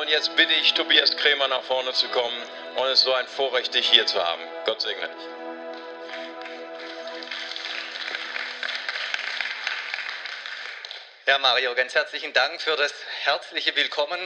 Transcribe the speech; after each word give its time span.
Und 0.00 0.08
jetzt 0.08 0.34
bitte 0.34 0.54
ich 0.54 0.72
Tobias 0.72 1.14
Krämer 1.18 1.46
nach 1.48 1.62
vorne 1.62 1.92
zu 1.92 2.08
kommen. 2.08 2.42
Und 2.76 2.86
es 2.86 3.02
so 3.02 3.12
ein 3.12 3.26
Vorrecht, 3.28 3.74
dich 3.74 3.90
hier 3.90 4.06
zu 4.06 4.26
haben. 4.26 4.40
Gott 4.64 4.80
segne 4.80 5.06
dich. 5.06 5.26
Ja, 11.26 11.36
Mario, 11.36 11.74
ganz 11.74 11.94
herzlichen 11.94 12.32
Dank 12.32 12.62
für 12.62 12.76
das 12.76 12.94
herzliche 13.24 13.76
Willkommen 13.76 14.18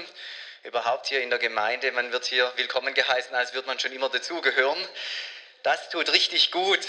überhaupt 0.62 1.08
hier 1.08 1.22
in 1.22 1.30
der 1.30 1.40
Gemeinde. 1.40 1.90
Man 1.90 2.12
wird 2.12 2.26
hier 2.26 2.52
willkommen 2.54 2.94
geheißen, 2.94 3.34
als 3.34 3.52
würde 3.52 3.66
man 3.66 3.80
schon 3.80 3.90
immer 3.90 4.10
dazugehören. 4.10 4.78
Das 5.64 5.90
tut 5.90 6.08
richtig 6.12 6.52
gut. 6.52 6.86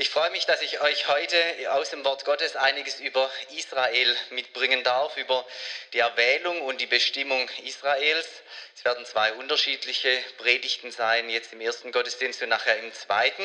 Ich 0.00 0.10
freue 0.10 0.30
mich, 0.30 0.46
dass 0.46 0.62
ich 0.62 0.80
euch 0.80 1.08
heute 1.08 1.72
aus 1.72 1.90
dem 1.90 2.04
Wort 2.04 2.24
Gottes 2.24 2.54
einiges 2.54 3.00
über 3.00 3.28
Israel 3.56 4.16
mitbringen 4.30 4.84
darf, 4.84 5.16
über 5.16 5.44
die 5.92 5.98
Erwählung 5.98 6.62
und 6.62 6.80
die 6.80 6.86
Bestimmung 6.86 7.50
Israels. 7.64 8.28
Es 8.76 8.84
werden 8.84 9.04
zwei 9.06 9.32
unterschiedliche 9.32 10.22
Predigten 10.36 10.92
sein, 10.92 11.28
jetzt 11.30 11.52
im 11.52 11.60
ersten 11.60 11.90
Gottesdienst 11.90 12.40
und 12.42 12.48
nachher 12.48 12.78
im 12.78 12.94
zweiten. 12.94 13.42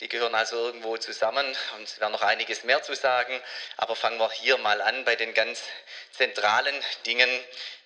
Die 0.00 0.08
gehören 0.08 0.34
also 0.34 0.56
irgendwo 0.56 0.98
zusammen 0.98 1.46
und 1.78 1.84
es 1.84 1.98
wäre 2.00 2.10
noch 2.10 2.20
einiges 2.20 2.64
mehr 2.64 2.82
zu 2.82 2.94
sagen. 2.94 3.40
Aber 3.78 3.96
fangen 3.96 4.18
wir 4.18 4.30
hier 4.32 4.58
mal 4.58 4.82
an 4.82 5.06
bei 5.06 5.16
den 5.16 5.32
ganz 5.32 5.62
zentralen 6.10 6.74
Dingen, 7.06 7.30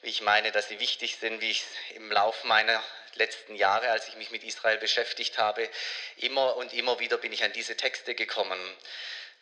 wie 0.02 0.10
ich 0.10 0.22
meine, 0.22 0.50
dass 0.50 0.66
sie 0.66 0.80
wichtig 0.80 1.18
sind, 1.20 1.40
wie 1.40 1.52
ich 1.52 1.60
es 1.60 1.96
im 1.96 2.10
Laufe 2.10 2.48
meiner 2.48 2.82
letzten 3.16 3.54
Jahre, 3.54 3.90
als 3.90 4.08
ich 4.08 4.16
mich 4.16 4.30
mit 4.30 4.44
Israel 4.44 4.78
beschäftigt 4.78 5.38
habe, 5.38 5.68
immer 6.16 6.56
und 6.56 6.72
immer 6.72 6.98
wieder 6.98 7.18
bin 7.18 7.32
ich 7.32 7.44
an 7.44 7.52
diese 7.52 7.76
Texte 7.76 8.14
gekommen. 8.14 8.58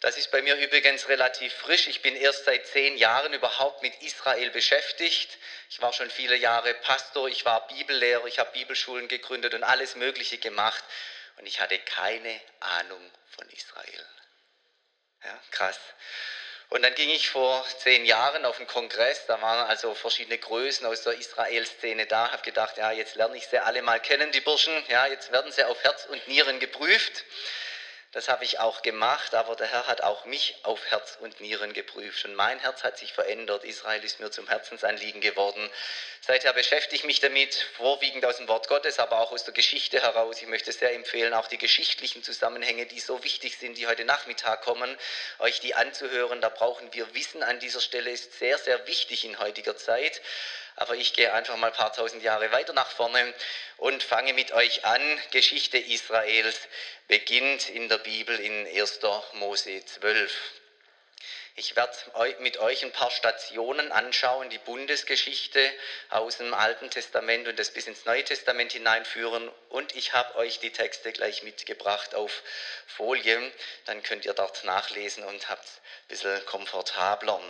Das 0.01 0.17
ist 0.17 0.31
bei 0.31 0.43
mir 0.43 0.55
übrigens 0.57 1.09
relativ 1.09 1.53
frisch. 1.53 1.89
Ich 1.89 2.03
bin 2.03 2.15
erst 2.15 2.45
seit 2.45 2.67
zehn 2.69 2.97
Jahren 2.97 3.33
überhaupt 3.33 3.83
mit 3.83 4.01
Israel 4.03 4.51
beschäftigt. 4.51 5.39
Ich 5.71 5.83
war 5.83 5.93
schon 5.93 6.09
viele 6.09 6.37
Jahre 6.37 6.73
Pastor, 6.75 7.29
ich 7.29 7.45
war 7.45 7.67
Bibellehrer, 7.67 8.27
ich 8.27 8.39
habe 8.39 8.53
Bibelschulen 8.53 9.09
gegründet 9.09 9.55
und 9.55 9.65
alles 9.65 9.97
Mögliche 9.97 10.39
gemacht. 10.39 10.85
Und 11.37 11.47
ich 11.47 11.61
hatte 11.61 11.79
keine 11.79 12.41
Ahnung 12.61 13.13
von 13.31 13.49
Israel. 13.51 14.07
Ja, 15.25 15.41
krass. 15.51 15.79
Und 16.71 16.83
dann 16.83 16.95
ging 16.95 17.09
ich 17.09 17.31
vor 17.31 17.65
zehn 17.79 18.05
Jahren 18.05 18.45
auf 18.45 18.59
einen 18.59 18.67
Kongress, 18.67 19.25
da 19.27 19.41
waren 19.41 19.67
also 19.67 19.95
verschiedene 19.95 20.37
Größen 20.37 20.87
aus 20.87 21.03
der 21.03 21.15
Israel-Szene 21.15 22.05
da, 22.05 22.31
habe 22.31 22.43
gedacht, 22.43 22.77
ja, 22.77 22.91
jetzt 22.93 23.15
lerne 23.15 23.39
ich 23.39 23.47
sie 23.47 23.59
alle 23.59 23.81
mal 23.81 24.01
kennen, 24.01 24.33
die 24.33 24.43
Burschen, 24.43 24.85
ja, 24.89 25.07
jetzt 25.07 25.33
werden 25.33 25.51
sie 25.51 25.65
auf 25.65 25.83
Herz 25.83 26.05
und 26.11 26.29
Nieren 26.29 26.61
geprüft. 26.61 27.25
Das 28.13 28.31
habe 28.31 28.43
ich 28.43 28.59
auch 28.59 28.81
gemacht, 28.81 29.35
aber 29.35 29.55
der 29.55 29.67
Herr 29.67 29.87
hat 29.87 30.03
auch 30.03 30.25
mich 30.25 30.57
auf 30.63 30.83
Herz 30.87 31.19
und 31.21 31.41
Nieren 31.41 31.75
geprüft. 31.75 32.25
Und 32.25 32.35
mein 32.35 32.59
Herz 32.59 32.83
hat 32.83 32.97
sich 32.97 33.13
verändert. 33.13 33.65
Israel 33.65 34.03
ist 34.03 34.19
mir 34.19 34.31
zum 34.31 34.49
Herzensanliegen 34.49 35.21
geworden. 35.21 35.69
Seither 36.23 36.55
beschäftige 36.55 36.97
ich 36.97 37.05
mich 37.05 37.21
damit, 37.21 37.55
vorwiegend 37.77 38.25
aus 38.25 38.39
dem 38.39 38.49
Wort 38.49 38.67
Gottes, 38.69 38.99
aber 38.99 39.21
auch 39.21 39.31
aus 39.31 39.45
der 39.45 39.53
Geschichte 39.53 40.01
heraus. 40.01 40.41
Ich 40.41 40.49
möchte 40.49 40.73
sehr 40.73 40.95
empfehlen, 40.95 41.35
auch 41.35 41.49
die 41.49 41.59
geschichtlichen 41.59 42.23
Zusammenhänge, 42.23 42.87
die 42.87 42.99
so 42.99 43.23
wichtig 43.25 43.59
sind, 43.59 43.77
die 43.77 43.87
heute 43.87 44.07
Nachmittag 44.07 44.63
kommen, 44.63 44.97
euch 45.39 45.61
die 45.61 45.75
anzuhören. 45.75 46.41
Da 46.41 46.49
brauchen 46.49 46.91
wir 46.95 47.15
Wissen 47.15 47.43
an 47.43 47.61
dieser 47.61 47.83
Stelle, 47.83 48.11
ist 48.11 48.39
sehr, 48.39 48.57
sehr 48.57 48.87
wichtig 48.87 49.27
in 49.27 49.39
heutiger 49.39 49.77
Zeit. 49.77 50.23
Aber 50.81 50.95
ich 50.95 51.13
gehe 51.13 51.33
einfach 51.33 51.57
mal 51.57 51.67
ein 51.67 51.73
paar 51.73 51.93
tausend 51.93 52.23
Jahre 52.23 52.53
weiter 52.53 52.73
nach 52.73 52.89
vorne 52.89 53.35
und 53.79 54.01
fange 54.01 54.33
mit 54.33 54.53
euch 54.53 54.85
an. 54.85 55.21
Geschichte 55.33 55.77
Israels 55.77 56.57
beginnt 57.09 57.69
in 57.69 57.89
der 57.89 57.99
Bibel 57.99 58.39
in 58.39 58.65
1. 58.65 59.01
Mose 59.33 59.85
12. 59.85 60.33
Ich 61.57 61.75
werde 61.75 61.97
mit 62.39 62.59
euch 62.59 62.85
ein 62.85 62.93
paar 62.93 63.11
Stationen 63.11 63.91
anschauen, 63.91 64.51
die 64.51 64.59
Bundesgeschichte 64.59 65.73
aus 66.11 66.37
dem 66.37 66.55
Alten 66.55 66.89
Testament 66.91 67.49
und 67.49 67.59
das 67.59 67.73
bis 67.73 67.89
ins 67.89 68.05
Neue 68.05 68.23
Testament 68.23 68.71
hineinführen. 68.71 69.51
Und 69.71 69.97
ich 69.97 70.13
habe 70.13 70.37
euch 70.37 70.61
die 70.61 70.71
Texte 70.71 71.11
gleich 71.11 71.43
mitgebracht 71.43 72.15
auf 72.15 72.45
Folie. 72.87 73.51
Dann 73.87 74.05
könnt 74.05 74.27
ihr 74.27 74.35
dort 74.35 74.63
nachlesen 74.63 75.25
und 75.25 75.49
habt 75.49 75.67
ein 75.67 76.07
bisschen 76.07 76.47
komfortabler. 76.47 77.41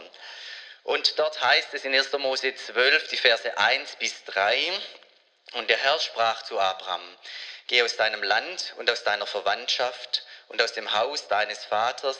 Und 0.89 1.19
dort 1.19 1.43
heißt 1.43 1.75
es 1.75 1.85
in 1.85 1.95
1. 1.95 2.13
Mose 2.15 2.55
12, 2.55 3.09
die 3.09 3.19
Verse 3.19 3.59
1 3.59 3.97
bis 3.97 4.25
3, 4.25 4.73
und 5.53 5.69
der 5.69 5.77
Herr 5.77 6.01
sprach 6.01 6.41
zu 6.45 6.59
Abraham, 6.59 7.03
geh 7.67 7.83
aus 7.83 7.97
deinem 7.97 8.23
Land 8.23 8.73
und 8.79 8.91
aus 8.91 9.05
deiner 9.05 9.27
Verwandtschaft 9.27 10.25
und 10.47 10.63
aus 10.63 10.73
dem 10.73 10.91
Haus 10.95 11.29
deines 11.29 11.63
Vaters 11.67 12.17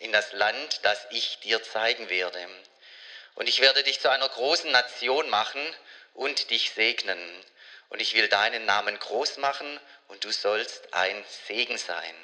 in 0.00 0.12
das 0.12 0.32
Land, 0.32 0.80
das 0.82 0.98
ich 1.08 1.38
dir 1.40 1.62
zeigen 1.62 2.10
werde. 2.10 2.46
Und 3.36 3.48
ich 3.48 3.62
werde 3.62 3.82
dich 3.84 4.00
zu 4.00 4.10
einer 4.10 4.28
großen 4.28 4.70
Nation 4.70 5.30
machen 5.30 5.74
und 6.12 6.50
dich 6.50 6.72
segnen. 6.72 7.18
Und 7.88 8.02
ich 8.02 8.12
will 8.14 8.28
deinen 8.28 8.66
Namen 8.66 8.98
groß 8.98 9.38
machen 9.38 9.80
und 10.08 10.24
du 10.24 10.30
sollst 10.30 10.92
ein 10.92 11.24
Segen 11.46 11.78
sein. 11.78 12.14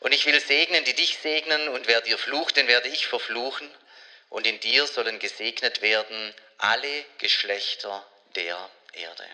Und 0.00 0.12
ich 0.12 0.26
will 0.26 0.38
segnen, 0.38 0.84
die 0.84 0.92
dich 0.92 1.16
segnen, 1.22 1.70
und 1.70 1.88
wer 1.88 2.02
dir 2.02 2.18
flucht, 2.18 2.58
den 2.58 2.68
werde 2.68 2.88
ich 2.88 3.06
verfluchen 3.06 3.74
und 4.28 4.46
in 4.46 4.60
dir 4.60 4.86
sollen 4.86 5.18
gesegnet 5.18 5.82
werden 5.82 6.34
alle 6.58 7.04
Geschlechter 7.18 8.06
der 8.34 8.70
Erde. 8.92 9.26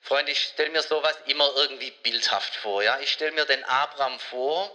Freunde, 0.00 0.32
ich 0.32 0.40
stelle 0.40 0.70
mir 0.70 0.82
sowas 0.82 1.16
immer 1.26 1.50
irgendwie 1.56 1.90
bildhaft 1.90 2.54
vor. 2.56 2.82
Ja? 2.82 2.98
Ich 3.00 3.12
stelle 3.12 3.32
mir 3.32 3.44
den 3.44 3.62
Abraham 3.64 4.18
vor, 4.20 4.74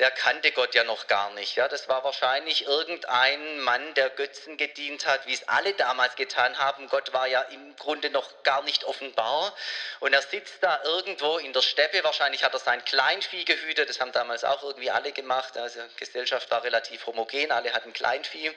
der 0.00 0.10
kannte 0.10 0.50
Gott 0.52 0.74
ja 0.74 0.82
noch 0.82 1.06
gar 1.08 1.30
nicht. 1.34 1.56
Ja? 1.56 1.68
Das 1.68 1.86
war 1.88 2.02
wahrscheinlich 2.02 2.64
irgendein 2.66 3.60
Mann, 3.60 3.92
der 3.94 4.08
Götzen 4.08 4.56
gedient 4.56 5.04
hat, 5.06 5.26
wie 5.26 5.34
es 5.34 5.46
alle 5.46 5.74
damals 5.74 6.16
getan 6.16 6.56
haben. 6.58 6.88
Gott 6.88 7.12
war 7.12 7.26
ja 7.26 7.42
im 7.42 7.76
Grunde 7.76 8.08
noch 8.08 8.42
gar 8.42 8.62
nicht 8.62 8.84
offenbar. 8.84 9.54
Und 10.00 10.14
er 10.14 10.22
sitzt 10.22 10.62
da 10.62 10.82
irgendwo 10.84 11.36
in 11.36 11.52
der 11.52 11.60
Steppe. 11.60 12.02
Wahrscheinlich 12.02 12.42
hat 12.42 12.54
er 12.54 12.60
sein 12.60 12.82
Kleinvieh 12.84 13.44
gehütet. 13.44 13.90
Das 13.90 14.00
haben 14.00 14.12
damals 14.12 14.42
auch 14.42 14.62
irgendwie 14.62 14.90
alle 14.90 15.12
gemacht. 15.12 15.58
Also 15.58 15.80
Gesellschaft 15.96 16.50
war 16.50 16.64
relativ 16.64 17.06
homogen. 17.06 17.52
Alle 17.52 17.74
hatten 17.74 17.92
Kleinvieh. 17.92 18.52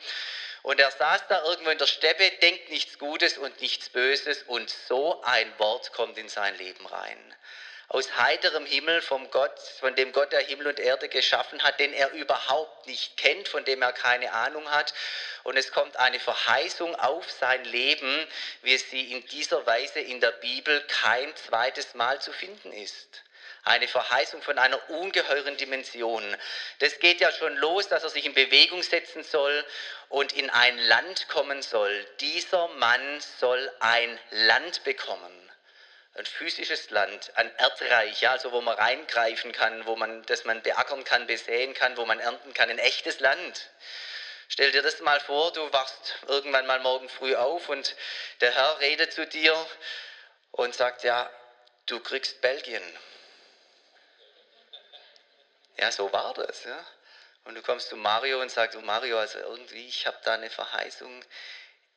Und 0.61 0.79
er 0.79 0.91
saß 0.91 1.27
da 1.27 1.43
irgendwo 1.43 1.71
in 1.71 1.77
der 1.77 1.87
Steppe, 1.87 2.31
denkt 2.41 2.69
nichts 2.69 2.97
Gutes 2.97 3.37
und 3.37 3.59
nichts 3.59 3.89
Böses. 3.89 4.43
Und 4.43 4.69
so 4.69 5.21
ein 5.23 5.51
Wort 5.59 5.91
kommt 5.91 6.17
in 6.17 6.29
sein 6.29 6.57
Leben 6.57 6.85
rein 6.85 7.35
aus 7.93 8.17
heiterem 8.17 8.65
Himmel 8.65 9.03
vom 9.03 9.29
Gott, 9.29 9.59
von 9.79 9.95
dem 9.95 10.13
Gott 10.13 10.31
der 10.31 10.39
Himmel 10.39 10.65
und 10.65 10.79
Erde 10.79 11.09
geschaffen 11.09 11.61
hat, 11.61 11.79
den 11.79 11.93
er 11.93 12.11
überhaupt 12.13 12.87
nicht 12.87 13.17
kennt, 13.17 13.47
von 13.47 13.63
dem 13.65 13.83
er 13.83 13.93
keine 13.93 14.33
Ahnung 14.33 14.67
hat. 14.71 14.95
Und 15.43 15.57
es 15.57 15.71
kommt 15.71 15.95
eine 15.97 16.19
Verheißung 16.19 16.95
auf 16.95 17.29
sein 17.29 17.63
Leben, 17.65 18.27
wie 18.63 18.75
sie 18.77 19.11
in 19.11 19.23
dieser 19.27 19.63
Weise 19.67 19.99
in 19.99 20.19
der 20.21 20.31
Bibel 20.31 20.81
kein 20.87 21.35
zweites 21.35 21.93
Mal 21.93 22.19
zu 22.19 22.33
finden 22.33 22.73
ist. 22.73 23.21
Eine 23.63 23.87
Verheißung 23.87 24.41
von 24.41 24.57
einer 24.57 24.89
ungeheuren 24.89 25.55
Dimension. 25.57 26.23
Das 26.79 26.97
geht 26.97 27.21
ja 27.21 27.31
schon 27.31 27.55
los, 27.57 27.89
dass 27.89 28.03
er 28.03 28.09
sich 28.09 28.25
in 28.25 28.33
Bewegung 28.33 28.81
setzen 28.81 29.23
soll 29.23 29.63
und 30.09 30.33
in 30.33 30.49
ein 30.49 30.79
Land 30.79 31.27
kommen 31.27 31.61
soll. 31.61 32.07
Dieser 32.21 32.69
Mann 32.69 33.21
soll 33.39 33.71
ein 33.79 34.19
Land 34.31 34.83
bekommen 34.83 35.42
ein 36.15 36.25
physisches 36.25 36.89
Land, 36.91 37.31
ein 37.35 37.53
Erdreich, 37.57 38.21
ja, 38.21 38.31
also 38.31 38.51
wo 38.51 38.61
man 38.61 38.77
reingreifen 38.77 39.51
kann, 39.51 39.85
wo 39.85 39.95
man, 39.95 40.23
das 40.27 40.45
man 40.45 40.61
beackern 40.61 41.03
kann, 41.03 41.25
besäen 41.25 41.73
kann, 41.73 41.97
wo 41.97 42.05
man 42.05 42.19
ernten 42.19 42.53
kann, 42.53 42.69
ein 42.69 42.79
echtes 42.79 43.19
Land. 43.19 43.69
Stell 44.47 44.71
dir 44.71 44.83
das 44.83 44.99
mal 44.99 45.19
vor, 45.19 45.51
du 45.53 45.73
wachst 45.73 46.19
irgendwann 46.27 46.67
mal 46.67 46.79
morgen 46.79 47.09
früh 47.09 47.35
auf 47.35 47.69
und 47.69 47.95
der 48.41 48.53
Herr 48.53 48.79
redet 48.79 49.11
zu 49.11 49.25
dir 49.25 49.55
und 50.51 50.75
sagt, 50.75 51.03
ja, 51.03 51.29
du 51.87 51.99
kriegst 51.99 52.41
Belgien. 52.41 52.83
Ja, 55.77 55.91
so 55.91 56.13
war 56.13 56.35
das. 56.35 56.63
Ja. 56.65 56.85
Und 57.45 57.55
du 57.55 57.61
kommst 57.63 57.89
zu 57.89 57.97
Mario 57.97 58.39
und 58.41 58.51
sagst, 58.51 58.75
du 58.75 58.81
Mario, 58.81 59.17
also 59.17 59.39
irgendwie, 59.39 59.87
ich 59.87 60.05
habe 60.05 60.17
da 60.23 60.35
eine 60.35 60.51
Verheißung, 60.51 61.25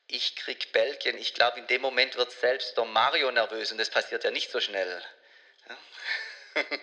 ich 0.07 0.35
krieg 0.35 0.71
Belgien. 0.71 1.17
Ich 1.17 1.33
glaube, 1.33 1.59
in 1.59 1.67
dem 1.67 1.81
Moment 1.81 2.15
wird 2.15 2.31
selbst 2.31 2.77
der 2.77 2.85
Mario 2.85 3.31
nervös 3.31 3.71
und 3.71 3.77
das 3.77 3.89
passiert 3.89 4.23
ja 4.23 4.31
nicht 4.31 4.51
so 4.51 4.59
schnell. 4.59 5.03
Ja? 5.69 5.77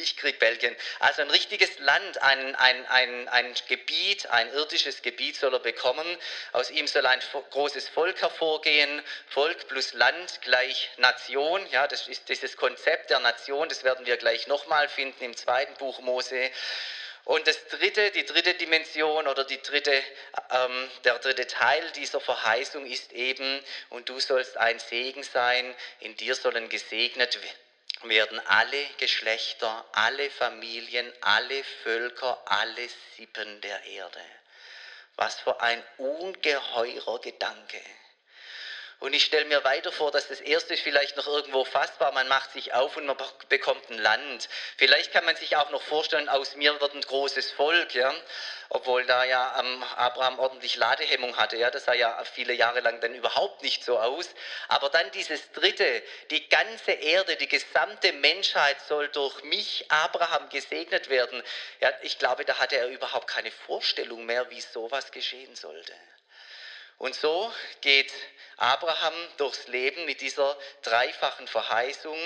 Ich 0.00 0.16
krieg 0.16 0.38
Belgien. 0.38 0.76
Also 1.00 1.22
ein 1.22 1.30
richtiges 1.30 1.76
Land, 1.80 2.22
ein, 2.22 2.54
ein, 2.54 2.86
ein, 2.86 3.28
ein 3.30 3.54
Gebiet, 3.66 4.26
ein 4.26 4.48
irdisches 4.52 5.02
Gebiet 5.02 5.34
soll 5.34 5.52
er 5.52 5.58
bekommen. 5.58 6.06
Aus 6.52 6.70
ihm 6.70 6.86
soll 6.86 7.04
ein 7.04 7.20
großes 7.50 7.88
Volk 7.88 8.20
hervorgehen. 8.22 9.02
Volk 9.26 9.66
plus 9.66 9.94
Land 9.94 10.40
gleich 10.42 10.90
Nation. 10.98 11.66
Ja, 11.72 11.88
das 11.88 12.06
ist 12.06 12.28
dieses 12.28 12.56
Konzept 12.56 13.10
der 13.10 13.18
Nation. 13.18 13.68
Das 13.68 13.82
werden 13.82 14.06
wir 14.06 14.16
gleich 14.18 14.46
nochmal 14.46 14.88
finden 14.88 15.24
im 15.24 15.36
zweiten 15.36 15.74
Buch 15.74 15.98
Mose. 15.98 16.48
Und 17.28 17.46
das 17.46 17.66
dritte, 17.66 18.10
die 18.12 18.24
dritte 18.24 18.54
Dimension 18.54 19.28
oder 19.28 19.44
die 19.44 19.60
dritte, 19.60 19.92
ähm, 19.92 20.90
der 21.04 21.18
dritte 21.18 21.46
Teil 21.46 21.90
dieser 21.90 22.22
Verheißung 22.22 22.86
ist 22.86 23.12
eben, 23.12 23.62
und 23.90 24.08
du 24.08 24.18
sollst 24.18 24.56
ein 24.56 24.78
Segen 24.78 25.22
sein, 25.22 25.76
in 26.00 26.16
dir 26.16 26.34
sollen 26.34 26.70
gesegnet 26.70 27.38
werden 28.04 28.40
alle 28.46 28.82
Geschlechter, 28.96 29.84
alle 29.92 30.30
Familien, 30.30 31.12
alle 31.20 31.64
Völker, 31.82 32.40
alle 32.46 32.88
Sippen 33.18 33.60
der 33.60 33.84
Erde. 33.84 34.24
Was 35.16 35.38
für 35.38 35.60
ein 35.60 35.84
ungeheurer 35.98 37.20
Gedanke. 37.20 37.82
Und 39.00 39.12
ich 39.14 39.24
stelle 39.24 39.44
mir 39.44 39.62
weiter 39.62 39.92
vor, 39.92 40.10
dass 40.10 40.26
das 40.26 40.40
erste 40.40 40.74
ist 40.74 40.82
vielleicht 40.82 41.16
noch 41.16 41.28
irgendwo 41.28 41.64
fassbar. 41.64 42.10
Man 42.10 42.26
macht 42.26 42.52
sich 42.52 42.74
auf 42.74 42.96
und 42.96 43.06
man 43.06 43.16
bekommt 43.48 43.88
ein 43.90 43.98
Land. 43.98 44.48
Vielleicht 44.76 45.12
kann 45.12 45.24
man 45.24 45.36
sich 45.36 45.54
auch 45.54 45.70
noch 45.70 45.82
vorstellen, 45.82 46.28
aus 46.28 46.56
mir 46.56 46.80
wird 46.80 46.94
ein 46.94 47.02
großes 47.02 47.52
Volk, 47.52 47.94
ja. 47.94 48.12
Obwohl 48.70 49.06
da 49.06 49.22
ja 49.22 49.52
Abraham 49.96 50.40
ordentlich 50.40 50.74
Ladehemmung 50.74 51.36
hatte, 51.36 51.56
ja. 51.56 51.70
Das 51.70 51.84
sah 51.84 51.94
ja 51.94 52.24
viele 52.24 52.54
Jahre 52.54 52.80
lang 52.80 53.00
dann 53.00 53.14
überhaupt 53.14 53.62
nicht 53.62 53.84
so 53.84 54.00
aus. 54.00 54.28
Aber 54.66 54.90
dann 54.90 55.08
dieses 55.12 55.52
dritte, 55.52 56.02
die 56.30 56.48
ganze 56.48 56.90
Erde, 56.90 57.36
die 57.36 57.48
gesamte 57.48 58.12
Menschheit 58.14 58.80
soll 58.88 59.08
durch 59.10 59.44
mich, 59.44 59.84
Abraham, 59.90 60.48
gesegnet 60.48 61.08
werden. 61.08 61.40
Ja, 61.80 61.92
ich 62.02 62.18
glaube, 62.18 62.44
da 62.44 62.58
hatte 62.58 62.76
er 62.76 62.88
überhaupt 62.88 63.28
keine 63.28 63.52
Vorstellung 63.52 64.26
mehr, 64.26 64.50
wie 64.50 64.60
sowas 64.60 65.12
geschehen 65.12 65.54
sollte. 65.54 65.94
Und 66.98 67.14
so 67.14 67.52
geht 67.80 68.12
Abraham 68.56 69.14
durchs 69.36 69.68
Leben 69.68 70.04
mit 70.04 70.20
dieser 70.20 70.56
dreifachen 70.82 71.46
Verheißung. 71.46 72.18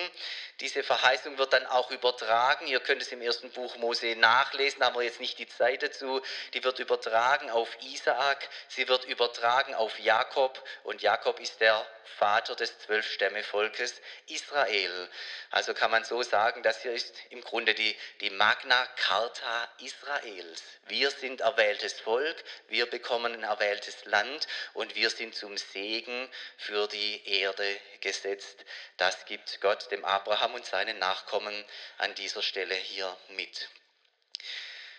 Diese 0.62 0.85
Verheißung 0.85 1.38
wird 1.38 1.53
dann 1.55 1.67
auch 1.67 1.91
übertragen. 1.91 2.69
Ihr 2.69 2.79
könnt 2.79 3.03
es 3.03 3.11
im 3.11 3.20
ersten 3.20 3.50
Buch 3.50 3.75
Mose 3.79 4.14
nachlesen, 4.14 4.85
haben 4.85 4.94
wir 4.94 5.03
jetzt 5.03 5.19
nicht 5.19 5.37
die 5.41 5.49
Zeit 5.49 5.82
dazu. 5.82 6.23
Die 6.55 6.62
wird 6.62 6.79
übertragen 6.79 7.50
auf 7.50 7.69
Isaak, 7.82 8.49
sie 8.69 8.87
wird 8.87 9.05
übertragen 9.06 9.75
auf 9.75 9.99
Jakob 9.99 10.62
und 10.85 11.03
Jakob 11.03 11.41
ist 11.41 11.61
der 11.61 11.85
Vater 12.17 12.55
des 12.55 12.79
Zwölfstämmevolkes 12.79 14.00
Israel. 14.29 15.09
Also 15.50 15.75
kann 15.75 15.91
man 15.91 16.05
so 16.05 16.23
sagen, 16.23 16.62
das 16.62 16.82
hier 16.82 16.93
ist 16.93 17.12
im 17.31 17.41
Grunde 17.41 17.75
die, 17.75 17.97
die 18.20 18.31
Magna 18.31 18.87
Carta 18.97 19.69
Israels. 19.81 20.62
Wir 20.87 21.11
sind 21.11 21.41
erwähltes 21.41 22.00
Volk, 22.00 22.44
wir 22.69 22.87
bekommen 22.87 23.32
ein 23.32 23.43
erwähltes 23.43 24.05
Land 24.05 24.47
und 24.75 24.94
wir 24.94 25.11
sind 25.11 25.35
zum 25.35 25.56
Segen 25.56 26.29
für 26.56 26.87
die 26.87 27.41
Erde 27.41 27.76
gesetzt. 28.00 28.64
Das 28.97 29.25
gibt 29.25 29.61
Gott 29.61 29.91
dem 29.91 30.05
Abraham 30.05 30.51
und 30.54 30.64
seinen 30.66 30.99
Nachkommen 30.99 31.64
an 31.99 32.14
dieser 32.14 32.43
Stelle 32.43 32.75
hier 32.75 33.16
mit. 33.31 33.69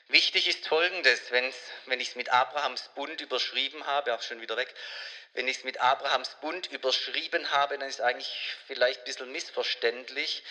Wichtig 0.07 0.47
ist 0.47 0.67
Folgendes, 0.67 1.31
wenn 1.31 1.99
ich 1.99 2.09
es 2.09 2.15
mit 2.15 2.29
Abrahams 2.29 2.89
Bund 2.95 3.21
überschrieben 3.21 3.85
habe, 3.85 4.13
auch 4.13 4.21
schon 4.21 4.41
wieder 4.41 4.57
weg, 4.57 4.73
wenn 5.33 5.47
ich 5.47 5.57
es 5.57 5.63
mit 5.63 5.79
Abrahams 5.79 6.35
Bund 6.41 6.67
überschrieben 6.71 7.49
habe, 7.51 7.77
dann 7.77 7.89
ist 7.89 8.01
eigentlich 8.01 8.31
vielleicht 8.67 8.99
ein 8.99 9.05
bisschen 9.05 9.31
missverständlich. 9.31 10.43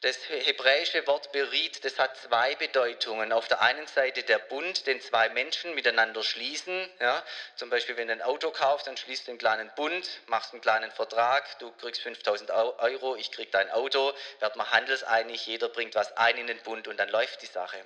Das 0.00 0.16
hebräische 0.28 1.04
Wort 1.08 1.32
Berit, 1.32 1.84
das 1.84 1.98
hat 1.98 2.16
zwei 2.16 2.54
Bedeutungen. 2.54 3.32
Auf 3.32 3.48
der 3.48 3.60
einen 3.62 3.88
Seite 3.88 4.22
der 4.22 4.38
Bund, 4.38 4.86
den 4.86 5.00
zwei 5.00 5.28
Menschen 5.28 5.74
miteinander 5.74 6.22
schließen. 6.22 6.88
Ja, 7.00 7.24
zum 7.56 7.68
Beispiel, 7.68 7.96
wenn 7.96 8.06
du 8.06 8.12
ein 8.12 8.22
Auto 8.22 8.52
kaufst, 8.52 8.86
dann 8.86 8.96
schließt 8.96 9.26
du 9.26 9.32
einen 9.32 9.38
kleinen 9.38 9.72
Bund, 9.74 10.08
machst 10.26 10.52
einen 10.52 10.60
kleinen 10.60 10.92
Vertrag, 10.92 11.58
du 11.58 11.72
kriegst 11.72 12.00
5000 12.02 12.52
Euro, 12.52 13.16
ich 13.16 13.32
krieg 13.32 13.50
dein 13.50 13.70
Auto, 13.72 14.12
wird 14.38 14.54
man 14.54 14.70
handelseinig, 14.70 15.44
jeder 15.46 15.68
bringt 15.68 15.96
was 15.96 16.16
ein 16.16 16.38
in 16.38 16.46
den 16.46 16.62
Bund 16.62 16.86
und 16.86 16.96
dann 16.96 17.08
läuft 17.08 17.42
die 17.42 17.46
Sache. 17.46 17.78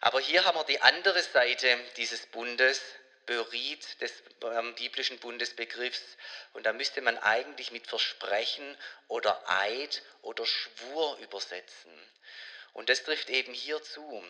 Aber 0.00 0.20
hier 0.20 0.44
haben 0.44 0.56
wir 0.56 0.64
die 0.64 0.80
andere 0.80 1.20
Seite 1.22 1.76
dieses 1.96 2.26
Bundes, 2.26 2.80
Berit 3.26 4.00
des 4.00 4.12
ähm, 4.42 4.74
biblischen 4.76 5.18
Bundesbegriffs. 5.18 6.16
Und 6.52 6.64
da 6.64 6.72
müsste 6.72 7.02
man 7.02 7.18
eigentlich 7.18 7.72
mit 7.72 7.86
Versprechen 7.86 8.76
oder 9.08 9.42
Eid 9.50 10.02
oder 10.22 10.46
Schwur 10.46 11.18
übersetzen. 11.18 11.92
Und 12.76 12.90
das 12.90 13.04
trifft 13.04 13.30
eben 13.30 13.54
hier 13.54 13.82
zu. 13.82 14.22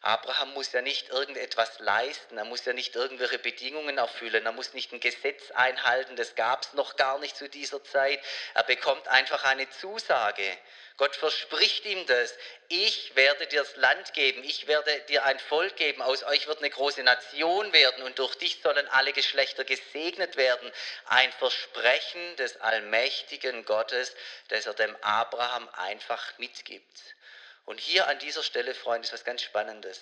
Abraham 0.00 0.54
muss 0.54 0.72
ja 0.72 0.80
nicht 0.80 1.10
irgendetwas 1.10 1.80
leisten, 1.80 2.38
er 2.38 2.46
muss 2.46 2.64
ja 2.64 2.72
nicht 2.72 2.96
irgendwelche 2.96 3.38
Bedingungen 3.38 3.98
erfüllen, 3.98 4.46
er 4.46 4.52
muss 4.52 4.72
nicht 4.72 4.90
ein 4.92 5.00
Gesetz 5.00 5.50
einhalten, 5.50 6.16
das 6.16 6.34
gab 6.34 6.62
es 6.62 6.72
noch 6.72 6.96
gar 6.96 7.18
nicht 7.18 7.36
zu 7.36 7.46
dieser 7.46 7.84
Zeit. 7.84 8.18
Er 8.54 8.62
bekommt 8.62 9.06
einfach 9.08 9.44
eine 9.44 9.68
Zusage. 9.68 10.56
Gott 10.96 11.14
verspricht 11.14 11.84
ihm 11.84 12.06
das. 12.06 12.34
Ich 12.68 13.14
werde 13.16 13.46
dir 13.48 13.60
das 13.60 13.76
Land 13.76 14.14
geben, 14.14 14.44
ich 14.44 14.66
werde 14.66 14.98
dir 15.10 15.26
ein 15.26 15.38
Volk 15.38 15.76
geben, 15.76 16.00
aus 16.00 16.22
euch 16.22 16.46
wird 16.46 16.60
eine 16.60 16.70
große 16.70 17.02
Nation 17.02 17.70
werden 17.74 18.02
und 18.04 18.18
durch 18.18 18.34
dich 18.36 18.62
sollen 18.62 18.88
alle 18.88 19.12
Geschlechter 19.12 19.64
gesegnet 19.64 20.36
werden. 20.36 20.72
Ein 21.04 21.30
Versprechen 21.32 22.36
des 22.36 22.58
allmächtigen 22.62 23.66
Gottes, 23.66 24.16
das 24.48 24.64
er 24.64 24.72
dem 24.72 24.96
Abraham 25.02 25.68
einfach 25.74 26.38
mitgibt. 26.38 27.14
Und 27.70 27.78
hier 27.78 28.08
an 28.08 28.18
dieser 28.18 28.42
Stelle, 28.42 28.74
Freunde, 28.74 29.06
ist 29.06 29.12
was 29.12 29.22
ganz 29.22 29.42
Spannendes. 29.42 30.00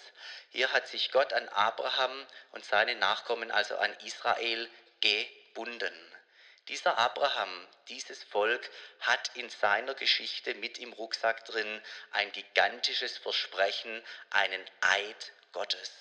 Hier 0.53 0.73
hat 0.73 0.89
sich 0.89 1.11
Gott 1.11 1.35
an 1.35 1.47
Abraham 1.51 2.27
und 2.53 2.65
seine 2.65 2.95
Nachkommen, 2.95 3.51
also 3.51 3.77
an 3.77 3.95
Israel, 4.07 4.71
gebunden. 5.03 6.15
Dieser 6.69 6.97
Abraham, 6.97 7.69
dieses 7.89 8.25
Volk 8.25 8.71
hat 9.01 9.37
in 9.37 9.51
seiner 9.51 9.93
Geschichte 9.93 10.55
mit 10.55 10.79
im 10.79 10.95
Rucksack 10.95 11.45
drin 11.45 11.83
ein 12.13 12.33
gigantisches 12.33 13.19
Versprechen, 13.19 14.03
einen 14.31 14.65
Eid 14.81 15.33
Gottes. 15.53 15.93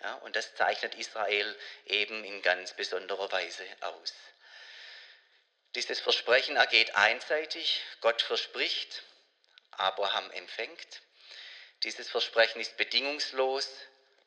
Ja, 0.00 0.14
und 0.14 0.36
das 0.36 0.54
zeichnet 0.54 0.94
Israel 0.94 1.54
eben 1.84 2.24
in 2.24 2.40
ganz 2.40 2.72
besonderer 2.72 3.30
Weise 3.30 3.66
aus. 3.82 4.14
Dieses 5.74 6.00
Versprechen 6.00 6.56
ergeht 6.56 6.96
einseitig. 6.96 7.82
Gott 8.00 8.22
verspricht, 8.22 9.02
Abraham 9.78 10.30
empfängt. 10.32 11.02
Dieses 11.82 12.08
Versprechen 12.10 12.60
ist 12.60 12.76
bedingungslos. 12.76 13.68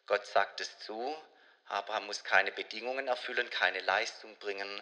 Gott 0.06 0.26
sagt 0.26 0.62
es 0.62 0.80
zu. 0.80 1.16
Abraham 1.66 2.06
muss 2.06 2.24
keine 2.24 2.52
Bedingungen 2.52 3.08
erfüllen, 3.08 3.50
keine 3.50 3.82
Leistung 3.82 4.36
bringen. 4.38 4.82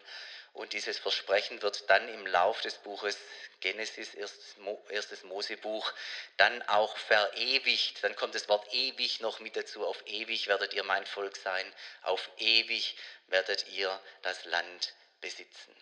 Und 0.54 0.72
dieses 0.74 0.98
Versprechen 1.00 1.62
wird 1.62 1.90
dann 1.90 2.08
im 2.08 2.26
Lauf 2.28 2.62
des 2.62 2.76
Buches 2.76 3.18
Genesis, 3.60 4.14
erstes 4.14 5.24
Mosebuch, 5.24 5.92
dann 6.38 6.62
auch 6.64 6.96
verewigt. 6.98 8.04
Dann 8.04 8.16
kommt 8.16 8.36
das 8.36 8.48
Wort 8.48 8.74
ewig 8.74 9.20
noch 9.20 9.40
mit 9.40 9.56
dazu. 9.56 9.86
Auf 9.86 10.02
ewig 10.06 10.48
werdet 10.48 10.74
ihr 10.74 10.84
mein 10.84 11.06
Volk 11.06 11.36
sein. 11.36 11.74
Auf 12.04 12.30
ewig 12.38 12.96
werdet 13.28 13.68
ihr 13.70 14.00
das 14.22 14.46
Land 14.46 14.94
besitzen. 15.20 15.76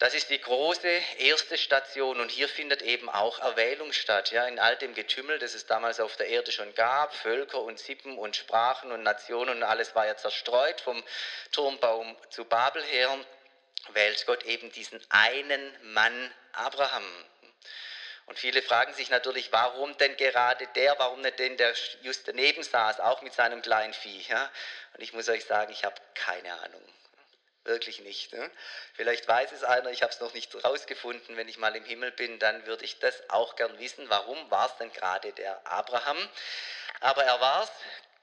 Das 0.00 0.14
ist 0.14 0.30
die 0.30 0.40
große 0.40 0.88
erste 1.18 1.58
Station 1.58 2.20
und 2.20 2.30
hier 2.30 2.48
findet 2.48 2.80
eben 2.80 3.10
auch 3.10 3.38
Erwählung 3.38 3.92
statt. 3.92 4.30
Ja, 4.30 4.46
in 4.46 4.58
all 4.58 4.74
dem 4.76 4.94
Getümmel, 4.94 5.38
das 5.38 5.52
es 5.52 5.66
damals 5.66 6.00
auf 6.00 6.16
der 6.16 6.28
Erde 6.28 6.52
schon 6.52 6.74
gab, 6.74 7.14
Völker 7.14 7.60
und 7.60 7.78
Sippen 7.78 8.16
und 8.16 8.34
Sprachen 8.34 8.92
und 8.92 9.02
Nationen 9.02 9.58
und 9.58 9.62
alles 9.62 9.94
war 9.94 10.06
ja 10.06 10.16
zerstreut 10.16 10.80
vom 10.80 11.04
Turmbaum 11.52 12.16
zu 12.30 12.46
Babel 12.46 12.82
her, 12.82 13.14
wählt 13.92 14.24
Gott 14.26 14.44
eben 14.44 14.72
diesen 14.72 14.98
einen 15.10 15.92
Mann 15.92 16.34
Abraham. 16.52 17.04
Und 18.24 18.38
viele 18.38 18.62
fragen 18.62 18.94
sich 18.94 19.10
natürlich, 19.10 19.52
warum 19.52 19.98
denn 19.98 20.16
gerade 20.16 20.66
der, 20.76 20.98
warum 20.98 21.20
nicht 21.20 21.38
den, 21.38 21.58
der 21.58 21.74
just 22.00 22.26
daneben 22.26 22.62
saß, 22.62 23.00
auch 23.00 23.20
mit 23.20 23.34
seinem 23.34 23.60
kleinen 23.60 23.92
Vieh. 23.92 24.24
Ja? 24.30 24.50
Und 24.94 25.02
ich 25.02 25.12
muss 25.12 25.28
euch 25.28 25.44
sagen, 25.44 25.70
ich 25.70 25.84
habe 25.84 26.00
keine 26.14 26.54
Ahnung. 26.54 26.82
Wirklich 27.64 28.00
nicht. 28.00 28.32
Ne? 28.32 28.50
Vielleicht 28.94 29.28
weiß 29.28 29.52
es 29.52 29.64
einer, 29.64 29.90
ich 29.90 30.02
habe 30.02 30.12
es 30.12 30.20
noch 30.20 30.32
nicht 30.32 30.54
rausgefunden. 30.64 31.36
Wenn 31.36 31.48
ich 31.48 31.58
mal 31.58 31.76
im 31.76 31.84
Himmel 31.84 32.10
bin, 32.10 32.38
dann 32.38 32.66
würde 32.66 32.84
ich 32.84 32.98
das 32.98 33.28
auch 33.28 33.56
gern 33.56 33.78
wissen. 33.78 34.08
Warum 34.08 34.50
war 34.50 34.66
es 34.66 34.76
denn 34.76 34.92
gerade 34.92 35.32
der 35.32 35.66
Abraham? 35.66 36.16
Aber 37.00 37.24
er 37.24 37.40
war 37.40 37.64
es. 37.64 37.70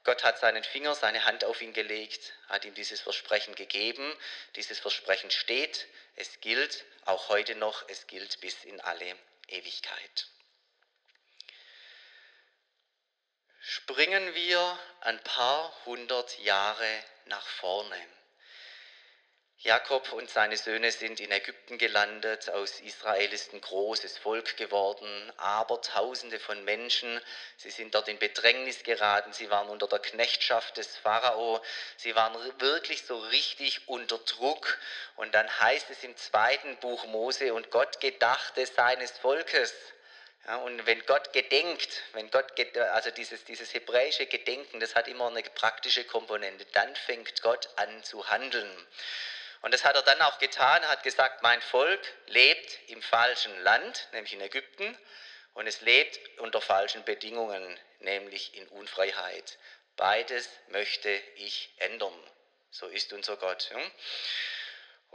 Gott 0.04 0.24
hat 0.24 0.40
seinen 0.40 0.64
Finger, 0.64 0.96
seine 0.96 1.26
Hand 1.26 1.44
auf 1.44 1.62
ihn 1.62 1.74
gelegt, 1.74 2.34
hat 2.48 2.64
ihm 2.64 2.74
dieses 2.74 3.02
Versprechen 3.02 3.56
gegeben. 3.56 4.18
Dieses 4.56 4.80
Versprechen 4.80 5.30
steht, 5.32 5.86
es 6.16 6.40
gilt 6.40 6.86
auch 7.06 7.30
heute 7.30 7.56
noch, 7.56 7.88
es 7.90 8.08
gilt 8.08 8.40
bis 8.40 8.64
in 8.64 8.80
alle 8.82 9.16
Ewigkeit. 9.50 10.28
Springen 13.60 14.34
wir 14.34 14.80
ein 15.02 15.22
paar 15.24 15.74
hundert 15.86 16.40
Jahre 16.40 17.04
nach 17.26 17.46
vorne. 17.46 18.17
Jakob 19.62 20.14
und 20.14 20.30
seine 20.30 20.56
Söhne 20.56 20.92
sind 20.92 21.20
in 21.20 21.32
Ägypten 21.32 21.80
gelandet, 21.80 22.48
aus 22.52 22.80
Israel 22.80 23.34
ist 23.34 23.54
ein 23.54 23.62
großes 23.62 24.20
Volk 24.20 24.56
geworden, 24.56 25.34
aber 25.38 25.82
tausende 25.82 26.40
von 26.40 26.64
Menschen, 26.64 27.20
sie 27.58 27.72
sind 27.72 27.96
dort 27.96 28.08
in 28.08 28.20
Bedrängnis 28.20 28.84
geraten, 28.84 29.34
sie 29.34 29.50
waren 29.50 29.68
unter 29.70 29.88
der 29.88 29.98
Knechtschaft 29.98 30.78
des 30.78 30.96
Pharao, 30.98 31.60
sie 31.98 32.16
waren 32.16 32.36
wirklich 32.62 33.04
so 33.04 33.18
richtig 33.18 33.88
unter 33.88 34.20
Druck. 34.20 34.78
Und 35.16 35.34
dann 35.34 35.50
heißt 35.60 35.90
es 35.90 36.04
im 36.04 36.16
zweiten 36.16 36.78
Buch 36.78 37.06
Mose, 37.06 37.52
und 37.56 37.72
Gott 37.72 38.00
gedachte 38.00 38.64
seines 38.68 39.12
Volkes. 39.18 39.74
Ja, 40.46 40.58
und 40.58 40.86
wenn 40.86 41.04
Gott 41.08 41.34
gedenkt, 41.34 42.04
wenn 42.14 42.30
Gott, 42.30 42.54
also 42.94 43.10
dieses, 43.10 43.44
dieses 43.44 43.74
hebräische 43.74 44.28
Gedenken, 44.28 44.80
das 44.80 44.94
hat 44.94 45.08
immer 45.08 45.28
eine 45.28 45.42
praktische 45.42 46.04
Komponente, 46.04 46.64
dann 46.74 46.96
fängt 46.96 47.42
Gott 47.42 47.68
an 47.76 48.04
zu 48.04 48.30
handeln. 48.30 48.88
Und 49.62 49.74
das 49.74 49.84
hat 49.84 49.96
er 49.96 50.04
dann 50.04 50.22
auch 50.22 50.38
getan. 50.40 50.84
Er 50.84 50.90
hat 50.90 51.04
gesagt, 51.04 51.42
mein 51.42 51.62
Volk 51.62 52.02
lebt 52.28 52.80
im 52.88 53.02
falschen 53.02 53.58
Land, 53.64 54.08
nämlich 54.12 54.34
in 54.34 54.42
Ägypten, 54.42 54.98
und 55.54 55.66
es 55.66 55.82
lebt 55.82 56.40
unter 56.40 56.62
falschen 56.62 57.04
Bedingungen, 57.04 57.80
nämlich 58.00 58.56
in 58.56 58.68
Unfreiheit. 58.68 59.58
Beides 59.96 60.48
möchte 60.68 61.10
ich 61.36 61.74
ändern. 61.78 62.14
So 62.70 62.88
ist 62.88 63.12
unser 63.14 63.38
Gott. 63.38 63.72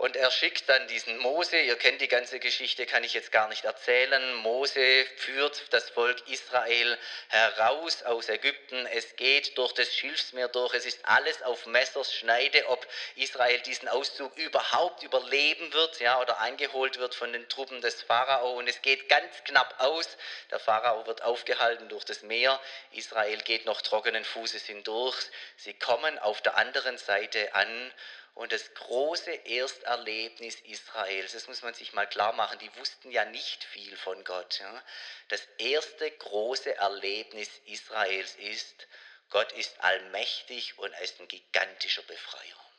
Und 0.02 0.16
er 0.16 0.32
schickt 0.32 0.68
dann 0.68 0.88
diesen 0.88 1.16
Mose, 1.18 1.61
ihr 1.61 1.76
kennt 1.76 2.00
die 2.00 2.09
ganze 2.09 2.40
Geschichte, 2.40 2.87
kann 2.87 3.04
ich 3.04 3.14
jetzt 3.14 3.30
gar 3.30 3.47
nicht 3.47 3.64
erzählen. 3.64 4.35
Mose 4.35 5.06
führt 5.14 5.73
das 5.73 5.90
Volk 5.90 6.28
Israel 6.28 6.99
heraus 7.28 8.02
aus 8.02 8.28
Ägypten. 8.28 8.85
Es 8.87 9.14
geht 9.14 9.56
durch 9.56 9.73
das 9.75 9.94
Schilfsmeer 9.94 10.49
durch. 10.49 10.75
Es 10.75 10.87
ist 10.87 10.99
alles 11.04 11.40
auf 11.44 11.66
Messers 11.66 12.12
Schneide, 12.12 12.66
ob 12.66 12.85
Israel 13.14 13.61
diesen 13.61 13.87
Auszug 13.87 14.37
überhaupt 14.38 15.04
überleben 15.04 15.73
wird 15.73 16.00
ja, 16.00 16.21
oder 16.21 16.40
eingeholt 16.40 16.99
wird 16.99 17.14
von 17.14 17.32
den 17.32 17.49
Truppen 17.49 17.80
des 17.80 18.02
Pharao. 18.02 18.59
Und 18.59 18.68
es 18.68 18.82
geht 18.82 19.09
ganz 19.09 19.44
knapp 19.44 19.76
aus. 19.78 20.09
Der 20.50 20.59
Pharao 20.59 21.06
wird 21.06 21.23
aufgehalten 21.23 21.88
durch 21.88 22.02
das 22.02 22.23
Meer. 22.23 22.61
Israel 22.90 23.40
geht 23.42 23.66
noch 23.66 23.80
trockenen 23.82 24.25
Fußes 24.25 24.64
hindurch. 24.64 25.14
Sie 25.59 25.75
kommen 25.75 26.18
auf 26.18 26.42
der 26.42 26.56
anderen 26.56 26.99
Seite 26.99 27.54
an 27.54 27.92
und 28.34 28.52
das 28.52 28.72
große 28.74 29.30
Ersterlebnis 29.30 30.60
Israels, 30.62 31.32
das 31.32 31.48
muss 31.48 31.62
man 31.62 31.74
sich 31.74 31.92
mal 31.92 32.08
klar 32.08 32.32
machen, 32.32 32.58
die 32.58 32.74
wussten 32.76 33.10
ja 33.10 33.24
nicht 33.26 33.62
viel 33.64 33.96
von 33.96 34.24
Gott. 34.24 34.58
Ja. 34.58 34.84
Das 35.28 35.46
erste 35.58 36.10
große 36.10 36.74
Erlebnis 36.76 37.50
Israels 37.66 38.34
ist, 38.36 38.88
Gott 39.28 39.52
ist 39.52 39.78
allmächtig 39.80 40.78
und 40.78 40.92
er 40.92 41.02
ist 41.02 41.20
ein 41.20 41.28
gigantischer 41.28 42.02
Befreier. 42.02 42.72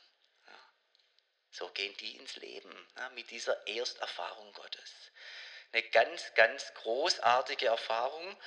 Ja. 0.47 0.59
So 1.51 1.69
gehen 1.69 1.95
die 1.97 2.17
ins 2.17 2.35
Leben 2.37 2.87
ja, 2.97 3.09
mit 3.11 3.29
dieser 3.29 3.67
Ersterfahrung 3.67 4.53
Gottes. 4.53 4.91
Eine 5.71 5.83
ganz, 5.89 6.33
ganz 6.35 6.73
großartige 6.75 7.67
Erfahrung. 7.67 8.37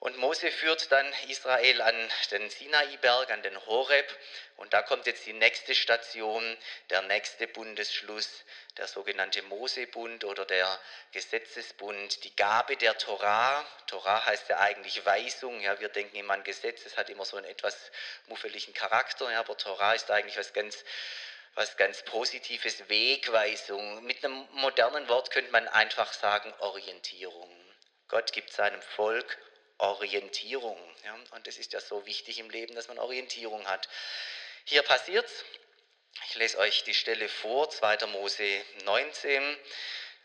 Und 0.00 0.16
Mose 0.16 0.50
führt 0.50 0.90
dann 0.92 1.06
Israel 1.28 1.82
an 1.82 2.10
den 2.30 2.48
Sinai-Berg, 2.48 3.30
an 3.30 3.42
den 3.42 3.66
Horeb. 3.66 4.10
Und 4.56 4.72
da 4.72 4.80
kommt 4.80 5.06
jetzt 5.06 5.26
die 5.26 5.34
nächste 5.34 5.74
Station, 5.74 6.56
der 6.88 7.02
nächste 7.02 7.46
Bundesschluss, 7.46 8.44
der 8.78 8.86
sogenannte 8.86 9.42
Mosebund 9.42 10.24
oder 10.24 10.46
der 10.46 10.80
Gesetzesbund, 11.12 12.24
die 12.24 12.34
Gabe 12.34 12.78
der 12.78 12.96
Torah. 12.96 13.62
Torah 13.88 14.24
heißt 14.24 14.48
ja 14.48 14.58
eigentlich 14.58 15.04
Weisung. 15.04 15.60
Ja, 15.60 15.78
wir 15.80 15.90
denken 15.90 16.16
immer 16.16 16.32
an 16.32 16.44
Gesetz, 16.44 16.86
es 16.86 16.96
hat 16.96 17.10
immer 17.10 17.26
so 17.26 17.36
einen 17.36 17.44
etwas 17.44 17.76
muffeligen 18.26 18.72
Charakter. 18.72 19.30
Ja, 19.30 19.40
aber 19.40 19.58
Torah 19.58 19.92
ist 19.92 20.10
eigentlich 20.10 20.38
was 20.38 20.54
ganz 20.54 20.82
was 21.56 21.76
ganz 21.76 22.02
Positives, 22.04 22.88
Wegweisung. 22.88 24.02
Mit 24.04 24.24
einem 24.24 24.48
modernen 24.52 25.08
Wort 25.08 25.30
könnte 25.30 25.50
man 25.50 25.68
einfach 25.68 26.10
sagen 26.14 26.54
Orientierung. 26.60 27.54
Gott 28.08 28.32
gibt 28.32 28.50
seinem 28.50 28.80
Volk 28.80 29.36
Orientierung. 29.80 30.78
Ja? 31.04 31.14
Und 31.32 31.46
es 31.46 31.58
ist 31.58 31.72
ja 31.72 31.80
so 31.80 32.06
wichtig 32.06 32.38
im 32.38 32.50
Leben, 32.50 32.74
dass 32.74 32.88
man 32.88 32.98
Orientierung 32.98 33.66
hat. 33.66 33.88
Hier 34.64 34.82
passiert 34.82 35.26
es. 35.26 35.44
Ich 36.28 36.34
lese 36.34 36.58
euch 36.58 36.84
die 36.84 36.94
Stelle 36.94 37.28
vor, 37.28 37.70
2. 37.70 38.06
Mose 38.06 38.64
19, 38.84 39.58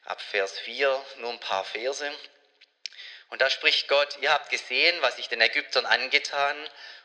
ab 0.05 0.21
Vers 0.21 0.59
4, 0.59 1.05
nur 1.17 1.31
ein 1.31 1.39
paar 1.39 1.63
Verse. 1.63 2.11
Und 3.29 3.41
da 3.41 3.49
spricht 3.49 3.87
Gott, 3.87 4.17
ihr 4.21 4.31
habt 4.31 4.49
gesehen, 4.49 5.01
was 5.01 5.17
ich 5.17 5.29
den 5.29 5.41
Ägyptern 5.41 5.85
angetan 5.85 6.57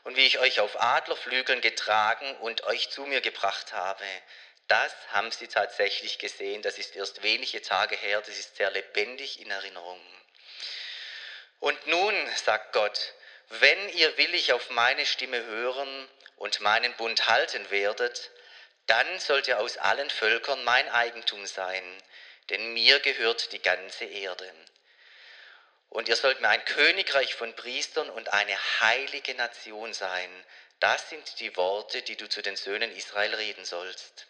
und 0.04 0.16
wie 0.16 0.26
ich 0.26 0.38
euch 0.38 0.61
auf 0.61 0.80
Adlerflügeln 0.80 1.61
getragen 1.61 2.37
und 2.38 2.64
euch 2.64 2.90
zu 2.90 3.02
mir 3.07 3.21
gebracht 3.21 3.73
habe. 3.73 4.04
Das 4.69 4.95
haben 5.09 5.30
sie 5.30 5.49
tatsächlich 5.49 6.19
gesehen, 6.19 6.62
das 6.62 6.78
ist 6.78 6.95
erst 6.95 7.23
wenige 7.23 7.61
Tage 7.62 7.97
her, 7.97 8.21
das 8.21 8.38
ist 8.38 8.57
sehr 8.57 8.71
lebendig 8.71 9.40
in 9.40 9.50
Erinnerung. 9.50 10.00
Und 11.61 11.87
nun, 11.87 12.14
sagt 12.37 12.73
Gott, 12.73 13.14
wenn 13.49 13.88
ihr 13.90 14.17
willig 14.17 14.52
auf 14.52 14.71
meine 14.71 15.05
Stimme 15.07 15.45
hören 15.45 16.09
und 16.37 16.61
meinen 16.61 16.95
Bund 16.95 17.26
halten 17.26 17.71
werdet, 17.71 18.31
dann 18.87 19.21
sollt 19.21 19.47
ihr 19.47 19.61
aus 19.61 19.76
allen 19.76 20.11
Völkern 20.11 20.64
mein 20.64 20.88
Eigentum 20.88 21.47
sein, 21.47 21.85
denn 22.49 22.73
mir 22.73 22.99
gehört 23.00 23.52
die 23.52 23.62
ganze 23.62 24.05
Erde. 24.05 24.52
Und 25.90 26.09
ihr 26.09 26.17
sollt 26.17 26.40
mir 26.40 26.49
ein 26.49 26.64
Königreich 26.64 27.35
von 27.35 27.55
Priestern 27.55 28.09
und 28.11 28.33
eine 28.33 28.57
heilige 28.81 29.35
Nation 29.35 29.93
sein. 29.93 30.31
Das 30.79 31.11
sind 31.11 31.40
die 31.40 31.57
Worte, 31.57 32.02
die 32.02 32.17
du 32.17 32.29
zu 32.29 32.43
den 32.43 32.57
Söhnen 32.57 32.90
Israel 32.97 33.35
reden 33.35 33.64
sollst. 33.64 34.26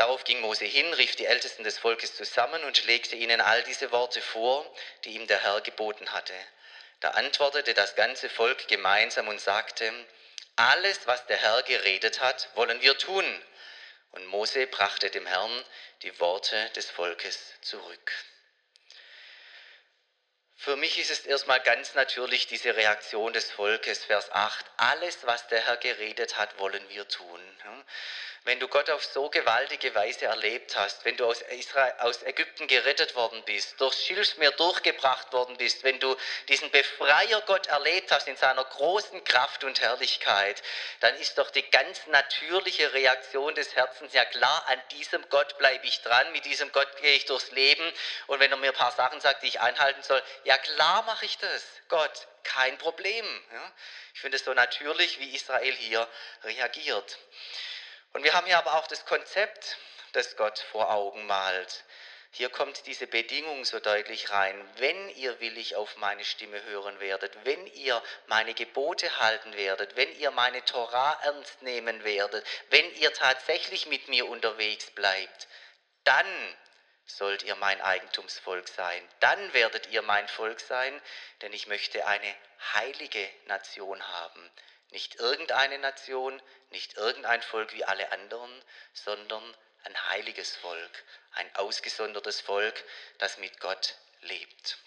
Darauf 0.00 0.24
ging 0.24 0.40
Mose 0.40 0.64
hin, 0.64 0.94
rief 0.94 1.14
die 1.16 1.26
Ältesten 1.26 1.62
des 1.62 1.76
Volkes 1.76 2.16
zusammen 2.16 2.64
und 2.64 2.86
legte 2.86 3.16
ihnen 3.16 3.42
all 3.42 3.62
diese 3.64 3.92
Worte 3.92 4.22
vor, 4.22 4.64
die 5.04 5.10
ihm 5.10 5.26
der 5.26 5.42
Herr 5.42 5.60
geboten 5.60 6.10
hatte. 6.12 6.32
Da 7.00 7.10
antwortete 7.10 7.74
das 7.74 7.96
ganze 7.96 8.30
Volk 8.30 8.66
gemeinsam 8.66 9.28
und 9.28 9.38
sagte, 9.42 9.92
alles, 10.56 11.06
was 11.06 11.26
der 11.26 11.36
Herr 11.36 11.62
geredet 11.64 12.22
hat, 12.22 12.48
wollen 12.54 12.80
wir 12.80 12.96
tun. 12.96 13.44
Und 14.12 14.24
Mose 14.24 14.66
brachte 14.68 15.10
dem 15.10 15.26
Herrn 15.26 15.64
die 16.00 16.18
Worte 16.18 16.70
des 16.70 16.88
Volkes 16.88 17.38
zurück. 17.60 18.12
Für 20.56 20.76
mich 20.76 20.98
ist 20.98 21.10
es 21.10 21.26
erstmal 21.26 21.60
ganz 21.60 21.92
natürlich 21.92 22.46
diese 22.46 22.74
Reaktion 22.74 23.34
des 23.34 23.50
Volkes, 23.50 24.04
Vers 24.06 24.32
8. 24.32 24.64
Alles, 24.78 25.26
was 25.26 25.46
der 25.48 25.66
Herr 25.66 25.76
geredet 25.76 26.38
hat, 26.38 26.58
wollen 26.58 26.88
wir 26.88 27.06
tun 27.06 27.40
wenn 28.44 28.58
du 28.58 28.68
Gott 28.68 28.88
auf 28.88 29.04
so 29.04 29.28
gewaltige 29.28 29.94
Weise 29.94 30.24
erlebt 30.24 30.74
hast, 30.74 31.04
wenn 31.04 31.16
du 31.16 31.26
aus, 31.26 31.42
Israel, 31.42 31.92
aus 31.98 32.22
Ägypten 32.22 32.66
gerettet 32.68 33.14
worden 33.14 33.42
bist, 33.44 33.78
durchs 33.80 34.02
Schilfsmeer 34.04 34.52
durchgebracht 34.52 35.32
worden 35.32 35.56
bist, 35.58 35.84
wenn 35.84 36.00
du 36.00 36.16
diesen 36.48 36.70
Befreier 36.70 37.42
Gott 37.42 37.66
erlebt 37.66 38.10
hast 38.10 38.28
in 38.28 38.36
seiner 38.36 38.64
großen 38.64 39.22
Kraft 39.24 39.62
und 39.64 39.80
Herrlichkeit, 39.80 40.62
dann 41.00 41.14
ist 41.16 41.36
doch 41.36 41.50
die 41.50 41.68
ganz 41.70 42.06
natürliche 42.06 42.92
Reaktion 42.94 43.54
des 43.54 43.76
Herzens, 43.76 44.14
ja 44.14 44.24
klar, 44.24 44.64
an 44.68 44.80
diesem 44.92 45.28
Gott 45.28 45.58
bleibe 45.58 45.86
ich 45.86 46.00
dran, 46.00 46.32
mit 46.32 46.46
diesem 46.46 46.72
Gott 46.72 46.96
gehe 47.02 47.16
ich 47.16 47.26
durchs 47.26 47.50
Leben 47.50 47.92
und 48.26 48.40
wenn 48.40 48.50
er 48.50 48.56
mir 48.56 48.70
ein 48.70 48.76
paar 48.76 48.92
Sachen 48.92 49.20
sagt, 49.20 49.42
die 49.42 49.48
ich 49.48 49.60
einhalten 49.60 50.02
soll, 50.02 50.22
ja 50.44 50.56
klar 50.56 51.02
mache 51.02 51.26
ich 51.26 51.36
das, 51.36 51.62
Gott, 51.88 52.26
kein 52.42 52.78
Problem. 52.78 53.26
Ja? 53.52 53.72
Ich 54.14 54.20
finde 54.20 54.38
es 54.38 54.44
so 54.44 54.54
natürlich, 54.54 55.18
wie 55.20 55.34
Israel 55.34 55.74
hier 55.74 56.08
reagiert. 56.42 57.18
Und 58.12 58.24
wir 58.24 58.34
haben 58.34 58.46
hier 58.46 58.58
aber 58.58 58.74
auch 58.74 58.86
das 58.88 59.06
Konzept, 59.06 59.76
das 60.12 60.36
Gott 60.36 60.58
vor 60.58 60.90
Augen 60.90 61.26
malt. 61.26 61.84
Hier 62.32 62.48
kommt 62.48 62.86
diese 62.86 63.08
Bedingung 63.08 63.64
so 63.64 63.80
deutlich 63.80 64.30
rein. 64.30 64.68
Wenn 64.76 65.08
ihr 65.16 65.40
willig 65.40 65.74
auf 65.74 65.96
meine 65.96 66.24
Stimme 66.24 66.62
hören 66.64 67.00
werdet, 67.00 67.36
wenn 67.44 67.66
ihr 67.74 68.00
meine 68.26 68.54
Gebote 68.54 69.18
halten 69.18 69.56
werdet, 69.56 69.96
wenn 69.96 70.16
ihr 70.16 70.30
meine 70.30 70.64
Torah 70.64 71.18
ernst 71.24 71.62
nehmen 71.62 72.04
werdet, 72.04 72.46
wenn 72.70 72.94
ihr 72.96 73.12
tatsächlich 73.12 73.86
mit 73.86 74.06
mir 74.08 74.28
unterwegs 74.28 74.90
bleibt, 74.92 75.48
dann 76.04 76.56
sollt 77.04 77.42
ihr 77.42 77.56
mein 77.56 77.80
Eigentumsvolk 77.80 78.68
sein. 78.68 79.08
Dann 79.18 79.52
werdet 79.52 79.88
ihr 79.88 80.02
mein 80.02 80.28
Volk 80.28 80.60
sein, 80.60 81.02
denn 81.42 81.52
ich 81.52 81.66
möchte 81.66 82.06
eine 82.06 82.34
heilige 82.74 83.28
Nation 83.46 84.06
haben. 84.06 84.50
Nicht 84.90 85.16
irgendeine 85.16 85.78
Nation, 85.78 86.42
nicht 86.70 86.96
irgendein 86.96 87.42
Volk 87.42 87.72
wie 87.72 87.84
alle 87.84 88.10
anderen, 88.12 88.64
sondern 88.92 89.56
ein 89.84 90.08
heiliges 90.10 90.56
Volk, 90.56 91.04
ein 91.32 91.54
ausgesondertes 91.56 92.40
Volk, 92.40 92.84
das 93.18 93.38
mit 93.38 93.60
Gott 93.60 93.96
lebt. 94.22 94.78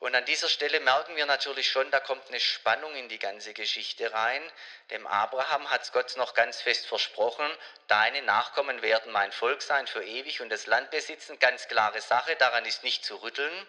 Und 0.00 0.14
an 0.14 0.24
dieser 0.24 0.48
Stelle 0.48 0.80
merken 0.80 1.14
wir 1.14 1.26
natürlich 1.26 1.70
schon, 1.70 1.90
da 1.90 2.00
kommt 2.00 2.26
eine 2.28 2.40
Spannung 2.40 2.94
in 2.94 3.10
die 3.10 3.18
ganze 3.18 3.52
Geschichte 3.52 4.10
rein. 4.10 4.42
Dem 4.90 5.06
Abraham 5.06 5.68
hat 5.70 5.92
Gott 5.92 6.16
noch 6.16 6.32
ganz 6.32 6.62
fest 6.62 6.86
versprochen, 6.86 7.46
deine 7.86 8.22
Nachkommen 8.22 8.80
werden 8.80 9.12
mein 9.12 9.30
Volk 9.30 9.60
sein 9.60 9.86
für 9.86 10.02
ewig 10.02 10.40
und 10.40 10.48
das 10.48 10.66
Land 10.66 10.90
besitzen. 10.90 11.38
Ganz 11.38 11.68
klare 11.68 12.00
Sache, 12.00 12.34
daran 12.36 12.64
ist 12.64 12.82
nicht 12.82 13.04
zu 13.04 13.16
rütteln. 13.16 13.66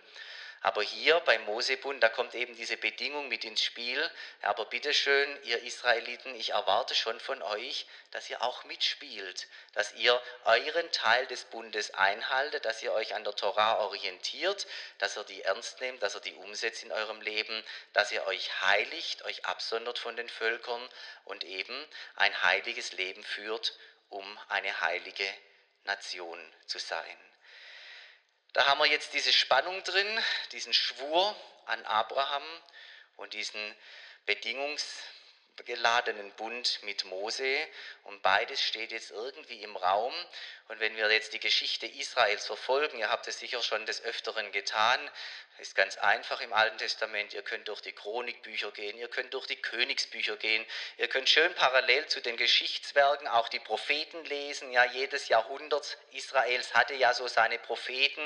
Aber 0.63 0.83
hier 0.83 1.19
beim 1.21 1.43
Mosebund, 1.45 2.03
da 2.03 2.09
kommt 2.09 2.35
eben 2.35 2.55
diese 2.55 2.77
Bedingung 2.77 3.27
mit 3.29 3.43
ins 3.45 3.63
Spiel. 3.63 4.09
Aber 4.43 4.65
bitteschön, 4.65 5.43
ihr 5.43 5.63
Israeliten, 5.63 6.35
ich 6.35 6.51
erwarte 6.51 6.93
schon 6.93 7.19
von 7.19 7.41
euch, 7.41 7.87
dass 8.11 8.29
ihr 8.29 8.43
auch 8.43 8.63
mitspielt, 8.65 9.47
dass 9.73 9.93
ihr 9.95 10.21
euren 10.45 10.91
Teil 10.91 11.25
des 11.25 11.45
Bundes 11.45 11.95
einhaltet, 11.95 12.65
dass 12.65 12.83
ihr 12.83 12.93
euch 12.93 13.15
an 13.15 13.23
der 13.23 13.35
Torah 13.35 13.79
orientiert, 13.79 14.67
dass 14.99 15.17
ihr 15.17 15.23
die 15.23 15.41
ernst 15.41 15.81
nehmt, 15.81 16.03
dass 16.03 16.13
ihr 16.13 16.21
die 16.21 16.35
umsetzt 16.35 16.83
in 16.83 16.91
eurem 16.91 17.21
Leben, 17.21 17.63
dass 17.93 18.11
ihr 18.11 18.27
euch 18.27 18.61
heiligt, 18.61 19.23
euch 19.23 19.45
absondert 19.45 19.97
von 19.97 20.15
den 20.15 20.29
Völkern 20.29 20.87
und 21.25 21.43
eben 21.43 21.87
ein 22.17 22.43
heiliges 22.43 22.91
Leben 22.91 23.23
führt, 23.23 23.75
um 24.09 24.39
eine 24.47 24.79
heilige 24.81 25.27
Nation 25.85 26.39
zu 26.67 26.77
sein. 26.77 27.30
Da 28.53 28.65
haben 28.65 28.79
wir 28.79 28.87
jetzt 28.87 29.13
diese 29.13 29.31
Spannung 29.31 29.81
drin, 29.83 30.23
diesen 30.51 30.73
Schwur 30.73 31.35
an 31.67 31.85
Abraham 31.85 32.43
und 33.15 33.33
diesen 33.33 33.75
Bedingungs, 34.25 35.03
geladenen 35.65 36.31
Bund 36.31 36.79
mit 36.83 37.05
Mose 37.05 37.67
und 38.03 38.21
beides 38.23 38.61
steht 38.61 38.91
jetzt 38.91 39.11
irgendwie 39.11 39.61
im 39.61 39.75
Raum. 39.77 40.13
Und 40.71 40.79
wenn 40.79 40.95
wir 40.95 41.11
jetzt 41.11 41.33
die 41.33 41.39
Geschichte 41.41 41.85
Israels 41.85 42.45
verfolgen, 42.45 42.97
ihr 42.97 43.11
habt 43.11 43.27
es 43.27 43.39
sicher 43.39 43.61
schon 43.61 43.85
des 43.85 44.05
Öfteren 44.05 44.53
getan, 44.53 45.11
ist 45.57 45.75
ganz 45.75 45.97
einfach 45.97 46.41
im 46.41 46.53
Alten 46.53 46.77
Testament. 46.77 47.33
Ihr 47.33 47.43
könnt 47.43 47.67
durch 47.67 47.81
die 47.81 47.91
Chronikbücher 47.91 48.71
gehen, 48.71 48.97
ihr 48.97 49.09
könnt 49.09 49.33
durch 49.33 49.45
die 49.45 49.57
Königsbücher 49.57 50.35
gehen, 50.37 50.65
ihr 50.97 51.07
könnt 51.07 51.29
schön 51.29 51.53
parallel 51.53 52.07
zu 52.07 52.19
den 52.19 52.35
Geschichtswerken 52.35 53.27
auch 53.27 53.47
die 53.49 53.59
Propheten 53.59 54.23
lesen. 54.25 54.71
Ja, 54.71 54.85
jedes 54.85 55.27
Jahrhundert 55.27 55.97
Israels 56.13 56.73
hatte 56.73 56.95
ja 56.95 57.13
so 57.13 57.27
seine 57.27 57.59
Propheten. 57.59 58.21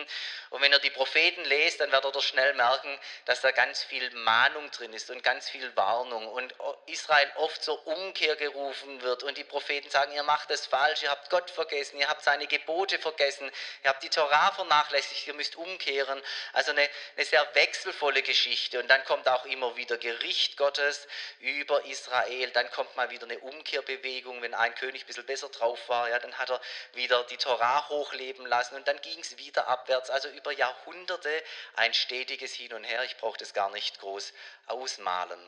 Und 0.51 0.61
wenn 0.61 0.71
ihr 0.71 0.79
die 0.79 0.91
Propheten 0.91 1.43
lest, 1.45 1.81
dann 1.81 1.91
werdet 1.91 2.15
ihr 2.15 2.21
schnell 2.21 2.53
merken, 2.53 2.97
dass 3.25 3.41
da 3.41 3.51
ganz 3.51 3.83
viel 3.83 4.09
Mahnung 4.11 4.71
drin 4.71 4.93
ist 4.93 5.09
und 5.09 5.23
ganz 5.23 5.49
viel 5.49 5.75
Warnung. 5.75 6.27
Und 6.27 6.55
Israel 6.85 7.29
oft 7.35 7.61
zur 7.61 7.85
Umkehr 7.85 8.35
gerufen 8.37 9.01
wird. 9.01 9.23
Und 9.23 9.37
die 9.37 9.43
Propheten 9.43 9.89
sagen, 9.89 10.13
ihr 10.13 10.23
macht 10.23 10.51
es 10.51 10.67
falsch, 10.67 11.03
ihr 11.03 11.09
habt 11.09 11.29
Gott 11.29 11.49
vergessen, 11.49 11.97
ihr 11.97 12.07
habt 12.07 12.23
seine 12.35 12.47
Gebote 12.47 12.99
vergessen, 12.99 13.49
ihr 13.83 13.89
habt 13.89 14.03
die 14.03 14.09
Torah 14.09 14.51
vernachlässigt, 14.51 15.25
ihr 15.27 15.33
müsst 15.33 15.55
umkehren. 15.55 16.21
Also 16.51 16.71
eine, 16.71 16.87
eine 17.15 17.25
sehr 17.25 17.47
wechselvolle 17.55 18.21
Geschichte. 18.23 18.79
Und 18.79 18.89
dann 18.89 19.03
kommt 19.05 19.27
auch 19.29 19.45
immer 19.45 19.75
wieder 19.77 19.97
Gericht 19.97 20.57
Gottes 20.57 21.07
über 21.39 21.85
Israel. 21.85 22.51
Dann 22.51 22.69
kommt 22.71 22.93
mal 22.97 23.09
wieder 23.09 23.23
eine 23.23 23.39
Umkehrbewegung. 23.39 24.41
Wenn 24.41 24.53
ein 24.53 24.75
König 24.75 25.03
ein 25.03 25.07
bisschen 25.07 25.25
besser 25.25 25.47
drauf 25.47 25.87
war, 25.87 26.09
ja, 26.09 26.19
dann 26.19 26.37
hat 26.37 26.49
er 26.49 26.59
wieder 26.93 27.23
die 27.23 27.37
Torah 27.37 27.87
hochleben 27.87 28.45
lassen. 28.45 28.75
Und 28.75 28.87
dann 28.87 28.99
ging 29.01 29.19
es 29.19 29.37
wieder 29.37 29.67
abwärts. 29.69 30.09
Also 30.09 30.27
über 30.29 30.51
Jahrhunderte 30.51 31.43
ein 31.75 31.93
stetiges 31.93 32.53
Hin 32.53 32.73
und 32.73 32.83
Her. 32.83 33.03
Ich 33.05 33.15
brauche 33.15 33.37
das 33.37 33.53
gar 33.53 33.71
nicht 33.71 33.99
groß 33.99 34.33
ausmalen. 34.67 35.39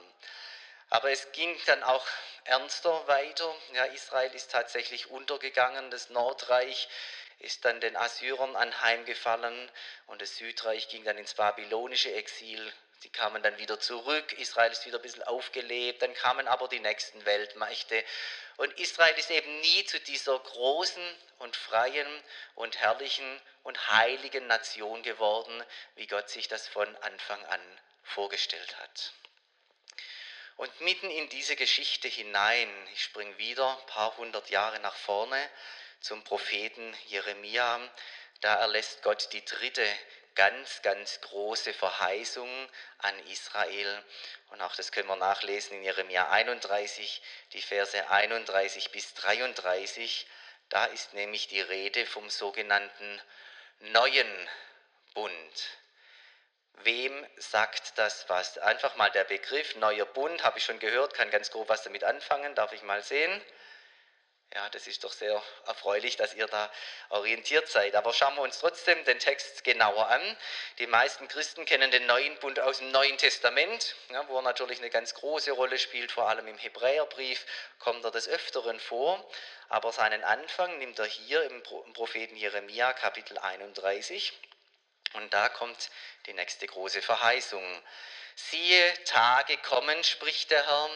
Aber 0.90 1.12
es 1.12 1.32
ging 1.34 1.56
dann 1.66 1.84
auch 1.84 2.06
ernster 2.46 3.08
weiter. 3.08 3.54
Ja, 3.74 3.86
Israel 3.86 4.34
ist 4.34 4.52
tatsächlich 4.52 5.10
untergegangen. 5.12 5.92
Das 5.92 6.10
Nordreich 6.10 6.88
ist 7.40 7.66
dann 7.66 7.82
den 7.82 7.96
Assyrern 7.96 8.56
anheimgefallen 8.56 9.72
und 10.08 10.22
das 10.22 10.38
Südreich 10.38 10.88
ging 10.90 11.04
dann 11.04 11.18
ins 11.18 11.36
babylonische 11.36 12.14
Exil. 12.14 12.74
Sie 13.00 13.10
kamen 13.10 13.44
dann 13.44 13.60
wieder 13.60 13.80
zurück, 13.80 14.34
Israel 14.34 14.72
ist 14.72 14.88
wieder 14.88 14.98
ein 14.98 15.04
bisschen 15.04 15.24
aufgelebt, 15.24 16.02
dann 16.02 16.16
kamen 16.16 16.48
aber 16.48 16.68
die 16.68 16.80
nächsten 16.80 17.24
Weltmächte. 17.26 18.04
Und 18.58 18.74
Israel 18.80 19.16
ist 19.20 19.30
eben 19.30 19.60
nie 19.60 19.86
zu 19.86 20.00
dieser 20.00 20.40
großen 20.40 21.04
und 21.38 21.56
freien 21.56 22.08
und 22.56 22.80
herrlichen 22.80 23.40
und 23.62 23.92
heiligen 23.92 24.48
Nation 24.48 25.04
geworden, 25.04 25.64
wie 25.96 26.08
Gott 26.08 26.30
sich 26.30 26.48
das 26.48 26.68
von 26.68 26.96
Anfang 26.98 27.46
an 27.46 27.62
vorgestellt 28.04 28.76
hat. 28.80 29.14
Und 30.58 30.82
mitten 30.82 31.10
in 31.12 31.30
diese 31.30 31.56
Geschichte 31.56 32.08
hinein, 32.08 32.68
ich 32.94 33.04
springe 33.04 33.38
wieder 33.38 33.78
ein 33.78 33.86
paar 33.86 34.18
hundert 34.18 34.50
Jahre 34.50 34.80
nach 34.80 34.96
vorne, 34.96 35.50
zum 36.02 36.24
Propheten 36.24 36.96
Jeremia. 37.06 37.80
Da 38.42 38.56
erlässt 38.56 39.04
Gott 39.04 39.30
die 39.34 39.46
dritte 39.46 39.86
ganz, 40.34 40.82
ganz 40.82 41.22
große 41.22 41.74
Verheißung 41.74 42.50
an 43.00 43.28
Israel. 43.28 44.04
Und 44.50 44.62
auch 44.62 44.76
das 44.76 44.92
können 44.92 45.08
wir 45.08 45.16
nachlesen 45.16 45.78
in 45.78 45.84
Jeremia 45.84 46.30
31, 46.30 47.22
die 47.54 47.62
Verse 47.62 48.10
31 48.10 48.92
bis 48.92 49.14
33. 49.14 50.26
Da 50.70 50.86
ist 50.86 51.14
nämlich 51.14 51.48
die 51.48 51.62
Rede 51.62 52.06
vom 52.08 52.30
sogenannten 52.32 53.22
neuen 53.80 54.50
Bund. 55.14 55.70
Wem 56.84 57.26
sagt 57.38 57.98
das 57.98 58.30
was? 58.30 58.58
Einfach 58.60 58.96
mal 58.96 59.10
der 59.12 59.24
Begriff 59.24 59.76
neuer 59.76 60.06
Bund, 60.06 60.44
habe 60.44 60.60
ich 60.60 60.66
schon 60.66 60.80
gehört, 60.80 61.14
kann 61.14 61.30
ganz 61.32 61.52
grob 61.52 61.70
was 61.70 61.84
damit 61.84 62.04
anfangen, 62.04 62.56
darf 62.56 62.72
ich 62.74 62.84
mal 62.84 63.04
sehen. 63.04 63.42
Ja, 64.54 64.70
das 64.70 64.88
ist 64.88 65.04
doch 65.04 65.12
sehr 65.12 65.42
erfreulich, 65.66 66.16
dass 66.16 66.34
ihr 66.34 66.48
da 66.48 66.72
orientiert 67.10 67.68
seid. 67.68 67.96
Aber 67.96 68.14
schauen 68.14 68.36
wir 68.36 68.42
uns 68.44 68.60
trotzdem 68.60 69.04
den 69.04 69.20
Text 69.20 69.66
genauer 69.66 70.08
an. 70.08 70.38
Die 70.80 70.88
meisten 70.88 71.28
Christen 71.28 71.66
kennen 71.66 71.92
den 71.92 72.06
neuen 72.06 72.40
Bund 72.40 72.60
aus 72.60 72.78
dem 72.78 72.92
Neuen 72.92 73.18
Testament, 73.18 73.96
ja, 74.10 74.26
wo 74.30 74.38
er 74.38 74.44
natürlich 74.44 74.80
eine 74.80 74.90
ganz 74.90 75.14
große 75.16 75.52
Rolle 75.52 75.78
spielt, 75.78 76.14
vor 76.14 76.30
allem 76.30 76.48
im 76.48 76.58
Hebräerbrief 76.58 77.46
kommt 77.80 78.06
er 78.06 78.12
des 78.12 78.30
Öfteren 78.30 78.80
vor. 78.80 79.30
Aber 79.68 79.92
seinen 79.92 80.24
Anfang 80.24 80.78
nimmt 80.78 80.98
er 80.98 81.06
hier 81.06 81.44
im 81.44 81.62
Propheten 81.94 82.38
Jeremia 82.38 82.94
Kapitel 82.94 83.38
31. 83.38 84.32
Und 85.14 85.34
da 85.34 85.50
kommt 85.50 85.90
die 86.26 86.34
nächste 86.34 86.68
große 86.68 87.02
Verheißung. 87.02 87.64
Siehe, 88.36 89.04
Tage 89.06 89.58
kommen, 89.58 90.04
spricht 90.04 90.52
der 90.52 90.66
Herr, 90.66 90.90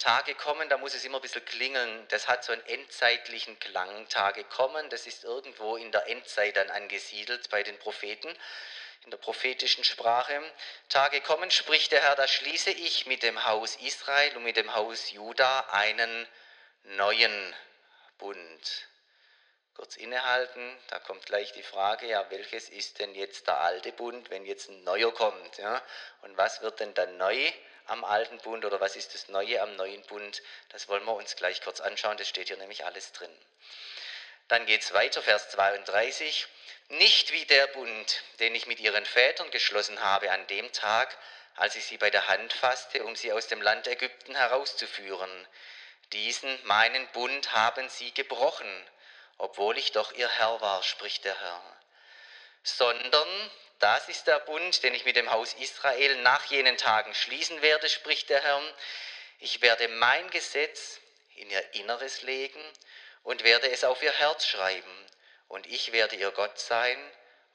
Tage 0.00 0.34
kommen, 0.34 0.70
da 0.70 0.78
muss 0.78 0.94
es 0.94 1.04
immer 1.04 1.18
ein 1.18 1.22
bisschen 1.22 1.44
klingeln. 1.44 2.08
Das 2.08 2.26
hat 2.26 2.42
so 2.42 2.52
einen 2.52 2.64
endzeitlichen 2.66 3.58
Klang. 3.58 4.08
Tage 4.08 4.44
kommen, 4.44 4.88
das 4.88 5.06
ist 5.06 5.24
irgendwo 5.24 5.76
in 5.76 5.92
der 5.92 6.06
Endzeit 6.08 6.56
dann 6.56 6.70
angesiedelt 6.70 7.50
bei 7.50 7.62
den 7.62 7.78
Propheten, 7.78 8.34
in 9.04 9.10
der 9.10 9.18
prophetischen 9.18 9.84
Sprache. 9.84 10.42
Tage 10.88 11.20
kommen, 11.20 11.50
spricht 11.50 11.92
der 11.92 12.00
Herr, 12.00 12.16
da 12.16 12.26
schließe 12.26 12.70
ich 12.70 13.04
mit 13.04 13.22
dem 13.22 13.44
Haus 13.44 13.76
Israel 13.76 14.38
und 14.38 14.44
mit 14.44 14.56
dem 14.56 14.74
Haus 14.74 15.10
Juda 15.10 15.60
einen 15.70 16.26
neuen 16.84 17.54
Bund. 18.16 18.89
Kurz 19.74 19.96
innehalten, 19.96 20.76
da 20.88 20.98
kommt 20.98 21.24
gleich 21.26 21.52
die 21.52 21.62
Frage, 21.62 22.06
ja, 22.06 22.28
welches 22.30 22.68
ist 22.68 22.98
denn 22.98 23.14
jetzt 23.14 23.46
der 23.46 23.60
alte 23.60 23.92
Bund, 23.92 24.30
wenn 24.30 24.44
jetzt 24.44 24.68
ein 24.68 24.84
neuer 24.84 25.12
kommt? 25.12 25.58
Ja? 25.58 25.82
Und 26.22 26.36
was 26.36 26.60
wird 26.60 26.80
denn 26.80 26.94
dann 26.94 27.16
neu? 27.16 27.52
am 27.90 28.04
alten 28.04 28.38
Bund 28.38 28.64
oder 28.64 28.80
was 28.80 28.94
ist 28.94 29.14
das 29.14 29.28
Neue 29.28 29.60
am 29.60 29.74
neuen 29.74 30.02
Bund? 30.02 30.42
Das 30.68 30.88
wollen 30.88 31.04
wir 31.04 31.14
uns 31.14 31.34
gleich 31.34 31.60
kurz 31.60 31.80
anschauen, 31.80 32.16
das 32.16 32.28
steht 32.28 32.46
hier 32.46 32.56
nämlich 32.56 32.84
alles 32.84 33.12
drin. 33.12 33.34
Dann 34.46 34.64
geht 34.66 34.82
es 34.82 34.92
weiter, 34.92 35.22
Vers 35.22 35.50
32. 35.50 36.46
Nicht 36.90 37.32
wie 37.32 37.44
der 37.46 37.66
Bund, 37.68 38.22
den 38.38 38.54
ich 38.54 38.66
mit 38.66 38.80
ihren 38.80 39.04
Vätern 39.04 39.50
geschlossen 39.50 40.00
habe 40.02 40.30
an 40.30 40.46
dem 40.46 40.72
Tag, 40.72 41.16
als 41.56 41.74
ich 41.76 41.84
sie 41.84 41.98
bei 41.98 42.10
der 42.10 42.28
Hand 42.28 42.52
fasste, 42.52 43.04
um 43.04 43.16
sie 43.16 43.32
aus 43.32 43.48
dem 43.48 43.60
Land 43.60 43.88
Ägypten 43.88 44.36
herauszuführen. 44.36 45.46
Diesen 46.12 46.58
meinen 46.66 47.06
Bund 47.08 47.52
haben 47.52 47.88
sie 47.88 48.12
gebrochen, 48.14 48.88
obwohl 49.40 49.78
ich 49.78 49.92
doch 49.92 50.12
ihr 50.12 50.28
Herr 50.28 50.60
war, 50.60 50.82
spricht 50.82 51.24
der 51.24 51.38
Herr. 51.38 51.62
Sondern 52.62 53.50
das 53.78 54.08
ist 54.08 54.26
der 54.26 54.38
Bund, 54.40 54.82
den 54.82 54.94
ich 54.94 55.06
mit 55.06 55.16
dem 55.16 55.30
Haus 55.30 55.54
Israel 55.54 56.16
nach 56.16 56.44
jenen 56.46 56.76
Tagen 56.76 57.14
schließen 57.14 57.62
werde, 57.62 57.88
spricht 57.88 58.28
der 58.28 58.42
Herr. 58.42 58.62
Ich 59.38 59.62
werde 59.62 59.88
mein 59.88 60.28
Gesetz 60.30 61.00
in 61.36 61.50
ihr 61.50 61.74
Inneres 61.74 62.20
legen 62.22 62.62
und 63.22 63.42
werde 63.42 63.70
es 63.70 63.84
auf 63.84 64.02
ihr 64.02 64.12
Herz 64.12 64.46
schreiben. 64.46 65.06
Und 65.48 65.66
ich 65.66 65.92
werde 65.92 66.16
ihr 66.16 66.30
Gott 66.32 66.58
sein 66.58 66.98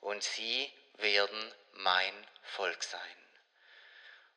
und 0.01 0.23
sie 0.23 0.73
werden 0.93 1.53
mein 1.73 2.27
Volk 2.41 2.83
sein. 2.83 3.24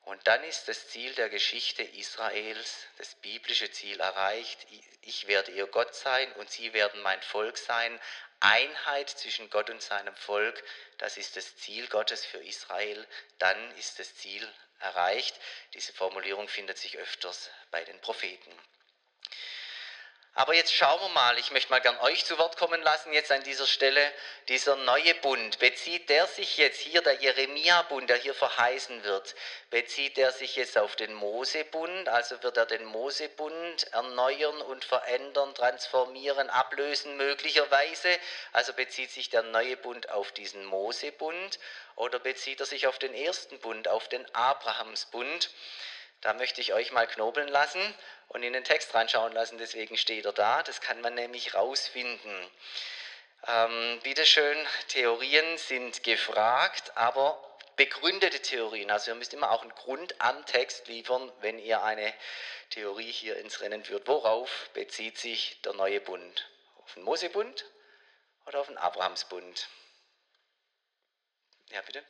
Und 0.09 0.27
dann 0.27 0.42
ist 0.44 0.68
das 0.68 0.88
Ziel 0.88 1.12
der 1.16 1.29
Geschichte 1.29 1.83
Israels, 1.83 2.87
das 2.97 3.14
biblische 3.16 3.71
Ziel 3.71 4.01
erreicht. 4.01 4.66
Ich 5.03 5.27
werde 5.27 5.53
ihr 5.53 5.66
Gott 5.66 5.94
sein 5.94 6.33
und 6.37 6.51
sie 6.51 6.73
werden 6.73 7.03
mein 7.03 7.21
Volk 7.21 7.59
sein. 7.59 8.01
Einheit 8.40 9.11
zwischen 9.11 9.51
Gott 9.51 9.68
und 9.68 9.83
seinem 9.83 10.16
Volk, 10.16 10.64
das 10.97 11.18
ist 11.18 11.37
das 11.37 11.59
Ziel 11.59 11.87
Gottes 11.88 12.25
für 12.25 12.38
Israel, 12.38 13.07
dann 13.38 13.77
ist 13.77 13.99
das 13.99 14.14
Ziel 14.14 14.51
erreicht. 14.81 15.38
Diese 15.75 15.92
Formulierung 15.92 16.49
findet 16.49 16.79
sich 16.79 16.97
öfters 16.97 17.51
bei 17.71 17.85
den 17.85 18.01
Propheten. 18.01 18.59
Aber 20.38 20.55
jetzt 20.55 20.72
schauen 20.72 21.01
wir 21.01 21.09
mal, 21.09 21.37
ich 21.37 21.51
möchte 21.51 21.72
mal 21.72 21.81
gern 21.81 21.98
euch 21.98 22.24
zu 22.24 22.38
Wort 22.38 22.57
kommen 22.57 22.81
lassen 22.83 23.12
jetzt 23.12 23.33
an 23.33 23.42
dieser 23.42 23.66
Stelle. 23.66 24.01
Dieser 24.46 24.77
neue 24.77 25.16
Bund, 25.16 25.59
bezieht 25.59 26.09
der 26.09 26.29
sich 26.29 26.59
jetzt 26.59 26.79
hier, 26.79 27.03
der 27.03 27.14
Jeremia-Bund, 27.14 28.09
der 28.09 28.18
hier 28.18 28.35
verheißen 28.35 29.03
wird, 29.03 29.35
bezieht 29.70 30.16
der 30.16 30.31
sich 30.31 30.55
jetzt 30.55 30.79
auf 30.79 30.94
den 30.94 31.12
Mosebund, 31.12 32.09
also 32.09 32.40
wird 32.44 32.57
er 32.57 32.66
den 32.66 32.85
Mosebund 32.85 33.92
erneuern 33.92 34.62
und 34.62 34.85
verändern, 34.85 35.57
transformieren, 35.57 36.51
ablösen 36.51 37.16
möglicherweise, 37.16 38.16
also 38.53 38.72
bezieht 38.74 39.11
sich 39.11 39.31
der 39.31 39.42
neue 39.42 39.77
Bund 39.77 40.11
auf 40.11 40.31
diesen 40.31 40.64
Mosebund 40.66 41.59
oder 41.96 42.20
bezieht 42.20 42.61
er 42.61 42.66
sich 42.66 42.87
auf 42.87 43.01
den 43.01 43.12
ersten 43.12 43.59
Bund, 43.59 43.88
auf 43.88 44.09
den 44.09 44.24
Abrahamsbund? 44.37 45.51
Da 46.20 46.35
möchte 46.35 46.61
ich 46.61 46.72
euch 46.72 46.90
mal 46.92 47.07
knobeln 47.07 47.48
lassen 47.48 47.94
und 48.28 48.42
in 48.42 48.52
den 48.52 48.64
Text 48.64 48.94
reinschauen 48.94 49.33
lassen, 49.33 49.59
deswegen 49.59 49.96
steht 49.96 50.24
er 50.24 50.33
da. 50.33 50.62
Das 50.62 50.81
kann 50.81 51.00
man 51.00 51.14
nämlich 51.14 51.54
rausfinden. 51.54 52.50
Ähm, 53.46 54.00
bitteschön, 54.02 54.66
Theorien 54.88 55.59
sind 55.59 56.02
gefragt, 56.02 56.96
aber 56.96 57.42
begründete 57.76 58.42
Theorien. 58.42 58.90
Also 58.90 59.12
ihr 59.12 59.14
müsst 59.14 59.33
immer 59.33 59.52
auch 59.52 59.62
einen 59.62 59.74
Grund 59.74 60.20
am 60.20 60.44
Text 60.46 60.88
liefern, 60.88 61.33
wenn 61.40 61.59
ihr 61.59 61.83
eine 61.83 62.12
Theorie 62.70 63.11
hier 63.11 63.37
ins 63.37 63.61
Rennen 63.61 63.85
führt. 63.85 64.09
Worauf 64.09 64.70
bezieht 64.74 65.18
sich 65.18 65.62
der 65.62 65.72
neue 65.74 66.00
Bund? 66.00 66.50
Auf 66.83 66.94
den 66.94 67.04
Mosebund 67.04 67.64
oder 68.46 68.61
auf 68.61 68.66
den 68.66 68.78
Abrahamsbund? 68.78 69.68
Ja, 71.70 71.81
bitte? 71.83 72.04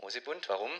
Mosebund, 0.00 0.48
warum? 0.48 0.70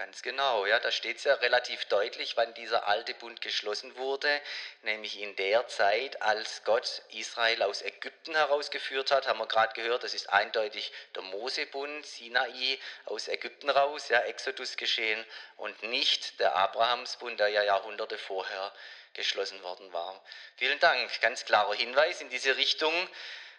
Ganz 0.00 0.22
genau, 0.22 0.64
ja, 0.64 0.80
da 0.80 0.90
steht 0.90 1.18
es 1.18 1.24
ja 1.24 1.34
relativ 1.34 1.84
deutlich, 1.84 2.34
wann 2.34 2.54
dieser 2.54 2.88
alte 2.88 3.12
Bund 3.12 3.42
geschlossen 3.42 3.94
wurde, 3.96 4.40
nämlich 4.80 5.20
in 5.20 5.36
der 5.36 5.68
Zeit, 5.68 6.22
als 6.22 6.64
Gott 6.64 7.02
Israel 7.10 7.62
aus 7.64 7.82
Ägypten 7.82 8.34
herausgeführt 8.34 9.10
hat, 9.10 9.28
haben 9.28 9.38
wir 9.40 9.46
gerade 9.46 9.74
gehört, 9.74 10.02
das 10.02 10.14
ist 10.14 10.30
eindeutig 10.30 10.90
der 11.14 11.20
Mosebund, 11.24 12.06
Sinai 12.06 12.78
aus 13.04 13.28
Ägypten 13.28 13.68
raus, 13.68 14.08
ja, 14.08 14.20
Exodus 14.20 14.78
geschehen 14.78 15.22
und 15.58 15.82
nicht 15.82 16.40
der 16.40 16.56
Abrahamsbund, 16.56 17.38
der 17.38 17.48
ja 17.48 17.62
Jahrhunderte 17.62 18.16
vorher 18.16 18.72
geschlossen 19.12 19.62
worden 19.62 19.92
war. 19.92 20.24
Vielen 20.56 20.78
Dank, 20.78 21.20
ganz 21.20 21.44
klarer 21.44 21.74
Hinweis 21.74 22.22
in 22.22 22.30
diese 22.30 22.56
Richtung. 22.56 22.94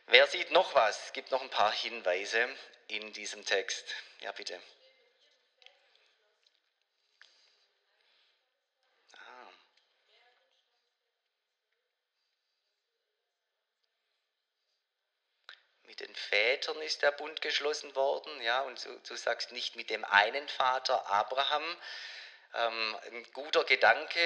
Wer 0.08 0.25
sieht 0.25 0.49
noch 0.49 0.73
was? 0.73 1.06
Es 1.06 1.13
gibt 1.13 1.30
noch 1.30 1.43
ein 1.43 1.51
paar 1.51 1.71
Hinweise 1.71 2.49
in 2.88 3.13
diesem 3.13 3.45
Text. 3.45 3.86
Ja, 4.21 4.32
bitte. 4.32 4.60
Mit 15.90 15.90
den 16.01 16.15
Vätern 16.15 16.81
ist 16.81 17.01
der 17.01 17.11
Bund 17.11 17.41
geschlossen 17.41 17.95
worden, 17.95 18.41
ja, 18.41 18.61
und 18.61 18.83
du, 18.83 18.99
du 19.07 19.15
sagst 19.15 19.51
nicht 19.51 19.75
mit 19.75 19.89
dem 19.89 20.03
einen 20.05 20.47
Vater 20.49 21.05
Abraham. 21.07 21.63
Ähm, 22.53 22.97
ein 23.05 23.31
guter 23.33 23.63
Gedanke. 23.63 24.19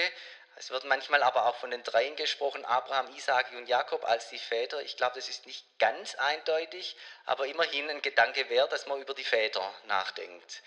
Es 0.58 0.70
wird 0.70 0.86
manchmal 0.86 1.22
aber 1.22 1.48
auch 1.48 1.58
von 1.58 1.70
den 1.70 1.84
dreien 1.84 2.16
gesprochen, 2.16 2.64
Abraham, 2.64 3.14
Isaac 3.16 3.52
und 3.52 3.68
Jakob 3.68 4.06
als 4.06 4.30
die 4.30 4.40
Väter. 4.40 4.82
Ich 4.84 4.96
glaube, 4.96 5.16
das 5.16 5.28
ist 5.28 5.46
nicht 5.46 5.66
ganz 5.80 6.16
eindeutig, 6.16 6.96
aber 7.26 7.46
immerhin 7.46 7.90
ein 7.90 8.02
Gedanke 8.02 8.50
wert, 8.50 8.72
dass 8.72 8.86
man 8.86 9.02
über 9.02 9.14
die 9.14 9.26
Väter 9.26 9.74
nachdenkt. 9.84 10.64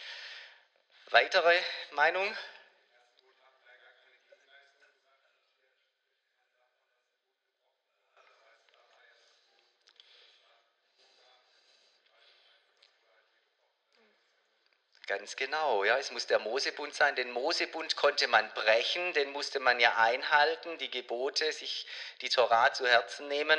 Weitere 1.06 1.58
Meinung? 1.92 2.36
Ganz 15.08 15.36
genau, 15.36 15.84
ja, 15.84 15.96
es 15.96 16.10
muss 16.10 16.26
der 16.26 16.38
Mosebund 16.38 16.94
sein. 16.94 17.16
Den 17.16 17.30
Mosebund 17.30 17.96
konnte 17.96 18.28
man 18.28 18.52
brechen, 18.52 19.14
den 19.14 19.32
musste 19.32 19.58
man 19.58 19.80
ja 19.80 19.96
einhalten, 19.96 20.76
die 20.76 20.90
Gebote, 20.90 21.50
sich 21.50 21.86
die 22.20 22.28
Torah 22.28 22.74
zu 22.74 22.86
Herzen 22.86 23.26
nehmen. 23.26 23.58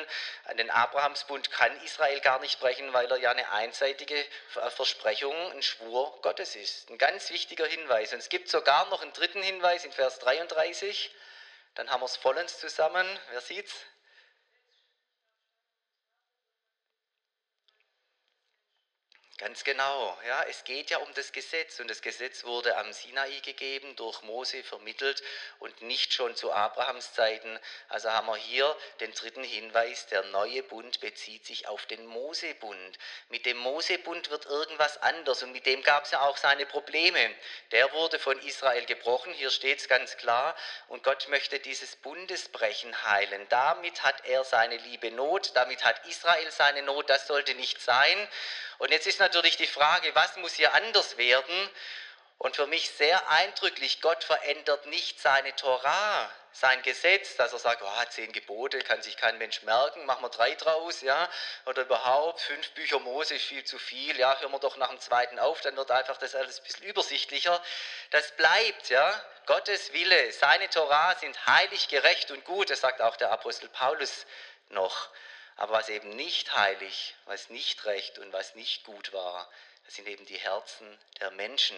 Den 0.59 0.69
Abrahamsbund 0.69 1.49
kann 1.49 1.75
Israel 1.81 2.19
gar 2.19 2.39
nicht 2.39 2.59
brechen, 2.59 2.93
weil 2.93 3.11
er 3.11 3.17
ja 3.17 3.31
eine 3.31 3.51
einseitige 3.51 4.23
Versprechung, 4.75 5.33
ein 5.51 5.63
Schwur 5.63 6.21
Gottes 6.21 6.55
ist. 6.55 6.87
Ein 6.91 6.99
ganz 6.99 7.31
wichtiger 7.31 7.65
Hinweis. 7.65 8.13
Und 8.13 8.19
es 8.19 8.29
gibt 8.29 8.47
sogar 8.47 8.87
noch 8.89 9.01
einen 9.01 9.13
dritten 9.13 9.41
Hinweis 9.41 9.83
in 9.85 9.91
Vers 9.91 10.19
33. 10.19 11.09
Dann 11.73 11.89
haben 11.89 12.01
wir 12.01 12.05
es 12.05 12.15
vollends 12.15 12.59
zusammen. 12.59 13.07
Wer 13.31 13.41
sieht's? 13.41 13.73
Ganz 19.39 19.63
genau, 19.63 20.17
ja, 20.27 20.43
es 20.49 20.65
geht 20.65 20.89
ja 20.89 20.97
um 20.97 21.13
das 21.13 21.31
Gesetz 21.31 21.79
und 21.79 21.89
das 21.89 22.01
Gesetz 22.01 22.43
wurde 22.43 22.75
am 22.75 22.91
Sinai 22.91 23.39
gegeben, 23.39 23.95
durch 23.95 24.21
Mose 24.23 24.61
vermittelt 24.65 25.23
und 25.59 25.81
nicht 25.81 26.13
schon 26.13 26.35
zu 26.35 26.51
Abrahams 26.51 27.13
Zeiten. 27.13 27.57
Also 27.87 28.11
haben 28.11 28.27
wir 28.27 28.35
hier 28.35 28.75
den 28.99 29.13
dritten 29.13 29.45
Hinweis, 29.45 30.07
der 30.07 30.23
neue 30.23 30.61
Bund 30.63 30.99
bezieht 30.99 31.45
sich 31.45 31.69
auf 31.69 31.85
den 31.85 32.05
Mosebund. 32.05 32.99
Mit 33.29 33.45
dem 33.45 33.55
Mosebund 33.59 34.29
wird 34.29 34.45
irgendwas 34.45 35.01
anders 35.01 35.41
und 35.41 35.53
mit 35.53 35.65
dem 35.65 35.83
gab 35.83 36.03
es 36.03 36.11
ja 36.11 36.19
auch 36.19 36.35
seine 36.35 36.65
Probleme. 36.65 37.33
Der 37.71 37.93
wurde 37.93 38.19
von 38.19 38.37
Israel 38.41 38.85
gebrochen, 38.87 39.31
hier 39.31 39.51
steht 39.51 39.79
es 39.79 39.87
ganz 39.87 40.17
klar, 40.17 40.53
und 40.89 41.03
Gott 41.03 41.29
möchte 41.29 41.61
dieses 41.61 41.95
Bundesbrechen 41.95 43.05
heilen. 43.05 43.47
Damit 43.47 44.03
hat 44.03 44.25
er 44.25 44.43
seine 44.43 44.75
liebe 44.75 45.11
Not, 45.11 45.51
damit 45.55 45.85
hat 45.85 46.05
Israel 46.07 46.51
seine 46.51 46.81
Not, 46.81 47.09
das 47.09 47.25
sollte 47.25 47.55
nicht 47.55 47.81
sein. 47.81 48.27
Und 48.79 48.91
jetzt 48.91 49.07
ist 49.07 49.19
natürlich 49.19 49.57
die 49.57 49.67
Frage, 49.67 50.13
was 50.15 50.35
muss 50.37 50.53
hier 50.53 50.73
anders 50.73 51.17
werden? 51.17 51.69
Und 52.37 52.55
für 52.55 52.67
mich 52.67 52.89
sehr 52.91 53.29
eindrücklich, 53.29 53.99
Gott 53.99 54.23
verändert 54.23 54.85
nicht 54.85 55.19
seine 55.19 55.53
Torah, 55.57 56.31
sein 56.53 56.81
Gesetz, 56.83 57.35
dass 57.35 57.51
er 57.51 57.59
sagt, 57.59 57.81
oh, 57.83 58.05
zehn 58.09 58.31
Gebote 58.31 58.79
kann 58.79 59.01
sich 59.01 59.17
kein 59.17 59.37
Mensch 59.37 59.61
merken, 59.63 60.05
machen 60.05 60.23
wir 60.23 60.29
drei 60.29 60.55
draus, 60.55 61.01
ja, 61.01 61.29
oder 61.65 61.81
überhaupt 61.81 62.39
fünf 62.39 62.71
Bücher 62.71 62.99
Mose 62.99 63.35
ist 63.35 63.45
viel 63.45 63.65
zu 63.65 63.77
viel, 63.77 64.17
ja, 64.17 64.39
hören 64.39 64.53
wir 64.53 64.59
doch 64.59 64.77
nach 64.77 64.87
dem 64.87 64.99
zweiten 65.01 65.37
auf, 65.37 65.59
dann 65.59 65.75
wird 65.75 65.91
einfach 65.91 66.15
das 66.15 66.33
alles 66.33 66.59
ein 66.59 66.63
bisschen 66.63 66.85
übersichtlicher. 66.85 67.61
Das 68.11 68.31
bleibt, 68.37 68.89
ja, 68.89 69.21
Gottes 69.45 69.91
Wille, 69.91 70.31
seine 70.31 70.69
Torah 70.69 71.15
sind 71.15 71.45
heilig, 71.45 71.89
gerecht 71.89 72.31
und 72.31 72.45
gut, 72.45 72.69
das 72.69 72.79
sagt 72.79 73.01
auch 73.01 73.17
der 73.17 73.31
Apostel 73.31 73.67
Paulus 73.67 74.25
noch. 74.69 75.09
Aber 75.59 75.73
was 75.73 75.89
eben 75.89 76.15
nicht 76.15 76.55
heilig, 76.55 77.15
was 77.25 77.49
nicht 77.49 77.83
recht 77.83 78.17
und 78.17 78.31
was 78.31 78.55
nicht 78.55 78.85
gut 78.85 79.11
war, 79.11 79.51
das 79.83 79.95
sind 79.95 80.07
eben 80.07 80.25
die 80.25 80.37
Herzen 80.37 80.97
der 81.19 81.31
Menschen. 81.31 81.75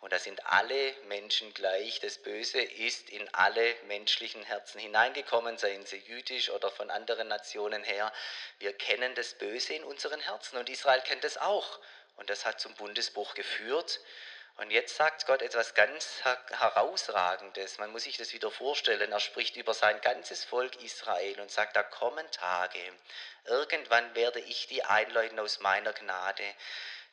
Und 0.00 0.12
da 0.12 0.18
sind 0.18 0.44
alle 0.46 0.92
Menschen 1.04 1.54
gleich. 1.54 2.00
Das 2.00 2.18
Böse 2.18 2.60
ist 2.60 3.10
in 3.10 3.32
alle 3.32 3.76
menschlichen 3.84 4.42
Herzen 4.42 4.80
hineingekommen, 4.80 5.56
seien 5.56 5.86
sie 5.86 5.98
jüdisch 5.98 6.50
oder 6.50 6.68
von 6.68 6.90
anderen 6.90 7.28
Nationen 7.28 7.84
her. 7.84 8.12
Wir 8.58 8.72
kennen 8.72 9.14
das 9.14 9.34
Böse 9.34 9.74
in 9.74 9.84
unseren 9.84 10.18
Herzen 10.18 10.58
und 10.58 10.68
Israel 10.68 11.02
kennt 11.02 11.22
es 11.22 11.36
auch. 11.38 11.78
Und 12.16 12.28
das 12.28 12.44
hat 12.44 12.60
zum 12.60 12.74
Bundesbruch 12.74 13.34
geführt. 13.34 14.00
Und 14.56 14.70
jetzt 14.70 14.96
sagt 14.96 15.26
Gott 15.26 15.42
etwas 15.42 15.74
ganz 15.74 16.20
Herausragendes. 16.50 17.78
Man 17.78 17.90
muss 17.90 18.04
sich 18.04 18.18
das 18.18 18.32
wieder 18.32 18.50
vorstellen. 18.50 19.10
Er 19.10 19.20
spricht 19.20 19.56
über 19.56 19.74
sein 19.74 20.00
ganzes 20.02 20.44
Volk 20.44 20.82
Israel 20.82 21.40
und 21.40 21.50
sagt, 21.50 21.74
da 21.74 21.82
kommen 21.82 22.30
Tage. 22.30 22.78
Irgendwann 23.44 24.14
werde 24.14 24.40
ich 24.40 24.66
die 24.66 24.84
einläuten 24.84 25.38
aus 25.38 25.60
meiner 25.60 25.92
Gnade. 25.92 26.44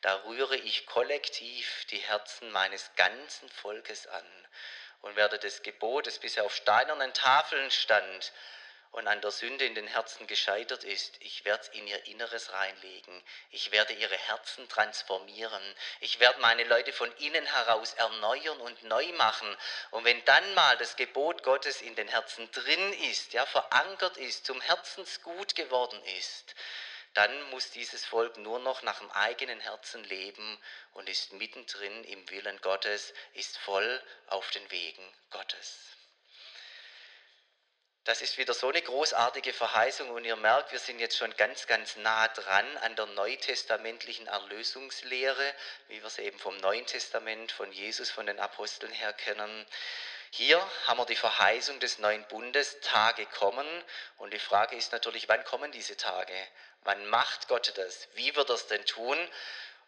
Da 0.02 0.22
rühre 0.24 0.56
ich 0.56 0.86
kollektiv 0.86 1.86
die 1.90 1.98
Herzen 1.98 2.50
meines 2.52 2.90
ganzen 2.96 3.48
Volkes 3.48 4.06
an 4.06 4.48
und 5.02 5.16
werde 5.16 5.38
das 5.38 5.62
Gebot, 5.62 6.06
das 6.06 6.18
bisher 6.18 6.44
auf 6.44 6.54
steinernen 6.54 7.12
Tafeln 7.14 7.70
stand, 7.70 8.32
und 8.92 9.06
an 9.06 9.20
der 9.20 9.30
Sünde 9.30 9.64
in 9.64 9.74
den 9.74 9.86
Herzen 9.86 10.26
gescheitert 10.26 10.82
ist, 10.82 11.16
ich 11.20 11.44
werde 11.44 11.68
in 11.72 11.86
ihr 11.86 12.06
Inneres 12.06 12.52
reinlegen. 12.52 13.22
Ich 13.50 13.70
werde 13.70 13.92
ihre 13.92 14.16
Herzen 14.16 14.68
transformieren. 14.68 15.62
Ich 16.00 16.18
werde 16.18 16.40
meine 16.40 16.64
Leute 16.64 16.92
von 16.92 17.10
innen 17.18 17.46
heraus 17.46 17.94
erneuern 17.94 18.60
und 18.60 18.82
neu 18.84 19.06
machen. 19.12 19.56
Und 19.92 20.04
wenn 20.04 20.24
dann 20.24 20.54
mal 20.54 20.76
das 20.78 20.96
Gebot 20.96 21.44
Gottes 21.44 21.82
in 21.82 21.94
den 21.94 22.08
Herzen 22.08 22.50
drin 22.50 22.92
ist, 23.10 23.32
ja, 23.32 23.46
verankert 23.46 24.16
ist, 24.16 24.44
zum 24.44 24.60
Herzensgut 24.60 25.54
geworden 25.54 26.02
ist, 26.18 26.54
dann 27.14 27.50
muss 27.50 27.70
dieses 27.70 28.04
Volk 28.04 28.36
nur 28.38 28.58
noch 28.58 28.82
nach 28.82 28.98
dem 28.98 29.10
eigenen 29.12 29.60
Herzen 29.60 30.02
leben 30.04 30.58
und 30.94 31.08
ist 31.08 31.32
mittendrin 31.32 32.04
im 32.04 32.28
Willen 32.30 32.60
Gottes, 32.60 33.12
ist 33.34 33.56
voll 33.58 34.02
auf 34.26 34.50
den 34.50 34.68
Wegen 34.70 35.04
Gottes. 35.30 35.99
Das 38.04 38.22
ist 38.22 38.38
wieder 38.38 38.54
so 38.54 38.68
eine 38.68 38.80
großartige 38.80 39.52
Verheißung 39.52 40.08
und 40.10 40.24
ihr 40.24 40.36
merkt, 40.36 40.72
wir 40.72 40.78
sind 40.78 41.00
jetzt 41.00 41.18
schon 41.18 41.36
ganz, 41.36 41.66
ganz 41.66 41.96
nah 41.96 42.28
dran 42.28 42.76
an 42.78 42.96
der 42.96 43.04
neutestamentlichen 43.06 44.26
Erlösungslehre, 44.26 45.54
wie 45.88 46.00
wir 46.00 46.06
es 46.06 46.18
eben 46.18 46.38
vom 46.38 46.56
Neuen 46.58 46.86
Testament, 46.86 47.52
von 47.52 47.70
Jesus, 47.72 48.10
von 48.10 48.24
den 48.24 48.40
Aposteln 48.40 48.90
her 48.92 49.12
kennen. 49.12 49.66
Hier 50.30 50.58
haben 50.86 50.98
wir 50.98 51.06
die 51.06 51.16
Verheißung 51.16 51.78
des 51.80 51.98
neuen 51.98 52.24
Bundes, 52.28 52.80
Tage 52.80 53.26
kommen. 53.26 53.66
Und 54.16 54.32
die 54.32 54.38
Frage 54.38 54.76
ist 54.76 54.92
natürlich, 54.92 55.28
wann 55.28 55.44
kommen 55.44 55.70
diese 55.70 55.96
Tage? 55.96 56.32
Wann 56.82 57.06
macht 57.08 57.48
Gott 57.48 57.76
das? 57.76 58.08
Wie 58.14 58.34
wird 58.34 58.48
er 58.48 58.54
es 58.54 58.66
denn 58.68 58.86
tun? 58.86 59.18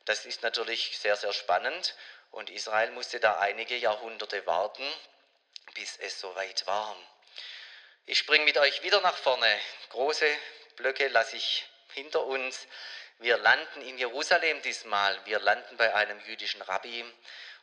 Das 0.04 0.26
ist 0.26 0.42
natürlich 0.42 0.98
sehr, 0.98 1.16
sehr 1.16 1.32
spannend. 1.32 1.94
Und 2.30 2.50
Israel 2.50 2.90
musste 2.90 3.20
da 3.20 3.38
einige 3.38 3.76
Jahrhunderte 3.76 4.44
warten, 4.46 4.86
bis 5.74 5.96
es 5.98 6.20
soweit 6.20 6.66
war. 6.66 6.94
Ich 8.04 8.18
springe 8.18 8.44
mit 8.44 8.58
euch 8.58 8.82
wieder 8.82 9.00
nach 9.00 9.16
vorne. 9.16 9.60
Große 9.90 10.26
Blöcke 10.74 11.06
lasse 11.08 11.36
ich 11.36 11.64
hinter 11.92 12.24
uns. 12.24 12.66
Wir 13.18 13.36
landen 13.36 13.80
in 13.82 13.96
Jerusalem 13.96 14.60
diesmal. 14.62 15.24
Wir 15.24 15.38
landen 15.38 15.76
bei 15.76 15.94
einem 15.94 16.18
jüdischen 16.26 16.60
Rabbi 16.62 17.04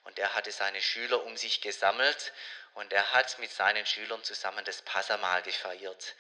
und 0.06 0.18
er 0.18 0.34
hatte 0.36 0.54
seine 0.54 0.82
Schüler 0.82 1.26
um 1.26 1.36
sich 1.36 1.60
gesammelt 1.60 2.32
und 2.76 2.94
er 2.94 3.12
hat 3.12 3.38
mit 3.40 3.52
seinen 3.52 3.86
Schülern 3.86 4.24
zusammen 4.24 4.64
das 4.64 4.82
Passamal 4.82 5.42
gefeiert. 5.42 6.16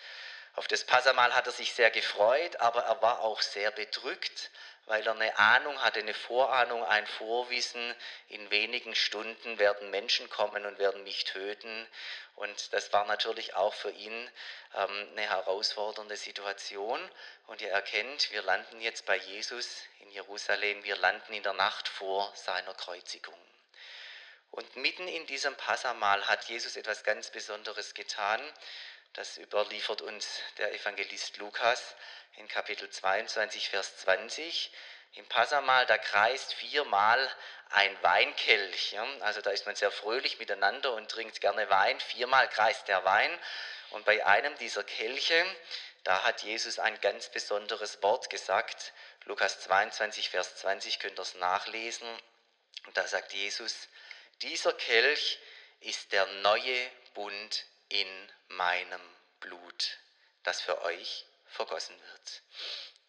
Auf 0.55 0.67
das 0.67 0.83
Passamal 0.83 1.33
hat 1.33 1.47
er 1.47 1.53
sich 1.53 1.73
sehr 1.73 1.89
gefreut, 1.89 2.57
aber 2.57 2.83
er 2.83 3.01
war 3.01 3.21
auch 3.21 3.41
sehr 3.41 3.71
bedrückt, 3.71 4.51
weil 4.89 5.05
er 5.05 5.13
eine 5.13 5.37
Ahnung 5.37 5.79
hatte, 5.83 5.99
eine 5.99 6.15
Vorahnung, 6.15 6.83
ein 6.83 7.05
Vorwissen, 7.05 7.95
in 8.27 8.49
wenigen 8.49 8.95
Stunden 8.95 9.59
werden 9.59 9.91
Menschen 9.91 10.27
kommen 10.31 10.65
und 10.65 10.79
werden 10.79 11.03
mich 11.03 11.25
töten. 11.25 11.87
Und 12.35 12.73
das 12.73 12.91
war 12.91 13.05
natürlich 13.05 13.53
auch 13.53 13.73
für 13.73 13.91
ihn 13.91 14.31
ähm, 14.73 15.09
eine 15.11 15.29
herausfordernde 15.29 16.17
Situation. 16.17 16.99
Und 17.45 17.61
ihr 17.61 17.69
erkennt, 17.69 18.31
wir 18.31 18.41
landen 18.41 18.81
jetzt 18.81 19.05
bei 19.05 19.17
Jesus 19.17 19.83
in 19.99 20.09
Jerusalem, 20.09 20.83
wir 20.83 20.97
landen 20.97 21.33
in 21.33 21.43
der 21.43 21.53
Nacht 21.53 21.87
vor 21.87 22.33
seiner 22.35 22.73
Kreuzigung. 22.73 23.37
Und 24.49 24.75
mitten 24.75 25.07
in 25.07 25.27
diesem 25.27 25.55
Passamal 25.55 26.27
hat 26.27 26.45
Jesus 26.45 26.75
etwas 26.75 27.03
ganz 27.03 27.29
Besonderes 27.29 27.93
getan. 27.93 28.41
Das 29.13 29.37
überliefert 29.37 30.03
uns 30.03 30.27
der 30.59 30.71
Evangelist 30.71 31.37
Lukas 31.37 31.95
in 32.37 32.47
Kapitel 32.47 32.87
22, 32.89 33.69
Vers 33.69 33.97
20. 33.97 34.71
Im 35.13 35.25
Passamal, 35.25 35.87
da 35.87 35.97
kreist 35.97 36.53
viermal 36.53 37.35
ein 37.71 38.03
Weinkelch. 38.03 38.91
Ja? 38.91 39.07
Also 39.21 39.41
da 39.41 39.49
ist 39.49 39.65
man 39.65 39.75
sehr 39.75 39.89
fröhlich 39.89 40.37
miteinander 40.37 40.93
und 40.93 41.09
trinkt 41.09 41.41
gerne 41.41 41.67
Wein. 41.71 41.99
Viermal 41.99 42.47
kreist 42.49 42.87
der 42.87 43.03
Wein. 43.03 43.35
Und 43.89 44.05
bei 44.05 44.23
einem 44.25 44.55
dieser 44.59 44.83
Kelche, 44.83 45.43
da 46.03 46.23
hat 46.23 46.43
Jesus 46.43 46.77
ein 46.77 47.01
ganz 47.01 47.29
besonderes 47.29 48.03
Wort 48.03 48.29
gesagt. 48.29 48.93
Lukas 49.25 49.59
22, 49.61 50.29
Vers 50.29 50.57
20 50.57 50.99
könnt 50.99 51.17
ihr 51.17 51.23
es 51.23 51.33
nachlesen. 51.33 52.07
Und 52.85 52.95
da 52.95 53.07
sagt 53.07 53.33
Jesus, 53.33 53.87
dieser 54.43 54.73
Kelch 54.73 55.39
ist 55.79 56.11
der 56.11 56.27
neue 56.27 56.91
Bund 57.15 57.65
in 57.89 58.31
meinem 58.47 59.01
Blut, 59.39 59.97
das 60.43 60.61
für 60.61 60.81
euch 60.83 61.25
vergossen 61.47 61.99
wird. 61.99 62.41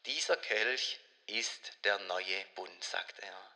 Dieser 0.06 0.36
Kelch 0.36 0.98
ist 1.26 1.72
der 1.84 1.98
neue 2.00 2.44
Bund, 2.54 2.84
sagt 2.84 3.18
er. 3.20 3.50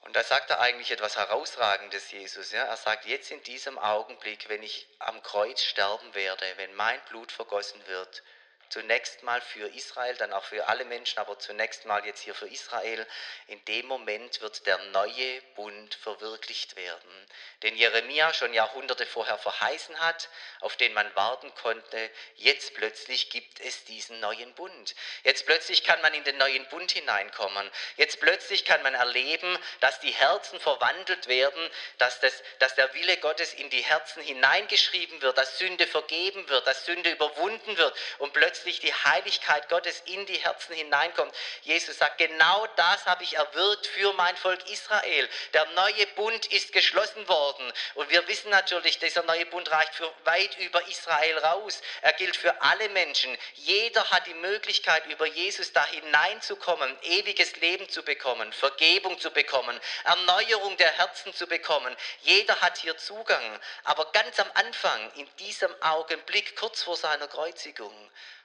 Und 0.00 0.16
da 0.16 0.24
sagt 0.24 0.50
er 0.50 0.60
eigentlich 0.60 0.90
etwas 0.90 1.16
Herausragendes, 1.16 2.10
Jesus. 2.10 2.50
Ja? 2.50 2.64
Er 2.64 2.76
sagt, 2.76 3.06
jetzt 3.06 3.30
in 3.30 3.42
diesem 3.44 3.78
Augenblick, 3.78 4.48
wenn 4.48 4.62
ich 4.62 4.88
am 4.98 5.22
Kreuz 5.22 5.62
sterben 5.62 6.12
werde, 6.14 6.56
wenn 6.56 6.74
mein 6.74 7.00
Blut 7.04 7.30
vergossen 7.30 7.86
wird, 7.86 8.22
Zunächst 8.72 9.22
mal 9.22 9.42
für 9.42 9.68
Israel, 9.74 10.16
dann 10.16 10.32
auch 10.32 10.44
für 10.44 10.66
alle 10.66 10.86
Menschen, 10.86 11.18
aber 11.18 11.38
zunächst 11.38 11.84
mal 11.84 12.06
jetzt 12.06 12.22
hier 12.22 12.34
für 12.34 12.48
Israel. 12.48 13.06
In 13.48 13.62
dem 13.66 13.84
Moment 13.84 14.40
wird 14.40 14.64
der 14.64 14.78
neue 14.78 15.42
Bund 15.56 15.94
verwirklicht 15.94 16.74
werden, 16.74 17.26
den 17.62 17.76
Jeremia 17.76 18.32
schon 18.32 18.54
Jahrhunderte 18.54 19.04
vorher 19.04 19.36
verheißen 19.36 20.00
hat, 20.00 20.30
auf 20.60 20.78
den 20.78 20.94
man 20.94 21.14
warten 21.14 21.54
konnte. 21.56 22.10
Jetzt 22.36 22.72
plötzlich 22.72 23.28
gibt 23.28 23.60
es 23.60 23.84
diesen 23.84 24.20
neuen 24.20 24.54
Bund. 24.54 24.94
Jetzt 25.22 25.44
plötzlich 25.44 25.84
kann 25.84 26.00
man 26.00 26.14
in 26.14 26.24
den 26.24 26.38
neuen 26.38 26.66
Bund 26.68 26.92
hineinkommen. 26.92 27.70
Jetzt 27.96 28.20
plötzlich 28.20 28.64
kann 28.64 28.82
man 28.82 28.94
erleben, 28.94 29.58
dass 29.80 30.00
die 30.00 30.12
Herzen 30.12 30.58
verwandelt 30.58 31.28
werden, 31.28 31.68
dass, 31.98 32.20
das, 32.20 32.42
dass 32.58 32.74
der 32.74 32.94
Wille 32.94 33.18
Gottes 33.18 33.52
in 33.52 33.68
die 33.68 33.82
Herzen 33.82 34.22
hineingeschrieben 34.22 35.20
wird, 35.20 35.36
dass 35.36 35.58
Sünde 35.58 35.86
vergeben 35.86 36.48
wird, 36.48 36.66
dass 36.66 36.86
Sünde 36.86 37.10
überwunden 37.10 37.76
wird 37.76 37.94
und 38.16 38.32
plötzlich 38.32 38.61
plötzlich 38.62 38.80
die 38.80 38.94
Heiligkeit 38.94 39.68
Gottes 39.68 40.02
in 40.06 40.24
die 40.26 40.36
Herzen 40.36 40.74
hineinkommt. 40.74 41.34
Jesus 41.62 41.98
sagt, 41.98 42.18
genau 42.18 42.66
das 42.76 43.06
habe 43.06 43.24
ich 43.24 43.36
erwirkt 43.36 43.88
für 43.88 44.12
mein 44.12 44.36
Volk 44.36 44.68
Israel. 44.70 45.28
Der 45.52 45.66
neue 45.72 46.06
Bund 46.14 46.46
ist 46.46 46.72
geschlossen 46.72 47.26
worden. 47.26 47.72
Und 47.94 48.08
wir 48.10 48.26
wissen 48.28 48.50
natürlich, 48.50 49.00
dieser 49.00 49.24
neue 49.24 49.46
Bund 49.46 49.68
reicht 49.70 49.94
für 49.94 50.08
weit 50.24 50.56
über 50.58 50.86
Israel 50.86 51.38
raus. 51.38 51.80
Er 52.02 52.12
gilt 52.12 52.36
für 52.36 52.62
alle 52.62 52.88
Menschen. 52.90 53.36
Jeder 53.54 54.08
hat 54.10 54.26
die 54.28 54.34
Möglichkeit, 54.34 55.06
über 55.06 55.26
Jesus 55.26 55.72
da 55.72 55.84
hineinzukommen, 55.86 56.96
ewiges 57.02 57.56
Leben 57.56 57.88
zu 57.88 58.04
bekommen, 58.04 58.52
Vergebung 58.52 59.18
zu 59.18 59.32
bekommen, 59.32 59.78
Erneuerung 60.04 60.76
der 60.76 60.92
Herzen 60.98 61.34
zu 61.34 61.48
bekommen. 61.48 61.96
Jeder 62.20 62.60
hat 62.60 62.78
hier 62.78 62.96
Zugang. 62.96 63.42
Aber 63.84 64.06
ganz 64.12 64.38
am 64.38 64.50
Anfang, 64.54 65.10
in 65.16 65.28
diesem 65.36 65.70
Augenblick, 65.82 66.54
kurz 66.56 66.82
vor 66.82 66.96
seiner 66.96 67.26
Kreuzigung, 67.26 67.92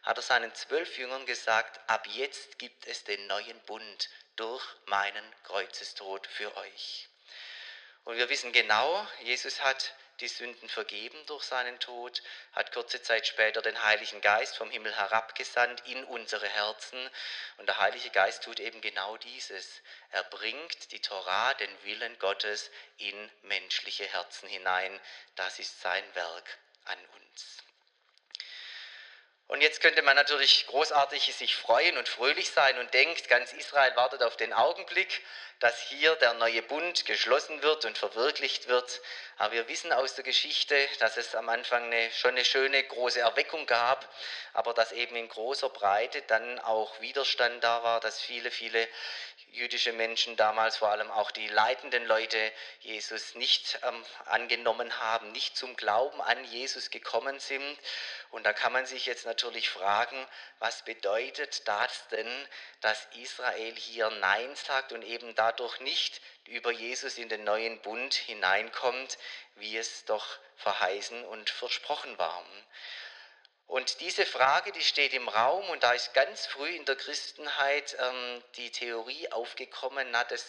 hat 0.07 0.17
er 0.17 0.23
seinen 0.23 0.55
zwölf 0.55 0.97
Jüngern 0.97 1.25
gesagt, 1.25 1.81
ab 1.87 2.07
jetzt 2.07 2.57
gibt 2.59 2.87
es 2.87 3.03
den 3.03 3.27
neuen 3.27 3.59
Bund 3.65 4.09
durch 4.37 4.63
meinen 4.85 5.35
Kreuzestod 5.43 6.25
für 6.27 6.55
euch. 6.55 7.09
Und 8.05 8.15
wir 8.15 8.29
wissen 8.29 8.53
genau, 8.53 9.05
Jesus 9.23 9.61
hat 9.65 9.93
die 10.21 10.29
Sünden 10.29 10.69
vergeben 10.69 11.17
durch 11.25 11.43
seinen 11.43 11.77
Tod, 11.81 12.23
hat 12.53 12.71
kurze 12.71 13.01
Zeit 13.01 13.27
später 13.27 13.61
den 13.61 13.83
Heiligen 13.83 14.21
Geist 14.21 14.55
vom 14.55 14.71
Himmel 14.71 14.95
herabgesandt 14.95 15.85
in 15.87 16.01
unsere 16.05 16.47
Herzen. 16.47 17.09
Und 17.57 17.67
der 17.67 17.77
Heilige 17.77 18.09
Geist 18.11 18.43
tut 18.43 18.61
eben 18.61 18.79
genau 18.79 19.17
dieses. 19.17 19.81
Er 20.11 20.23
bringt 20.23 20.93
die 20.93 21.01
Torah, 21.01 21.53
den 21.55 21.83
Willen 21.83 22.17
Gottes, 22.19 22.71
in 22.97 23.29
menschliche 23.41 24.05
Herzen 24.05 24.47
hinein. 24.47 25.01
Das 25.35 25.59
ist 25.59 25.81
sein 25.81 26.15
Werk 26.15 26.57
an 26.85 26.99
uns. 27.19 27.57
Und 29.47 29.61
jetzt 29.61 29.79
könnte 29.79 30.01
man 30.01 30.17
natürlich 30.17 30.67
großartig 30.67 31.33
sich 31.33 31.55
freuen 31.55 31.97
und 31.97 32.09
fröhlich 32.09 32.51
sein 32.51 32.77
und 32.79 32.93
denkt, 32.93 33.29
ganz 33.29 33.53
Israel 33.53 33.95
wartet 33.95 34.21
auf 34.21 34.35
den 34.35 34.51
Augenblick, 34.51 35.23
dass 35.59 35.79
hier 35.83 36.15
der 36.17 36.33
neue 36.33 36.61
Bund 36.61 37.05
geschlossen 37.05 37.63
wird 37.63 37.85
und 37.85 37.97
verwirklicht 37.97 38.67
wird. 38.67 39.01
Aber 39.37 39.53
wir 39.53 39.69
wissen 39.69 39.93
aus 39.93 40.15
der 40.15 40.25
Geschichte, 40.25 40.75
dass 40.99 41.15
es 41.15 41.33
am 41.33 41.47
Anfang 41.47 41.85
eine, 41.85 42.11
schon 42.11 42.31
eine 42.31 42.43
schöne 42.43 42.83
große 42.83 43.21
Erweckung 43.21 43.65
gab, 43.67 44.13
aber 44.51 44.73
dass 44.73 44.91
eben 44.91 45.15
in 45.15 45.29
großer 45.29 45.69
Breite 45.69 46.21
dann 46.23 46.59
auch 46.59 46.99
Widerstand 46.99 47.63
da 47.63 47.83
war, 47.83 48.01
dass 48.01 48.19
viele, 48.19 48.51
viele 48.51 48.85
jüdische 49.51 49.93
Menschen 49.93 50.35
damals, 50.35 50.77
vor 50.77 50.89
allem 50.89 51.09
auch 51.11 51.31
die 51.31 51.47
leitenden 51.47 52.05
Leute, 52.05 52.51
Jesus 52.81 53.35
nicht 53.35 53.79
ähm, 53.83 54.05
angenommen 54.25 54.99
haben, 54.99 55.31
nicht 55.31 55.57
zum 55.57 55.75
Glauben 55.75 56.21
an 56.21 56.43
Jesus 56.45 56.89
gekommen 56.89 57.39
sind. 57.39 57.77
Und 58.31 58.45
da 58.45 58.53
kann 58.53 58.73
man 58.73 58.85
sich 58.85 59.05
jetzt 59.05 59.25
natürlich 59.25 59.69
fragen, 59.69 60.27
was 60.59 60.83
bedeutet 60.83 61.67
das 61.67 62.07
denn, 62.09 62.47
dass 62.81 63.07
Israel 63.15 63.75
hier 63.75 64.09
Nein 64.09 64.55
sagt 64.55 64.91
und 64.91 65.01
eben 65.01 65.33
dadurch 65.35 65.79
nicht 65.79 66.21
über 66.45 66.71
Jesus 66.71 67.17
in 67.17 67.29
den 67.29 67.43
neuen 67.43 67.81
Bund 67.81 68.13
hineinkommt, 68.13 69.17
wie 69.55 69.77
es 69.77 70.05
doch 70.05 70.39
verheißen 70.57 71.25
und 71.25 71.49
versprochen 71.49 72.17
war. 72.17 72.43
Und 73.67 73.99
diese 73.99 74.25
Frage, 74.25 74.71
die 74.71 74.83
steht 74.83 75.13
im 75.13 75.27
Raum 75.27 75.69
und 75.69 75.83
da 75.83 75.91
ist 75.91 76.13
ganz 76.13 76.45
früh 76.45 76.69
in 76.69 76.85
der 76.85 76.95
Christenheit 76.95 77.97
ähm, 77.99 78.43
die 78.55 78.71
Theorie 78.71 79.29
aufgekommen, 79.31 80.07
na, 80.11 80.23
das, 80.23 80.45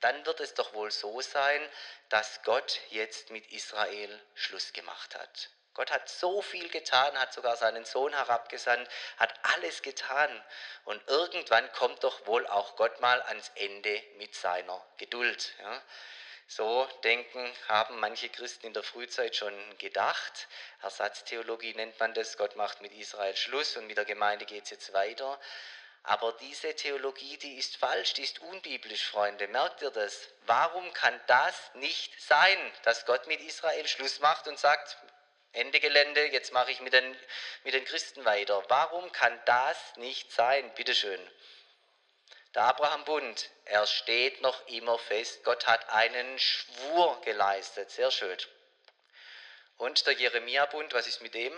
dann 0.00 0.24
wird 0.24 0.38
es 0.38 0.54
doch 0.54 0.72
wohl 0.72 0.90
so 0.92 1.20
sein, 1.20 1.68
dass 2.10 2.42
Gott 2.44 2.80
jetzt 2.90 3.30
mit 3.30 3.50
Israel 3.52 4.20
Schluss 4.34 4.72
gemacht 4.72 5.16
hat. 5.16 5.50
Gott 5.74 5.90
hat 5.90 6.08
so 6.08 6.42
viel 6.42 6.68
getan, 6.68 7.18
hat 7.18 7.32
sogar 7.32 7.56
seinen 7.56 7.84
Sohn 7.84 8.12
herabgesandt, 8.12 8.88
hat 9.18 9.32
alles 9.54 9.82
getan. 9.82 10.44
Und 10.84 11.00
irgendwann 11.08 11.70
kommt 11.72 12.02
doch 12.04 12.26
wohl 12.26 12.46
auch 12.46 12.76
Gott 12.76 13.00
mal 13.00 13.22
ans 13.22 13.50
Ende 13.54 14.02
mit 14.16 14.34
seiner 14.34 14.84
Geduld. 14.96 15.54
Ja. 15.60 15.82
So 16.52 16.84
denken, 17.04 17.48
haben 17.68 18.00
manche 18.00 18.28
Christen 18.28 18.66
in 18.66 18.72
der 18.72 18.82
Frühzeit 18.82 19.36
schon 19.36 19.54
gedacht. 19.78 20.48
Ersatztheologie 20.82 21.74
nennt 21.74 22.00
man 22.00 22.12
das. 22.12 22.36
Gott 22.36 22.56
macht 22.56 22.80
mit 22.80 22.92
Israel 22.92 23.36
Schluss 23.36 23.76
und 23.76 23.86
mit 23.86 23.96
der 23.96 24.04
Gemeinde 24.04 24.46
geht 24.46 24.64
es 24.64 24.70
jetzt 24.70 24.92
weiter. 24.92 25.38
Aber 26.02 26.32
diese 26.40 26.74
Theologie, 26.74 27.36
die 27.36 27.54
ist 27.54 27.76
falsch, 27.76 28.14
die 28.14 28.24
ist 28.24 28.40
unbiblisch, 28.40 29.06
Freunde. 29.06 29.46
Merkt 29.46 29.80
ihr 29.82 29.92
das? 29.92 30.26
Warum 30.46 30.92
kann 30.92 31.20
das 31.28 31.54
nicht 31.74 32.20
sein, 32.20 32.58
dass 32.82 33.06
Gott 33.06 33.28
mit 33.28 33.40
Israel 33.42 33.86
Schluss 33.86 34.18
macht 34.18 34.48
und 34.48 34.58
sagt, 34.58 34.96
Ende 35.52 35.78
Gelände, 35.78 36.26
jetzt 36.32 36.52
mache 36.52 36.72
ich 36.72 36.80
mit 36.80 36.92
den, 36.92 37.16
mit 37.62 37.74
den 37.74 37.84
Christen 37.84 38.24
weiter. 38.24 38.64
Warum 38.66 39.12
kann 39.12 39.40
das 39.44 39.76
nicht 39.98 40.32
sein? 40.32 40.68
Bitteschön. 40.74 41.20
Der 42.54 42.62
Abraham-Bund, 42.64 43.48
er 43.64 43.86
steht 43.86 44.40
noch 44.40 44.66
immer 44.66 44.98
fest. 44.98 45.44
Gott 45.44 45.66
hat 45.68 45.88
einen 45.90 46.38
Schwur 46.38 47.20
geleistet. 47.20 47.90
Sehr 47.90 48.10
schön. 48.10 48.38
Und 49.76 50.04
der 50.06 50.14
Jeremia-Bund, 50.14 50.92
was 50.92 51.06
ist 51.06 51.22
mit 51.22 51.34
dem? 51.34 51.54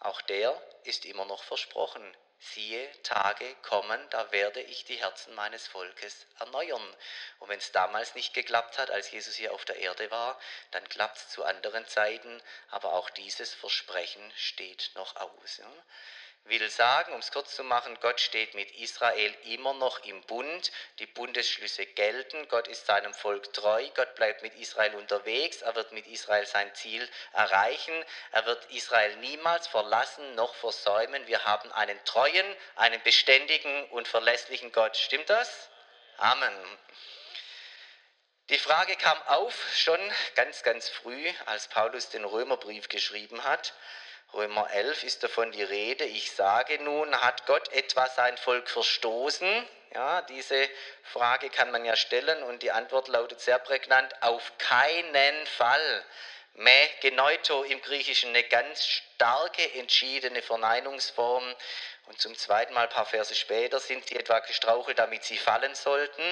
Auch 0.00 0.20
der 0.22 0.60
ist 0.82 1.04
immer 1.04 1.24
noch 1.24 1.44
versprochen. 1.44 2.16
Siehe, 2.38 2.92
Tage 3.02 3.54
kommen, 3.62 4.10
da 4.10 4.30
werde 4.32 4.60
ich 4.60 4.84
die 4.84 4.96
Herzen 4.96 5.34
meines 5.34 5.66
Volkes 5.68 6.26
erneuern. 6.38 6.96
Und 7.38 7.48
wenn 7.48 7.58
es 7.58 7.72
damals 7.72 8.14
nicht 8.14 8.34
geklappt 8.34 8.76
hat, 8.76 8.90
als 8.90 9.10
Jesus 9.12 9.36
hier 9.36 9.54
auf 9.54 9.64
der 9.64 9.76
Erde 9.76 10.10
war, 10.10 10.38
dann 10.72 10.86
klappt 10.88 11.16
es 11.16 11.28
zu 11.30 11.44
anderen 11.44 11.86
Zeiten. 11.86 12.42
Aber 12.68 12.92
auch 12.92 13.08
dieses 13.10 13.54
Versprechen 13.54 14.32
steht 14.36 14.90
noch 14.96 15.16
aus. 15.16 15.56
Ja? 15.56 15.72
Will 16.44 16.68
sagen, 16.68 17.12
um 17.14 17.20
es 17.20 17.32
kurz 17.32 17.54
zu 17.54 17.64
machen, 17.64 17.98
Gott 18.00 18.20
steht 18.20 18.54
mit 18.54 18.70
Israel 18.78 19.34
immer 19.44 19.72
noch 19.74 20.04
im 20.04 20.20
Bund, 20.22 20.70
die 20.98 21.06
Bundesschlüsse 21.06 21.86
gelten, 21.86 22.48
Gott 22.48 22.68
ist 22.68 22.86
seinem 22.86 23.14
Volk 23.14 23.52
treu, 23.54 23.88
Gott 23.94 24.14
bleibt 24.14 24.42
mit 24.42 24.54
Israel 24.56 24.94
unterwegs, 24.96 25.62
er 25.62 25.74
wird 25.74 25.92
mit 25.92 26.06
Israel 26.06 26.46
sein 26.46 26.74
Ziel 26.74 27.08
erreichen, 27.32 28.04
er 28.32 28.44
wird 28.44 28.64
Israel 28.72 29.16
niemals 29.16 29.66
verlassen 29.68 30.34
noch 30.34 30.54
versäumen. 30.54 31.26
Wir 31.26 31.44
haben 31.44 31.72
einen 31.72 31.98
treuen, 32.04 32.46
einen 32.76 33.02
beständigen 33.02 33.88
und 33.90 34.06
verlässlichen 34.06 34.70
Gott. 34.72 34.96
Stimmt 34.96 35.30
das? 35.30 35.70
Amen. 36.18 36.78
Die 38.50 38.58
Frage 38.58 38.96
kam 38.96 39.20
auf 39.22 39.54
schon 39.74 39.98
ganz, 40.34 40.62
ganz 40.62 40.90
früh, 40.90 41.32
als 41.46 41.68
Paulus 41.68 42.10
den 42.10 42.26
Römerbrief 42.26 42.90
geschrieben 42.90 43.42
hat. 43.44 43.72
Römer 44.32 44.70
11 44.70 45.04
ist 45.04 45.22
davon 45.22 45.52
die 45.52 45.62
Rede. 45.62 46.04
Ich 46.04 46.32
sage 46.32 46.82
nun, 46.82 47.14
hat 47.20 47.46
Gott 47.46 47.72
etwa 47.72 48.08
sein 48.08 48.36
Volk 48.36 48.68
verstoßen? 48.68 49.68
Ja, 49.92 50.22
diese 50.22 50.68
Frage 51.04 51.50
kann 51.50 51.70
man 51.70 51.84
ja 51.84 51.94
stellen 51.94 52.42
und 52.42 52.62
die 52.62 52.72
Antwort 52.72 53.06
lautet 53.06 53.40
sehr 53.40 53.60
prägnant, 53.60 54.12
auf 54.22 54.58
keinen 54.58 55.46
Fall. 55.46 56.04
Me 56.54 56.88
genoito 57.00 57.62
im 57.64 57.80
Griechischen 57.80 58.30
eine 58.30 58.44
ganz 58.44 58.86
starke, 58.86 59.72
entschiedene 59.74 60.42
Verneinungsform. 60.42 61.44
Und 62.06 62.20
zum 62.20 62.36
zweiten 62.36 62.74
Mal, 62.74 62.84
ein 62.84 62.90
paar 62.90 63.06
Verse 63.06 63.34
später, 63.34 63.80
sind 63.80 64.06
sie 64.06 64.16
etwa 64.16 64.40
gestrauchelt, 64.40 64.98
damit 64.98 65.24
sie 65.24 65.38
fallen 65.38 65.74
sollten. 65.74 66.22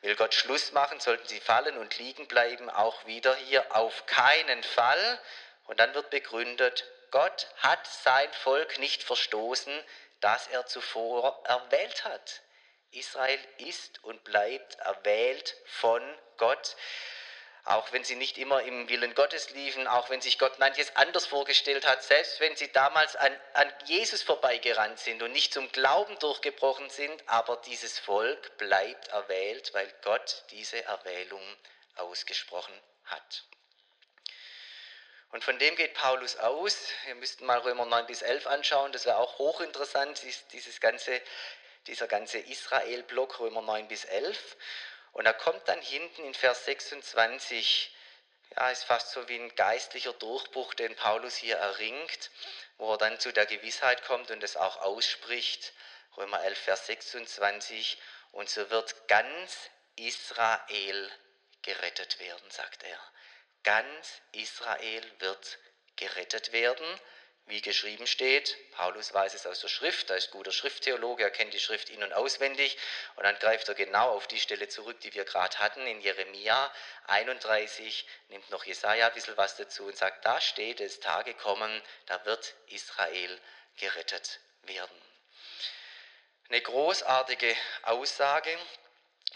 Will 0.00 0.14
Gott 0.16 0.32
Schluss 0.32 0.72
machen, 0.72 1.00
sollten 1.00 1.26
sie 1.26 1.40
fallen 1.40 1.76
und 1.76 1.98
liegen 1.98 2.28
bleiben, 2.28 2.70
auch 2.70 3.06
wieder 3.06 3.34
hier 3.36 3.74
auf 3.74 4.06
keinen 4.06 4.62
Fall. 4.62 5.20
Und 5.66 5.80
dann 5.80 5.94
wird 5.94 6.10
begründet, 6.10 6.84
Gott 7.10 7.48
hat 7.58 7.86
sein 7.86 8.32
Volk 8.32 8.78
nicht 8.78 9.02
verstoßen, 9.02 9.84
das 10.20 10.46
er 10.48 10.66
zuvor 10.66 11.42
erwählt 11.44 12.04
hat. 12.04 12.42
Israel 12.90 13.38
ist 13.58 14.02
und 14.04 14.24
bleibt 14.24 14.76
erwählt 14.76 15.56
von 15.66 16.02
Gott. 16.36 16.76
Auch 17.64 17.92
wenn 17.92 18.02
sie 18.02 18.16
nicht 18.16 18.38
immer 18.38 18.62
im 18.62 18.88
Willen 18.88 19.14
Gottes 19.14 19.50
liefen, 19.50 19.86
auch 19.86 20.08
wenn 20.08 20.22
sich 20.22 20.38
Gott 20.38 20.58
manches 20.58 20.96
anders 20.96 21.26
vorgestellt 21.26 21.86
hat, 21.86 22.02
selbst 22.02 22.40
wenn 22.40 22.56
sie 22.56 22.72
damals 22.72 23.14
an, 23.14 23.38
an 23.52 23.70
Jesus 23.84 24.22
vorbeigerannt 24.22 24.98
sind 24.98 25.22
und 25.22 25.32
nicht 25.32 25.52
zum 25.52 25.70
Glauben 25.70 26.18
durchgebrochen 26.18 26.88
sind, 26.88 27.22
aber 27.28 27.58
dieses 27.66 27.98
Volk 27.98 28.56
bleibt 28.56 29.08
erwählt, 29.08 29.74
weil 29.74 29.92
Gott 30.02 30.44
diese 30.50 30.82
Erwählung 30.84 31.42
ausgesprochen 31.96 32.72
hat. 33.04 33.44
Und 35.30 35.44
von 35.44 35.58
dem 35.58 35.76
geht 35.76 35.94
Paulus 35.94 36.36
aus. 36.36 36.88
Wir 37.04 37.14
müssten 37.16 37.44
mal 37.44 37.58
Römer 37.58 37.84
9 37.84 38.06
bis 38.06 38.22
11 38.22 38.46
anschauen, 38.46 38.92
das 38.92 39.04
wäre 39.04 39.18
auch 39.18 39.38
hochinteressant, 39.38 40.22
dieses 40.52 40.80
ganze, 40.80 41.20
dieser 41.86 42.06
ganze 42.06 42.38
Israel-Block, 42.38 43.38
Römer 43.40 43.62
9 43.62 43.88
bis 43.88 44.04
11. 44.04 44.56
Und 45.12 45.26
er 45.26 45.34
kommt 45.34 45.66
dann 45.68 45.80
hinten 45.80 46.24
in 46.24 46.34
Vers 46.34 46.64
26, 46.64 47.94
ja, 48.56 48.70
ist 48.70 48.84
fast 48.84 49.10
so 49.10 49.28
wie 49.28 49.38
ein 49.38 49.54
geistlicher 49.54 50.14
Durchbruch, 50.14 50.74
den 50.74 50.94
Paulus 50.96 51.36
hier 51.36 51.56
erringt, 51.56 52.30
wo 52.78 52.92
er 52.92 52.98
dann 52.98 53.20
zu 53.20 53.32
der 53.32 53.46
Gewissheit 53.46 54.04
kommt 54.04 54.30
und 54.30 54.42
es 54.42 54.56
auch 54.56 54.78
ausspricht. 54.78 55.72
Römer 56.16 56.42
11, 56.42 56.58
Vers 56.58 56.86
26. 56.86 57.98
Und 58.32 58.48
so 58.48 58.70
wird 58.70 59.08
ganz 59.08 59.70
Israel 59.96 61.10
gerettet 61.62 62.18
werden, 62.18 62.50
sagt 62.50 62.82
er. 62.84 62.98
Ganz 63.68 64.22
Israel 64.32 65.04
wird 65.18 65.58
gerettet 65.96 66.52
werden, 66.52 66.86
wie 67.44 67.60
geschrieben 67.60 68.06
steht. 68.06 68.56
Paulus 68.72 69.12
weiß 69.12 69.34
es 69.34 69.46
aus 69.46 69.60
der 69.60 69.68
Schrift, 69.68 70.08
er 70.08 70.16
ist 70.16 70.30
guter 70.30 70.52
Schrifttheologe, 70.52 71.22
er 71.22 71.30
kennt 71.30 71.52
die 71.52 71.60
Schrift 71.60 71.90
in- 71.90 72.02
und 72.02 72.14
auswendig. 72.14 72.78
Und 73.16 73.24
dann 73.24 73.38
greift 73.38 73.68
er 73.68 73.74
genau 73.74 74.12
auf 74.12 74.26
die 74.26 74.40
Stelle 74.40 74.68
zurück, 74.68 74.98
die 75.00 75.12
wir 75.12 75.26
gerade 75.26 75.58
hatten, 75.58 75.86
in 75.86 76.00
Jeremia 76.00 76.72
31, 77.08 78.06
nimmt 78.28 78.48
noch 78.48 78.64
Jesaja 78.64 79.08
ein 79.08 79.12
bisschen 79.12 79.36
was 79.36 79.56
dazu 79.56 79.84
und 79.84 79.98
sagt, 79.98 80.24
da 80.24 80.40
steht 80.40 80.80
es, 80.80 81.00
Tage 81.00 81.34
kommen, 81.34 81.82
da 82.06 82.24
wird 82.24 82.54
Israel 82.68 83.38
gerettet 83.76 84.40
werden. 84.62 85.02
Eine 86.48 86.62
großartige 86.62 87.54
Aussage, 87.82 88.58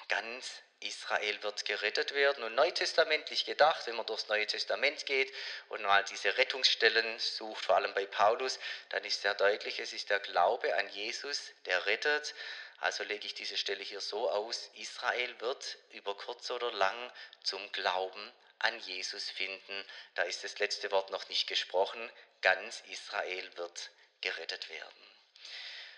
ganz 0.09 0.63
Israel 0.83 1.43
wird 1.43 1.65
gerettet 1.65 2.15
werden. 2.15 2.45
Und 2.45 2.55
neutestamentlich 2.55 3.45
gedacht, 3.45 3.87
wenn 3.87 3.97
man 3.97 4.07
durchs 4.07 4.29
Neue 4.29 4.47
Testament 4.47 5.07
geht 5.07 5.33
und 5.69 5.83
mal 5.83 6.05
diese 6.05 6.37
Rettungsstellen 6.37 7.19
sucht, 7.19 7.65
vor 7.65 7.77
allem 7.77 7.95
bei 7.95 8.07
Paulus, 8.07 8.59
dann 8.91 9.05
ist 9.05 9.23
sehr 9.23 9.35
deutlich, 9.35 9.79
es 9.79 9.93
ist 9.93 10.11
der 10.11 10.21
Glaube 10.21 10.75
an 10.77 10.89
Jesus, 10.91 11.53
der 11.67 11.87
rettet. 11.87 12.35
Also 12.79 13.05
lege 13.05 13.27
ich 13.27 13.35
diese 13.35 13.57
Stelle 13.57 13.83
hier 13.83 14.01
so 14.01 14.29
aus, 14.31 14.71
Israel 14.75 15.41
wird 15.41 15.79
über 15.91 16.17
kurz 16.17 16.51
oder 16.51 16.73
lang 16.73 17.13
zum 17.43 17.71
Glauben 17.73 18.33
an 18.59 18.79
Jesus 18.81 19.31
finden. 19.31 19.85
Da 20.15 20.23
ist 20.23 20.43
das 20.45 20.59
letzte 20.59 20.91
Wort 20.91 21.11
noch 21.11 21.29
nicht 21.29 21.47
gesprochen. 21.47 22.11
Ganz 22.41 22.83
Israel 22.89 23.57
wird 23.57 23.91
gerettet 24.21 24.69
werden 24.69 25.02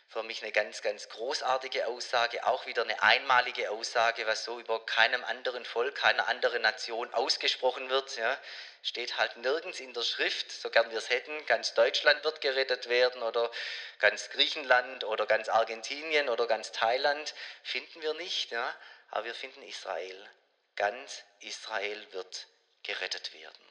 für 0.09 0.23
mich 0.23 0.43
eine 0.43 0.53
ganz, 0.53 0.83
ganz 0.83 1.09
großartige 1.09 1.87
Aussage, 1.87 2.47
auch 2.47 2.67
wieder 2.67 2.83
eine 2.83 3.03
einmalige 3.03 3.71
Aussage, 3.71 4.27
was 4.27 4.45
so 4.45 4.61
über 4.61 4.85
keinem 4.87 5.25
anderen 5.25 5.65
Volk, 5.65 5.97
keiner 5.97 6.29
anderen 6.29 6.63
Nation 6.63 7.13
ausgesprochen 7.13 7.91
wird. 7.91 8.17
Ja. 8.17 8.39
Steht 8.83 9.17
halt 9.17 9.37
nirgends 9.39 9.81
in 9.81 9.93
der 9.93 10.03
Schrift, 10.03 10.53
so 10.53 10.71
gern 10.71 10.91
wir 10.91 10.99
es 10.99 11.09
hätten, 11.09 11.47
ganz 11.47 11.75
Deutschland 11.75 12.23
wird 12.23 12.41
gerettet 12.41 12.89
werden 12.89 13.23
oder 13.23 13.51
ganz 13.99 14.29
Griechenland 14.31 15.05
oder 15.05 15.27
ganz 15.27 15.49
Argentinien 15.49 16.29
oder 16.29 16.47
ganz 16.47 16.71
Thailand, 16.71 17.35
finden 17.63 18.03
wir 18.03 18.15
nicht, 18.15 18.51
ja. 18.51 18.75
aber 19.11 19.25
wir 19.25 19.35
finden 19.35 19.63
Israel. 19.63 20.31
Ganz 20.77 21.25
Israel 21.41 22.13
wird 22.13 22.47
gerettet 22.83 23.33
werden. 23.33 23.65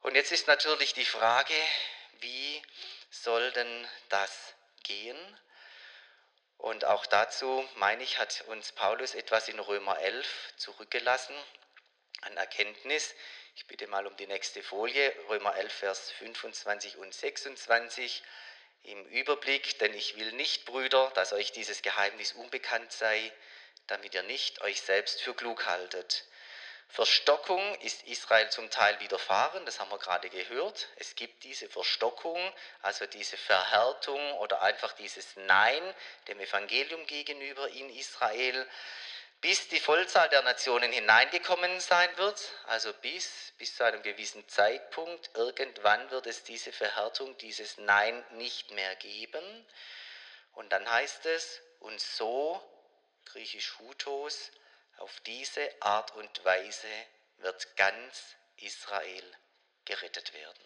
Und 0.00 0.14
jetzt 0.14 0.32
ist 0.32 0.46
natürlich 0.46 0.94
die 0.94 1.04
Frage, 1.04 1.54
wie 2.20 2.62
soll 3.10 3.52
denn 3.52 3.88
das 4.08 4.54
gehen? 4.82 5.18
Und 6.56 6.84
auch 6.84 7.06
dazu, 7.06 7.66
meine 7.76 8.02
ich, 8.02 8.18
hat 8.18 8.42
uns 8.48 8.72
Paulus 8.72 9.14
etwas 9.14 9.48
in 9.48 9.58
Römer 9.60 9.98
11 9.98 10.54
zurückgelassen 10.56 11.36
an 12.22 12.36
Erkenntnis. 12.36 13.14
Ich 13.54 13.66
bitte 13.66 13.86
mal 13.86 14.06
um 14.06 14.16
die 14.16 14.26
nächste 14.26 14.62
Folie, 14.62 15.14
Römer 15.28 15.56
11, 15.56 15.72
Vers 15.72 16.10
25 16.12 16.96
und 16.96 17.14
26 17.14 18.22
im 18.82 19.04
Überblick, 19.06 19.78
denn 19.78 19.94
ich 19.94 20.16
will 20.16 20.32
nicht, 20.32 20.64
Brüder, 20.64 21.10
dass 21.14 21.32
euch 21.32 21.52
dieses 21.52 21.82
Geheimnis 21.82 22.32
unbekannt 22.32 22.92
sei, 22.92 23.32
damit 23.86 24.14
ihr 24.14 24.22
nicht 24.24 24.60
euch 24.62 24.80
selbst 24.82 25.20
für 25.22 25.34
klug 25.34 25.66
haltet. 25.66 26.24
Verstockung 26.88 27.74
ist 27.80 28.02
Israel 28.04 28.48
zum 28.50 28.70
Teil 28.70 28.98
widerfahren, 29.00 29.64
das 29.66 29.78
haben 29.78 29.90
wir 29.90 29.98
gerade 29.98 30.30
gehört. 30.30 30.88
Es 30.96 31.14
gibt 31.14 31.44
diese 31.44 31.68
Verstockung, 31.68 32.40
also 32.82 33.06
diese 33.06 33.36
Verhärtung 33.36 34.32
oder 34.38 34.62
einfach 34.62 34.92
dieses 34.94 35.36
Nein 35.36 35.82
dem 36.26 36.40
Evangelium 36.40 37.06
gegenüber 37.06 37.68
in 37.68 37.90
Israel, 37.90 38.66
bis 39.40 39.68
die 39.68 39.78
Vollzahl 39.78 40.28
der 40.30 40.42
Nationen 40.42 40.90
hineingekommen 40.90 41.78
sein 41.78 42.08
wird, 42.16 42.42
also 42.64 42.92
bis, 42.94 43.52
bis 43.58 43.76
zu 43.76 43.84
einem 43.84 44.02
gewissen 44.02 44.48
Zeitpunkt. 44.48 45.30
Irgendwann 45.34 46.10
wird 46.10 46.26
es 46.26 46.42
diese 46.42 46.72
Verhärtung, 46.72 47.36
dieses 47.38 47.76
Nein 47.78 48.24
nicht 48.30 48.72
mehr 48.72 48.96
geben. 48.96 49.66
Und 50.54 50.70
dann 50.70 50.90
heißt 50.90 51.26
es, 51.26 51.60
und 51.78 52.00
so, 52.00 52.60
griechisch 53.26 53.78
Hutos, 53.78 54.50
auf 54.98 55.20
diese 55.20 55.70
Art 55.80 56.14
und 56.14 56.44
Weise 56.44 56.88
wird 57.38 57.76
ganz 57.76 58.36
Israel 58.56 59.24
gerettet 59.84 60.32
werden. 60.32 60.64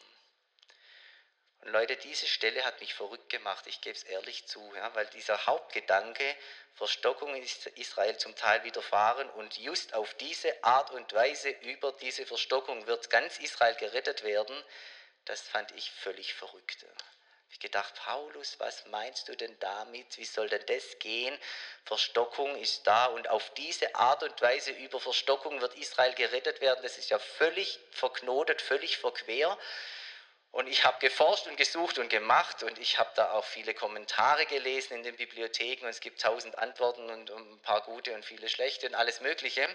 Und 1.61 1.69
Leute, 1.69 1.97
diese 1.97 2.27
Stelle 2.27 2.65
hat 2.65 2.81
mich 2.81 2.95
verrückt 2.95 3.29
gemacht, 3.29 3.67
ich 3.69 3.81
gebe 3.81 3.97
es 3.97 4.03
ehrlich 4.03 4.47
zu, 4.47 4.75
ja, 4.75 4.93
weil 4.97 5.07
dieser 5.07 5.47
Hauptgedanke, 5.47 6.37
Verstockung 6.75 7.37
ist 7.37 7.67
Israel 7.67 8.17
zum 8.17 8.35
Teil 8.35 8.65
widerfahren 8.65 9.31
und 9.31 9.57
just 9.59 9.95
auf 9.95 10.13
diese 10.15 10.65
Art 10.65 10.91
und 10.91 11.13
Weise 11.13 11.51
über 11.51 11.93
diese 11.93 12.27
Verstockung 12.27 12.87
wird 12.89 13.11
ganz 13.11 13.39
Israel 13.39 13.77
gerettet 13.77 14.25
werden, 14.25 14.61
das 15.25 15.43
fand 15.43 15.71
ich 15.73 15.93
völlig 15.93 16.35
verrückt 16.35 16.85
ich 17.53 17.61
gedacht, 17.61 17.95
Paulus, 17.95 18.59
was 18.59 18.87
meinst 18.87 19.29
du 19.29 19.37
denn 19.37 19.55
damit? 19.61 20.17
Wie 20.17 20.25
soll 20.25 20.49
denn 20.49 20.65
das 20.67 20.99
gehen? 20.99 21.39
Verstockung 21.85 22.57
ist 22.57 22.87
da 22.87 23.07
und 23.07 23.29
auf 23.29 23.51
diese 23.55 23.95
Art 23.95 24.23
und 24.23 24.41
Weise 24.41 24.71
über 24.73 24.99
Verstockung 24.99 25.61
wird 25.61 25.75
Israel 25.75 26.15
gerettet 26.15 26.61
werden. 26.63 26.81
Das 26.83 26.97
ist 26.97 27.11
ja 27.11 27.19
völlig 27.19 27.79
verknotet, 27.91 28.63
völlig 28.63 28.97
verquer. 28.97 29.59
Und 30.51 30.67
ich 30.67 30.85
habe 30.85 30.99
geforscht 31.01 31.47
und 31.47 31.57
gesucht 31.57 31.99
und 31.99 32.09
gemacht 32.09 32.63
und 32.63 32.79
ich 32.79 32.99
habe 32.99 33.11
da 33.15 33.33
auch 33.33 33.45
viele 33.45 33.75
Kommentare 33.75 34.45
gelesen 34.47 34.95
in 34.95 35.03
den 35.03 35.17
Bibliotheken 35.17 35.85
und 35.85 35.91
es 35.91 36.01
gibt 36.01 36.21
tausend 36.21 36.59
Antworten 36.59 37.09
und 37.09 37.31
ein 37.31 37.59
paar 37.61 37.83
gute 37.83 38.15
und 38.15 38.25
viele 38.25 38.49
schlechte 38.49 38.87
und 38.87 38.95
alles 38.95 39.21
Mögliche. 39.21 39.67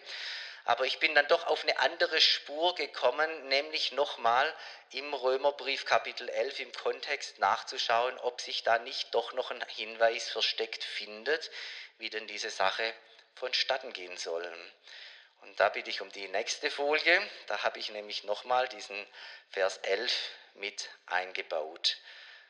Aber 0.67 0.83
ich 0.83 0.99
bin 0.99 1.15
dann 1.15 1.29
doch 1.29 1.47
auf 1.47 1.63
eine 1.63 1.79
andere 1.79 2.19
Spur 2.19 2.75
gekommen, 2.75 3.47
nämlich 3.47 3.93
nochmal 3.93 4.53
im 4.91 5.13
Römerbrief 5.13 5.85
Kapitel 5.85 6.27
11 6.27 6.59
im 6.59 6.71
Kontext 6.73 7.39
nachzuschauen, 7.39 8.17
ob 8.17 8.41
sich 8.41 8.63
da 8.63 8.77
nicht 8.79 9.15
doch 9.15 9.31
noch 9.31 9.49
ein 9.49 9.63
Hinweis 9.69 10.27
versteckt 10.27 10.83
findet, 10.83 11.51
wie 11.99 12.09
denn 12.09 12.27
diese 12.27 12.49
Sache 12.49 12.93
vonstatten 13.35 13.93
gehen 13.93 14.17
soll. 14.17 14.45
Und 15.39 15.57
da 15.57 15.69
bitte 15.69 15.89
ich 15.89 16.01
um 16.01 16.11
die 16.11 16.27
nächste 16.27 16.69
Folie. 16.69 17.21
Da 17.45 17.63
habe 17.63 17.79
ich 17.79 17.89
nämlich 17.91 18.25
nochmal 18.25 18.67
diesen 18.67 19.07
Vers 19.51 19.77
11 19.83 20.11
mit 20.55 20.89
eingebaut. 21.05 21.95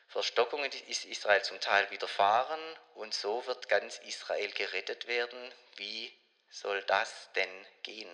Verstockungen 0.08 0.72
ist 0.88 1.04
Israel 1.04 1.42
zum 1.42 1.60
Teil 1.60 1.88
widerfahren 1.92 2.60
und 2.94 3.14
so 3.14 3.46
wird 3.46 3.68
ganz 3.68 3.98
Israel 3.98 4.50
gerettet 4.50 5.06
werden, 5.06 5.54
wie 5.76 6.12
soll 6.50 6.82
das 6.84 7.30
denn 7.34 7.66
gehen? 7.82 8.10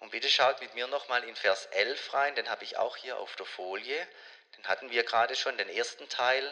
Und 0.00 0.10
bitte 0.10 0.28
schaut 0.28 0.60
mit 0.60 0.74
mir 0.74 0.86
nochmal 0.86 1.24
in 1.24 1.34
Vers 1.34 1.66
11 1.66 2.14
rein, 2.14 2.34
den 2.34 2.48
habe 2.48 2.64
ich 2.64 2.76
auch 2.76 2.96
hier 2.96 3.18
auf 3.18 3.34
der 3.36 3.46
Folie. 3.46 4.06
Den 4.56 4.66
hatten 4.68 4.90
wir 4.90 5.02
gerade 5.04 5.34
schon, 5.34 5.56
den 5.58 5.68
ersten 5.68 6.08
Teil. 6.08 6.50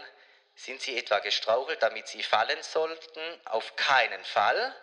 Sind 0.57 0.81
sie 0.81 0.99
etwa 0.99 1.19
gestrauchelt, 1.21 1.83
damit 1.83 2.09
sie 2.09 2.23
fallen 2.23 2.63
sollten? 2.63 3.21
Auf 3.45 3.77
keinen 3.77 4.25
Fall. 4.25 4.75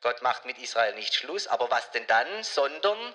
Gott 0.00 0.22
macht 0.22 0.44
mit 0.44 0.58
Israel 0.58 0.94
nicht 0.94 1.14
Schluss, 1.14 1.46
aber 1.46 1.70
was 1.70 1.90
denn 1.92 2.06
dann? 2.06 2.44
Sondern 2.44 3.14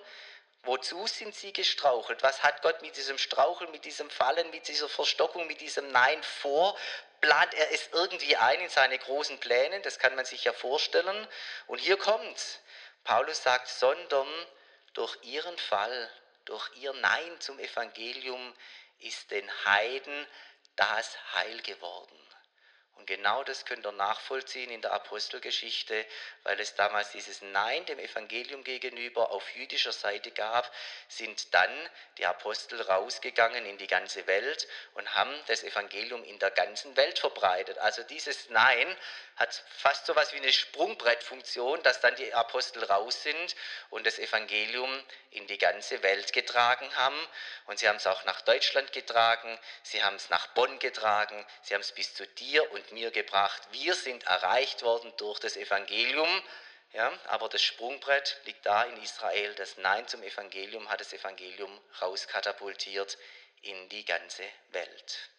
wozu 0.64 1.07
sind 1.07 1.36
sie 1.36 1.53
gestrauchelt? 1.53 2.24
Was 2.24 2.43
hat 2.43 2.62
Gott 2.62 2.82
mit 2.82 2.95
diesem 2.95 3.18
Straucheln, 3.18 3.72
mit 3.72 3.86
diesem 3.86 4.10
Fallen, 4.10 4.49
mit 4.51 4.68
dieser 4.68 4.89
Verstockung, 4.89 5.47
mit 5.47 5.62
diesem 5.62 5.91
Nein 5.91 6.22
vor? 6.24 6.78
Plant 7.22 7.53
er 7.53 7.72
es 7.72 7.89
irgendwie 7.91 8.36
ein 8.38 8.62
in 8.62 8.70
seine 8.70 8.97
großen 8.97 9.39
Pläne? 9.39 9.82
Das 9.82 9.99
kann 9.99 10.16
man 10.16 10.26
sich 10.26 10.43
ja 10.43 10.53
vorstellen. 10.53 11.28
Und 11.68 11.80
hier 11.80 11.97
kommt's. 11.97 12.60
Paulus 13.03 13.43
sagt, 13.43 13.68
sondern 13.68 14.28
durch 14.93 15.18
ihren 15.24 15.57
Fall, 15.57 16.12
durch 16.45 16.70
ihr 16.76 16.93
Nein 16.93 17.39
zum 17.41 17.60
Evangelium 17.60 18.53
ist 18.99 19.32
den 19.32 19.49
Heiden 19.66 20.28
das 20.76 21.18
Heil 21.34 21.62
geworden. 21.62 22.28
Und 23.00 23.08
genau 23.08 23.45
das 23.45 23.64
könnt 23.64 23.86
ihr 23.86 23.93
nachvollziehen 23.93 24.70
in 24.70 24.82
der 24.82 24.91
Apostelgeschichte, 24.91 26.06
weil 26.43 26.60
es 26.60 26.76
damals 26.76 27.12
dieses 27.12 27.41
Nein 27.41 27.86
dem 27.86 27.97
Evangelium 27.97 28.66
gegenüber 28.66 29.32
auf 29.32 29.56
jüdischer 29.56 29.93
Seite 29.93 30.32
gab, 30.32 30.70
sind 31.08 31.54
dann 31.54 31.72
die 32.18 32.26
Apostel 32.26 32.82
rausgegangen 32.82 33.66
in 33.66 33.78
die 33.78 33.88
ganze 33.88 34.28
Welt 34.28 34.68
und 34.95 35.16
haben 35.16 35.34
das 35.47 35.64
Evangelium 35.64 36.26
in 36.26 36.39
der 36.39 36.52
ganzen 36.52 36.97
Welt 36.97 37.20
verbreitet. 37.20 37.78
Also 37.78 38.04
dieses 38.04 38.50
Nein 38.50 38.97
hat 39.38 39.64
fast 39.78 40.06
so 40.06 40.12
etwas 40.12 40.34
wie 40.34 40.38
eine 40.38 40.52
Sprungbrettfunktion, 40.52 41.82
dass 41.84 42.02
dann 42.02 42.14
die 42.18 42.34
Apostel 42.34 42.84
raus 42.84 43.24
sind 43.24 43.56
und 43.89 44.06
das 44.06 44.20
Evangelium 44.20 44.91
in 45.32 45.47
die 45.47 45.58
ganze 45.58 46.04
Welt 46.04 46.34
getragen 46.34 46.93
haben. 46.97 47.16
Und 47.66 47.80
sie 47.80 47.88
haben 47.88 47.95
es 47.95 48.08
auch 48.08 48.26
nach 48.26 48.41
Deutschland 48.41 48.91
getragen, 48.91 49.58
sie 49.84 50.04
haben 50.04 50.18
es 50.18 50.30
nach 50.30 50.47
Bonn 50.47 50.80
getragen, 50.80 51.45
sie 51.62 51.74
haben 51.74 51.82
es 51.82 51.93
bis 51.93 52.14
zu 52.14 52.28
dir 52.28 52.70
und 52.74 52.89
mir 52.92 53.12
gebracht. 53.12 53.62
Wir 53.72 53.96
sind 53.96 54.24
erreicht 54.24 54.84
worden 54.84 55.14
durch 55.18 55.40
das 55.40 55.58
Evangelium. 55.58 56.44
Ja, 56.94 57.12
aber 57.28 57.50
das 57.50 57.62
Sprungbrett 57.62 58.42
liegt 58.46 58.66
da 58.66 58.84
in 58.84 59.02
Israel. 59.04 59.54
Das 59.56 59.78
Nein 59.78 60.08
zum 60.08 60.24
Evangelium 60.24 60.90
hat 60.90 61.00
das 61.00 61.14
Evangelium 61.14 61.80
rauskatapultiert 62.02 63.18
in 63.62 63.90
die 63.90 64.06
ganze 64.06 64.44
Welt. 64.70 65.30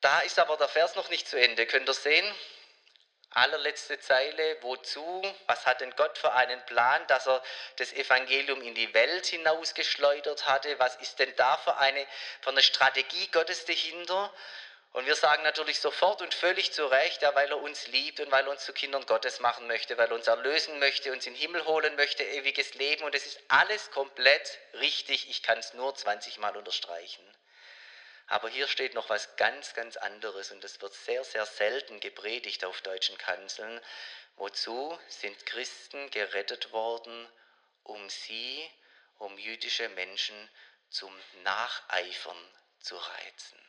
Da 0.00 0.20
ist 0.20 0.38
aber 0.38 0.56
der 0.56 0.68
Vers 0.68 0.94
noch 0.94 1.10
nicht 1.10 1.28
zu 1.28 1.38
Ende. 1.38 1.66
Könnt 1.66 1.88
ihr 1.88 1.94
sehen? 1.94 2.34
Allerletzte 3.30 4.00
Zeile, 4.00 4.56
wozu? 4.62 5.22
Was 5.46 5.66
hat 5.66 5.82
denn 5.82 5.94
Gott 5.96 6.16
für 6.16 6.32
einen 6.32 6.64
Plan, 6.64 7.06
dass 7.08 7.26
er 7.26 7.42
das 7.76 7.92
Evangelium 7.92 8.62
in 8.62 8.74
die 8.74 8.94
Welt 8.94 9.26
hinausgeschleudert 9.26 10.46
hatte? 10.46 10.78
Was 10.78 10.96
ist 10.96 11.18
denn 11.18 11.34
da 11.36 11.58
für 11.58 11.76
eine, 11.76 12.06
für 12.40 12.50
eine 12.50 12.62
Strategie 12.62 13.28
Gottes 13.28 13.66
dahinter? 13.66 14.32
Und 14.98 15.06
wir 15.06 15.14
sagen 15.14 15.44
natürlich 15.44 15.78
sofort 15.78 16.22
und 16.22 16.34
völlig 16.34 16.72
zu 16.72 16.84
Recht, 16.84 17.22
ja, 17.22 17.32
weil 17.36 17.48
er 17.50 17.58
uns 17.58 17.86
liebt 17.86 18.18
und 18.18 18.32
weil 18.32 18.44
er 18.44 18.50
uns 18.50 18.64
zu 18.64 18.72
Kindern 18.72 19.06
Gottes 19.06 19.38
machen 19.38 19.68
möchte, 19.68 19.96
weil 19.96 20.08
er 20.08 20.16
uns 20.16 20.26
erlösen 20.26 20.80
möchte, 20.80 21.12
uns 21.12 21.24
in 21.24 21.34
den 21.34 21.40
Himmel 21.40 21.64
holen 21.66 21.94
möchte, 21.94 22.24
ewiges 22.24 22.74
Leben. 22.74 23.04
Und 23.04 23.14
es 23.14 23.24
ist 23.24 23.40
alles 23.46 23.92
komplett 23.92 24.58
richtig. 24.72 25.30
Ich 25.30 25.44
kann 25.44 25.56
es 25.58 25.72
nur 25.72 25.94
20 25.94 26.38
Mal 26.38 26.56
unterstreichen. 26.56 27.24
Aber 28.26 28.48
hier 28.48 28.66
steht 28.66 28.94
noch 28.94 29.08
was 29.08 29.36
ganz, 29.36 29.72
ganz 29.74 29.96
anderes 29.96 30.50
und 30.50 30.64
das 30.64 30.80
wird 30.80 30.92
sehr, 30.94 31.22
sehr 31.22 31.46
selten 31.46 32.00
gepredigt 32.00 32.64
auf 32.64 32.80
deutschen 32.80 33.16
Kanzeln. 33.18 33.80
Wozu 34.34 34.98
sind 35.06 35.46
Christen 35.46 36.10
gerettet 36.10 36.72
worden? 36.72 37.28
Um 37.84 38.10
sie, 38.10 38.68
um 39.18 39.38
jüdische 39.38 39.88
Menschen 39.90 40.50
zum 40.90 41.16
Nacheifern 41.44 42.52
zu 42.80 42.96
reizen. 42.96 43.67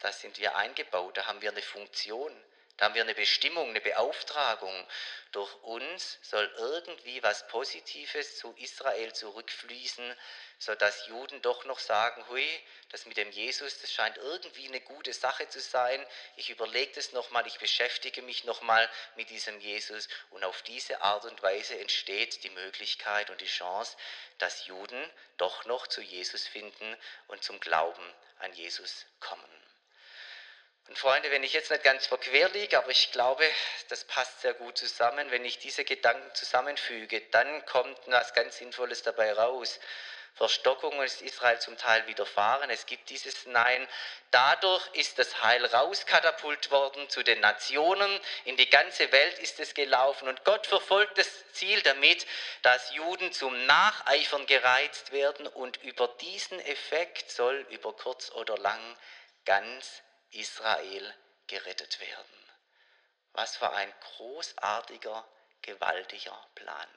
Da 0.00 0.12
sind 0.12 0.38
wir 0.38 0.56
eingebaut, 0.56 1.16
da 1.16 1.26
haben 1.26 1.42
wir 1.42 1.50
eine 1.50 1.62
Funktion, 1.62 2.34
da 2.80 2.86
haben 2.86 2.94
wir 2.94 3.02
eine 3.02 3.14
Bestimmung, 3.14 3.68
eine 3.68 3.82
Beauftragung. 3.82 4.86
Durch 5.32 5.54
uns 5.62 6.18
soll 6.22 6.50
irgendwie 6.56 7.22
was 7.22 7.46
Positives 7.48 8.38
zu 8.38 8.54
Israel 8.56 9.12
zurückfließen, 9.12 10.16
sodass 10.58 11.06
Juden 11.08 11.42
doch 11.42 11.66
noch 11.66 11.78
sagen, 11.78 12.26
hui, 12.28 12.48
das 12.88 13.04
mit 13.04 13.18
dem 13.18 13.30
Jesus, 13.30 13.82
das 13.82 13.92
scheint 13.92 14.16
irgendwie 14.16 14.66
eine 14.66 14.80
gute 14.80 15.12
Sache 15.12 15.46
zu 15.50 15.60
sein. 15.60 16.04
Ich 16.36 16.48
überlege 16.48 16.92
das 16.94 17.12
nochmal, 17.12 17.46
ich 17.46 17.58
beschäftige 17.58 18.22
mich 18.22 18.44
nochmal 18.44 18.88
mit 19.16 19.28
diesem 19.28 19.60
Jesus. 19.60 20.08
Und 20.30 20.42
auf 20.42 20.62
diese 20.62 21.02
Art 21.02 21.26
und 21.26 21.42
Weise 21.42 21.78
entsteht 21.78 22.42
die 22.42 22.50
Möglichkeit 22.50 23.28
und 23.28 23.42
die 23.42 23.46
Chance, 23.46 23.94
dass 24.38 24.66
Juden 24.66 25.10
doch 25.36 25.66
noch 25.66 25.86
zu 25.86 26.00
Jesus 26.00 26.46
finden 26.46 26.96
und 27.26 27.44
zum 27.44 27.60
Glauben 27.60 28.14
an 28.38 28.54
Jesus 28.54 29.04
kommen. 29.20 29.59
Und 30.90 30.98
Freunde, 30.98 31.30
wenn 31.30 31.44
ich 31.44 31.52
jetzt 31.52 31.70
nicht 31.70 31.84
ganz 31.84 32.08
verquer 32.08 32.48
liege, 32.48 32.76
aber 32.76 32.90
ich 32.90 33.12
glaube, 33.12 33.48
das 33.90 34.02
passt 34.02 34.40
sehr 34.40 34.54
gut 34.54 34.76
zusammen, 34.76 35.30
wenn 35.30 35.44
ich 35.44 35.60
diese 35.60 35.84
Gedanken 35.84 36.34
zusammenfüge, 36.34 37.20
dann 37.30 37.64
kommt 37.66 37.96
was 38.06 38.34
ganz 38.34 38.56
Sinnvolles 38.56 39.04
dabei 39.04 39.32
raus. 39.32 39.78
Verstockung 40.34 41.00
ist 41.04 41.22
Israel 41.22 41.60
zum 41.60 41.78
Teil 41.78 42.04
widerfahren. 42.08 42.70
Es 42.70 42.86
gibt 42.86 43.08
dieses 43.08 43.46
Nein. 43.46 43.86
Dadurch 44.32 44.84
ist 44.94 45.20
das 45.20 45.40
Heil 45.44 45.64
rauskatapult 45.64 46.72
worden 46.72 47.08
zu 47.08 47.22
den 47.22 47.38
Nationen. 47.38 48.20
In 48.44 48.56
die 48.56 48.68
ganze 48.68 49.12
Welt 49.12 49.38
ist 49.38 49.60
es 49.60 49.74
gelaufen. 49.74 50.26
Und 50.26 50.44
Gott 50.44 50.66
verfolgt 50.66 51.18
das 51.18 51.52
Ziel 51.52 51.80
damit, 51.82 52.26
dass 52.62 52.92
Juden 52.94 53.32
zum 53.32 53.64
Nacheifern 53.66 54.44
gereizt 54.46 55.12
werden. 55.12 55.46
Und 55.46 55.76
über 55.84 56.08
diesen 56.20 56.58
Effekt 56.58 57.30
soll 57.30 57.64
über 57.70 57.92
kurz 57.92 58.32
oder 58.32 58.58
lang 58.58 58.80
ganz 59.44 60.02
Israel 60.30 61.14
gerettet 61.46 62.00
werden. 62.00 62.50
Was 63.32 63.56
für 63.56 63.70
ein 63.72 63.92
großartiger, 64.16 65.26
gewaltiger 65.62 66.50
Plan. 66.54 66.88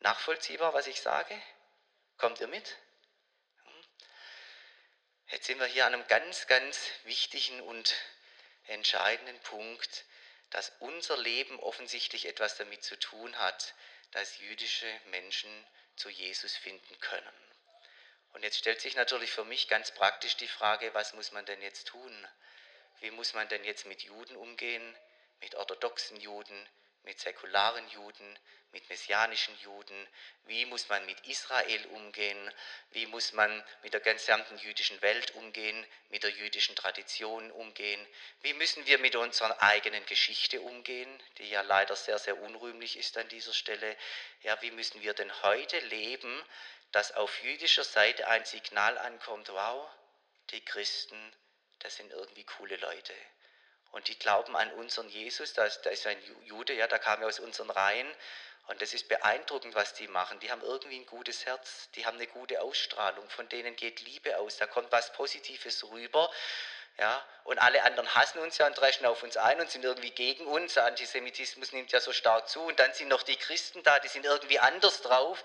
Nachvollziehbar, 0.00 0.74
was 0.74 0.86
ich 0.86 1.00
sage? 1.00 1.40
Kommt 2.16 2.40
ihr 2.40 2.48
mit? 2.48 2.76
Jetzt 5.28 5.46
sind 5.46 5.60
wir 5.60 5.66
hier 5.66 5.86
an 5.86 5.94
einem 5.94 6.06
ganz, 6.08 6.46
ganz 6.48 6.90
wichtigen 7.04 7.60
und 7.60 7.94
entscheidenden 8.66 9.38
Punkt, 9.40 10.04
dass 10.50 10.72
unser 10.80 11.16
Leben 11.16 11.60
offensichtlich 11.60 12.26
etwas 12.26 12.56
damit 12.56 12.82
zu 12.82 12.98
tun 12.98 13.38
hat, 13.38 13.74
dass 14.10 14.38
jüdische 14.38 15.00
Menschen 15.06 15.66
zu 15.96 16.08
Jesus 16.08 16.56
finden 16.56 16.98
können. 16.98 17.49
Und 18.32 18.42
jetzt 18.42 18.58
stellt 18.58 18.80
sich 18.80 18.96
natürlich 18.96 19.30
für 19.30 19.44
mich 19.44 19.68
ganz 19.68 19.90
praktisch 19.90 20.36
die 20.36 20.48
Frage, 20.48 20.94
was 20.94 21.14
muss 21.14 21.32
man 21.32 21.44
denn 21.44 21.60
jetzt 21.62 21.88
tun? 21.88 22.28
Wie 23.00 23.10
muss 23.10 23.34
man 23.34 23.48
denn 23.48 23.64
jetzt 23.64 23.86
mit 23.86 24.02
Juden 24.02 24.36
umgehen, 24.36 24.96
mit 25.40 25.54
orthodoxen 25.54 26.18
Juden, 26.20 26.68
mit 27.02 27.18
säkularen 27.18 27.88
Juden, 27.88 28.38
mit 28.72 28.88
messianischen 28.88 29.56
Juden? 29.60 30.08
Wie 30.44 30.64
muss 30.66 30.88
man 30.88 31.04
mit 31.06 31.26
Israel 31.26 31.86
umgehen? 31.86 32.52
Wie 32.92 33.06
muss 33.06 33.32
man 33.32 33.64
mit 33.82 33.94
der 33.94 34.00
gesamten 34.00 34.58
jüdischen 34.58 35.00
Welt 35.02 35.34
umgehen, 35.34 35.86
mit 36.10 36.22
der 36.22 36.30
jüdischen 36.30 36.76
Tradition 36.76 37.50
umgehen? 37.50 38.06
Wie 38.42 38.52
müssen 38.54 38.86
wir 38.86 38.98
mit 38.98 39.16
unserer 39.16 39.60
eigenen 39.62 40.04
Geschichte 40.06 40.60
umgehen, 40.60 41.22
die 41.38 41.50
ja 41.50 41.62
leider 41.62 41.96
sehr, 41.96 42.18
sehr 42.18 42.38
unrühmlich 42.38 42.96
ist 42.96 43.16
an 43.16 43.28
dieser 43.28 43.54
Stelle? 43.54 43.96
Ja, 44.42 44.60
wie 44.62 44.70
müssen 44.70 45.02
wir 45.02 45.14
denn 45.14 45.42
heute 45.42 45.78
leben, 45.80 46.44
dass 46.92 47.12
auf 47.12 47.42
jüdischer 47.42 47.84
Seite 47.84 48.26
ein 48.28 48.44
Signal 48.44 48.98
ankommt, 48.98 49.48
wow, 49.50 49.88
die 50.50 50.64
Christen, 50.64 51.32
das 51.80 51.96
sind 51.96 52.12
irgendwie 52.12 52.44
coole 52.44 52.76
Leute. 52.76 53.14
Und 53.92 54.08
die 54.08 54.18
glauben 54.18 54.56
an 54.56 54.72
unseren 54.72 55.08
Jesus, 55.08 55.52
da 55.52 55.64
ist, 55.64 55.82
da 55.82 55.90
ein 55.90 56.22
Jude, 56.44 56.74
ja, 56.74 56.86
da 56.86 56.98
kam 56.98 57.22
er 57.22 57.28
aus 57.28 57.40
unseren 57.40 57.70
Reihen. 57.70 58.12
Und 58.66 58.80
das 58.82 58.94
ist 58.94 59.08
beeindruckend, 59.08 59.74
was 59.74 59.94
die 59.94 60.06
machen. 60.06 60.38
Die 60.40 60.50
haben 60.52 60.62
irgendwie 60.62 61.00
ein 61.00 61.06
gutes 61.06 61.44
Herz, 61.44 61.90
die 61.96 62.06
haben 62.06 62.16
eine 62.16 62.28
gute 62.28 62.60
Ausstrahlung, 62.60 63.28
von 63.30 63.48
denen 63.48 63.74
geht 63.74 64.00
Liebe 64.02 64.38
aus, 64.38 64.58
da 64.58 64.66
kommt 64.66 64.92
was 64.92 65.12
Positives 65.12 65.90
rüber. 65.90 66.30
Ja, 66.98 67.24
und 67.44 67.58
alle 67.58 67.82
anderen 67.84 68.14
hassen 68.14 68.40
uns 68.40 68.58
ja 68.58 68.66
und 68.66 68.74
dreschen 68.74 69.06
auf 69.06 69.22
uns 69.22 69.38
ein 69.38 69.58
und 69.58 69.70
sind 69.70 69.84
irgendwie 69.84 70.10
gegen 70.10 70.46
uns. 70.46 70.74
Der 70.74 70.84
Antisemitismus 70.84 71.72
nimmt 71.72 71.90
ja 71.92 72.00
so 72.00 72.12
stark 72.12 72.48
zu. 72.48 72.60
Und 72.60 72.78
dann 72.78 72.92
sind 72.92 73.08
noch 73.08 73.22
die 73.22 73.36
Christen 73.36 73.82
da, 73.82 73.98
die 74.00 74.08
sind 74.08 74.26
irgendwie 74.26 74.58
anders 74.58 75.00
drauf. 75.00 75.42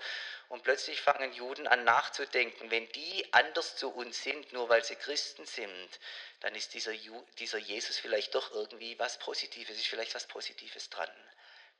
Und 0.48 0.62
plötzlich 0.62 1.00
fangen 1.00 1.32
Juden 1.32 1.66
an 1.66 1.84
nachzudenken, 1.84 2.70
wenn 2.70 2.88
die 2.92 3.32
anders 3.32 3.76
zu 3.76 3.90
uns 3.90 4.22
sind, 4.22 4.52
nur 4.52 4.68
weil 4.68 4.84
sie 4.84 4.94
Christen 4.94 5.44
sind, 5.44 6.00
dann 6.40 6.54
ist 6.54 6.74
dieser, 6.74 6.92
dieser 7.38 7.58
Jesus 7.58 7.98
vielleicht 7.98 8.34
doch 8.34 8.52
irgendwie 8.52 8.98
was 8.98 9.18
Positives, 9.18 9.76
ist 9.76 9.88
vielleicht 9.88 10.14
was 10.14 10.26
Positives 10.26 10.88
dran. 10.88 11.10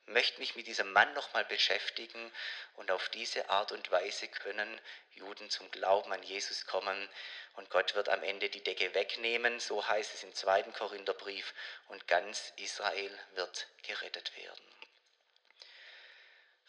Ich 0.06 0.12
möchte 0.12 0.38
mich 0.38 0.54
mit 0.54 0.68
diesem 0.68 0.92
Mann 0.92 1.12
nochmal 1.14 1.44
beschäftigen 1.44 2.32
und 2.74 2.92
auf 2.92 3.08
diese 3.08 3.50
Art 3.50 3.72
und 3.72 3.90
Weise 3.90 4.28
können 4.28 4.80
Juden 5.10 5.50
zum 5.50 5.68
Glauben 5.72 6.12
an 6.12 6.22
Jesus 6.22 6.64
kommen 6.66 7.08
und 7.54 7.70
Gott 7.70 7.94
wird 7.94 8.08
am 8.08 8.22
Ende 8.22 8.48
die 8.48 8.62
Decke 8.62 8.94
wegnehmen, 8.94 9.58
so 9.58 9.86
heißt 9.86 10.14
es 10.14 10.22
im 10.22 10.34
zweiten 10.34 10.72
Korintherbrief, 10.72 11.54
und 11.88 12.06
ganz 12.06 12.52
Israel 12.56 13.18
wird 13.34 13.66
gerettet 13.82 14.36
werden. 14.36 14.75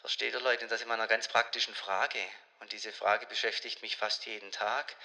Versteht 0.01 0.33
ihr 0.33 0.39
Leute, 0.39 0.67
das 0.67 0.79
ist 0.79 0.85
immer 0.85 0.93
einer 0.93 1.07
ganz 1.07 1.27
praktischen 1.27 1.73
Frage. 1.73 2.19
Und 2.59 2.71
diese 2.71 2.91
Frage 2.91 3.25
beschäftigt 3.25 3.81
mich 3.81 3.97
fast 3.97 4.25
jeden 4.25 4.51
Tag. 4.51 4.95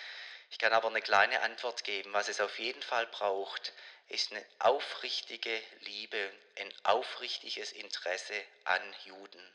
Ich 0.51 0.59
kann 0.59 0.72
aber 0.72 0.88
eine 0.88 1.01
kleine 1.01 1.40
Antwort 1.40 1.84
geben. 1.84 2.12
Was 2.12 2.28
es 2.28 2.40
auf 2.40 2.59
jeden 2.59 2.82
Fall 2.82 3.07
braucht, 3.07 3.72
ist 4.09 4.32
eine 4.32 4.45
aufrichtige 4.59 5.62
Liebe, 5.80 6.30
ein 6.59 6.72
aufrichtiges 6.82 7.72
Interesse 7.72 8.34
an 8.64 8.82
Juden, 9.05 9.55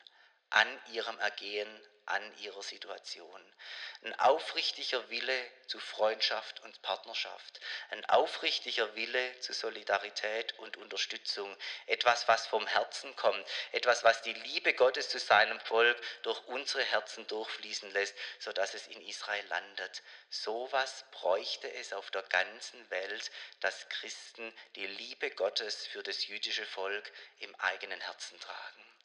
an 0.50 0.80
ihrem 0.92 1.20
Ergehen, 1.20 1.70
an 2.08 2.38
ihrer 2.40 2.64
Situation. 2.64 3.54
Ein 4.02 4.18
aufrichtiger 4.20 5.10
Wille 5.10 5.52
zu 5.68 5.78
Freundschaft 5.80 6.62
und 6.62 6.82
Partnerschaft. 6.82 7.60
Ein 7.90 8.06
aufrichtiger 8.06 8.96
Wille 8.96 9.40
zu 9.42 9.52
Solidarität 9.52 10.58
und 10.60 10.78
Unterstützung. 10.78 11.54
Etwas, 11.86 12.28
was 12.30 12.48
vom 12.48 12.66
Herzen 12.66 13.14
kommt. 13.18 13.46
Etwas, 13.74 14.06
was 14.06 14.22
die 14.22 14.34
Liebe 14.34 14.74
Gottes 14.74 15.10
zu 15.10 15.20
seinem 15.20 15.60
Volk 15.60 16.00
durch 16.24 16.42
unsere 16.48 16.84
Herzen 16.84 17.28
durchfließen 17.28 17.92
lässt, 17.92 18.16
sodass 18.40 18.74
es 18.74 18.88
in 18.88 19.02
Israel 19.02 19.46
landet. 19.48 20.02
Sowas 20.30 21.04
bräuchte 21.12 21.72
es 21.74 21.92
auf 21.92 22.10
der 22.12 22.24
ganzen 22.24 22.90
Welt, 22.90 23.32
dass 23.60 23.90
Christen 23.90 24.54
die 24.76 24.88
Liebe 24.88 25.32
Gottes 25.32 25.86
für 25.88 26.04
das 26.04 26.26
jüdische 26.28 26.66
Volk 26.66 27.12
im 27.40 27.54
eigenen 27.56 28.00
Herzen 28.00 28.40
tragen. 28.40 28.97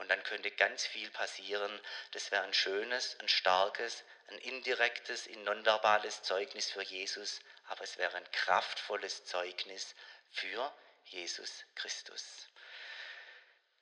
Und 0.00 0.08
dann 0.08 0.22
könnte 0.22 0.50
ganz 0.50 0.86
viel 0.86 1.10
passieren. 1.10 1.78
Das 2.12 2.30
wäre 2.30 2.42
ein 2.42 2.54
schönes, 2.54 3.18
ein 3.20 3.28
starkes, 3.28 4.02
ein 4.28 4.38
indirektes, 4.38 5.26
ein 5.28 5.44
nonverbales 5.44 6.22
Zeugnis 6.22 6.70
für 6.70 6.82
Jesus, 6.82 7.40
aber 7.66 7.84
es 7.84 7.98
wäre 7.98 8.16
ein 8.16 8.32
kraftvolles 8.32 9.26
Zeugnis 9.26 9.94
für 10.30 10.72
Jesus 11.04 11.66
Christus. 11.74 12.48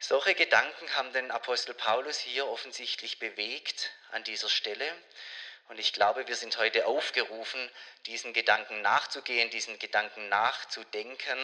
Solche 0.01 0.35
Gedanken 0.35 0.93
haben 0.97 1.13
den 1.13 1.31
Apostel 1.31 1.75
Paulus 1.75 2.19
hier 2.19 2.49
offensichtlich 2.49 3.21
bewegt 3.21 3.93
an 4.11 4.25
dieser 4.25 4.49
Stelle. 4.49 4.93
Und 5.69 5.79
ich 5.79 5.93
glaube, 5.93 6.27
wir 6.27 6.37
sind 6.37 6.57
heute 6.57 6.87
aufgerufen, 6.87 7.71
diesen 8.07 8.33
Gedanken 8.33 8.83
nachzugehen, 8.83 9.51
diesen 9.51 9.79
Gedanken 9.79 10.29
nachzudenken 10.29 11.39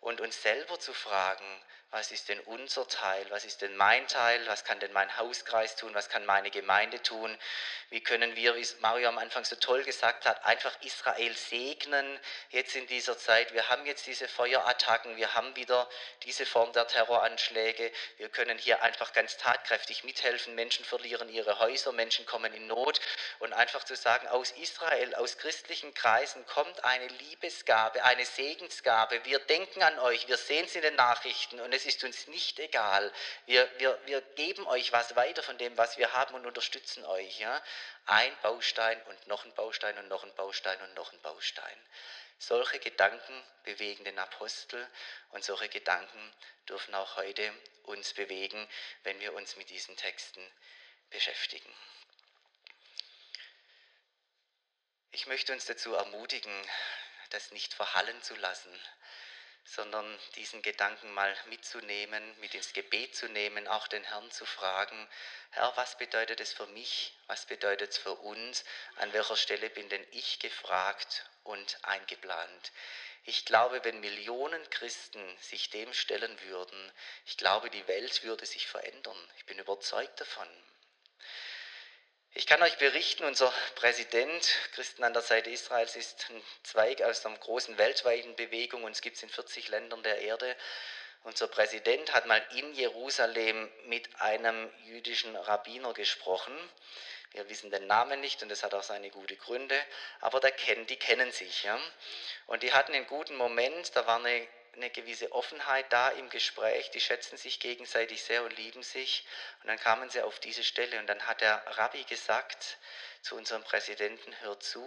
und 0.00 0.20
uns 0.20 0.42
selber 0.42 0.78
zu 0.78 0.92
fragen, 0.92 1.64
was 1.92 2.10
ist 2.10 2.30
denn 2.30 2.40
unser 2.40 2.88
Teil, 2.88 3.24
was 3.28 3.44
ist 3.44 3.60
denn 3.60 3.76
mein 3.76 4.08
Teil, 4.08 4.40
was 4.46 4.64
kann 4.64 4.80
denn 4.80 4.92
mein 4.92 5.14
Hauskreis 5.18 5.76
tun, 5.76 5.92
was 5.92 6.08
kann 6.08 6.24
meine 6.24 6.50
Gemeinde 6.50 7.02
tun, 7.02 7.36
wie 7.90 8.00
können 8.00 8.34
wir, 8.34 8.56
wie 8.56 8.66
Mario 8.80 9.10
am 9.10 9.18
Anfang 9.18 9.44
so 9.44 9.56
toll 9.56 9.84
gesagt 9.84 10.24
hat, 10.24 10.42
einfach 10.46 10.74
Israel 10.80 11.36
segnen 11.36 12.18
jetzt 12.48 12.74
in 12.74 12.86
dieser 12.86 13.18
Zeit. 13.18 13.52
Wir 13.52 13.68
haben 13.68 13.84
jetzt 13.84 14.06
diese 14.06 14.26
Feuerattacken, 14.26 15.18
wir 15.18 15.34
haben 15.34 15.54
wieder 15.54 15.86
diese 16.22 16.46
Form 16.46 16.72
der 16.72 16.86
Terroranschläge, 16.86 17.92
wir 18.16 18.30
können 18.30 18.56
hier 18.56 18.82
einfach 18.82 19.12
ganz 19.12 19.36
tatkräftig 19.36 20.04
mithelfen, 20.04 20.54
Menschen 20.54 20.86
verlieren 20.86 21.28
ihre 21.28 21.58
Häuser, 21.58 21.92
Menschen 21.92 22.24
kommen 22.24 22.54
in 22.54 22.66
Not. 22.66 23.00
Und 23.40 23.52
einfach 23.52 23.84
zu 23.84 23.94
sagen, 23.94 24.26
aus 24.28 24.52
Israel, 24.52 25.14
aus 25.16 25.36
christlichen 25.36 25.92
Kreisen 25.92 26.46
kommt 26.46 26.82
eine 26.84 27.08
Liebesgabe, 27.08 28.02
eine 28.04 28.24
Segensgabe, 28.24 29.22
wir 29.24 29.40
denken 29.40 29.82
an 29.82 29.98
euch, 29.98 30.28
wir 30.28 30.38
sehen 30.38 30.64
es 30.64 30.74
in 30.74 30.80
den 30.80 30.94
Nachrichten. 30.94 31.60
Und 31.60 31.74
es 31.74 31.81
es 31.82 31.96
ist 31.96 32.04
uns 32.04 32.28
nicht 32.28 32.60
egal. 32.60 33.12
Wir, 33.46 33.68
wir, 33.78 33.98
wir 34.06 34.20
geben 34.20 34.66
euch 34.68 34.92
was 34.92 35.16
weiter 35.16 35.42
von 35.42 35.58
dem, 35.58 35.76
was 35.76 35.98
wir 35.98 36.12
haben 36.12 36.34
und 36.34 36.46
unterstützen 36.46 37.04
euch. 37.04 37.40
Ja? 37.40 37.62
Ein 38.06 38.36
Baustein 38.42 39.02
und 39.04 39.26
noch 39.26 39.44
ein 39.44 39.54
Baustein 39.54 39.98
und 39.98 40.08
noch 40.08 40.22
ein 40.22 40.34
Baustein 40.34 40.80
und 40.82 40.94
noch 40.94 41.12
ein 41.12 41.20
Baustein. 41.22 41.86
Solche 42.38 42.78
Gedanken 42.78 43.42
bewegen 43.64 44.04
den 44.04 44.18
Apostel 44.18 44.88
und 45.30 45.44
solche 45.44 45.68
Gedanken 45.68 46.34
dürfen 46.68 46.94
auch 46.94 47.16
heute 47.16 47.52
uns 47.84 48.14
bewegen, 48.14 48.68
wenn 49.02 49.18
wir 49.20 49.32
uns 49.34 49.56
mit 49.56 49.70
diesen 49.70 49.96
Texten 49.96 50.44
beschäftigen. 51.10 51.74
Ich 55.10 55.26
möchte 55.26 55.52
uns 55.52 55.66
dazu 55.66 55.94
ermutigen, 55.94 56.68
das 57.30 57.50
nicht 57.50 57.74
verhallen 57.74 58.22
zu 58.22 58.34
lassen, 58.36 58.72
sondern 59.64 60.18
diesen 60.34 60.62
Gedanken 60.62 61.12
mal 61.14 61.36
mitzunehmen, 61.46 62.38
mit 62.40 62.54
ins 62.54 62.72
Gebet 62.72 63.14
zu 63.14 63.28
nehmen, 63.28 63.68
auch 63.68 63.88
den 63.88 64.04
Herrn 64.04 64.30
zu 64.30 64.44
fragen, 64.44 65.08
Herr, 65.50 65.72
was 65.76 65.96
bedeutet 65.96 66.40
es 66.40 66.52
für 66.52 66.66
mich, 66.68 67.14
was 67.26 67.46
bedeutet 67.46 67.90
es 67.90 67.98
für 67.98 68.14
uns, 68.14 68.64
an 68.96 69.12
welcher 69.12 69.36
Stelle 69.36 69.70
bin 69.70 69.88
denn 69.88 70.06
ich 70.10 70.38
gefragt 70.38 71.26
und 71.44 71.78
eingeplant. 71.82 72.72
Ich 73.24 73.44
glaube, 73.44 73.84
wenn 73.84 74.00
Millionen 74.00 74.68
Christen 74.70 75.36
sich 75.38 75.70
dem 75.70 75.92
stellen 75.92 76.40
würden, 76.42 76.92
ich 77.26 77.36
glaube, 77.36 77.70
die 77.70 77.86
Welt 77.86 78.24
würde 78.24 78.46
sich 78.46 78.66
verändern. 78.66 79.32
Ich 79.36 79.46
bin 79.46 79.58
überzeugt 79.58 80.20
davon. 80.20 80.48
Ich 82.34 82.46
kann 82.46 82.62
euch 82.62 82.78
berichten, 82.78 83.24
unser 83.24 83.52
Präsident, 83.74 84.48
Christen 84.72 85.04
an 85.04 85.12
der 85.12 85.20
Seite 85.20 85.50
Israels, 85.50 85.96
ist 85.96 86.30
ein 86.30 86.42
Zweig 86.62 87.02
aus 87.02 87.26
einer 87.26 87.36
großen 87.36 87.76
weltweiten 87.76 88.34
Bewegung, 88.36 88.84
uns 88.84 89.02
gibt 89.02 89.16
es 89.18 89.22
in 89.22 89.28
40 89.28 89.68
Ländern 89.68 90.02
der 90.02 90.18
Erde. 90.18 90.56
Unser 91.24 91.46
Präsident 91.46 92.14
hat 92.14 92.24
mal 92.24 92.42
in 92.56 92.72
Jerusalem 92.72 93.70
mit 93.84 94.08
einem 94.18 94.72
jüdischen 94.86 95.36
Rabbiner 95.36 95.92
gesprochen. 95.92 96.56
Wir 97.32 97.50
wissen 97.50 97.70
den 97.70 97.86
Namen 97.86 98.22
nicht 98.22 98.42
und 98.42 98.48
das 98.48 98.62
hat 98.62 98.72
auch 98.72 98.82
seine 98.82 99.10
guten 99.10 99.36
Gründe, 99.36 99.78
aber 100.20 100.40
der 100.40 100.52
kennt, 100.52 100.88
die 100.88 100.96
kennen 100.96 101.32
sich. 101.32 101.64
Ja? 101.64 101.78
Und 102.46 102.62
die 102.62 102.72
hatten 102.72 102.94
einen 102.94 103.06
guten 103.08 103.36
Moment, 103.36 103.94
da 103.94 104.06
war 104.06 104.16
eine 104.16 104.48
eine 104.74 104.90
gewisse 104.90 105.32
Offenheit 105.32 105.92
da 105.92 106.08
im 106.10 106.30
Gespräch, 106.30 106.90
die 106.90 107.00
schätzen 107.00 107.36
sich 107.36 107.60
gegenseitig 107.60 108.22
sehr 108.22 108.42
und 108.42 108.56
lieben 108.56 108.82
sich. 108.82 109.26
Und 109.62 109.68
dann 109.68 109.78
kamen 109.78 110.08
sie 110.08 110.22
auf 110.22 110.40
diese 110.40 110.64
Stelle 110.64 110.98
und 110.98 111.06
dann 111.06 111.26
hat 111.26 111.40
der 111.40 111.62
Rabbi 111.78 112.04
gesagt 112.04 112.78
zu 113.20 113.36
unserem 113.36 113.62
Präsidenten, 113.64 114.34
hör 114.40 114.58
zu, 114.60 114.82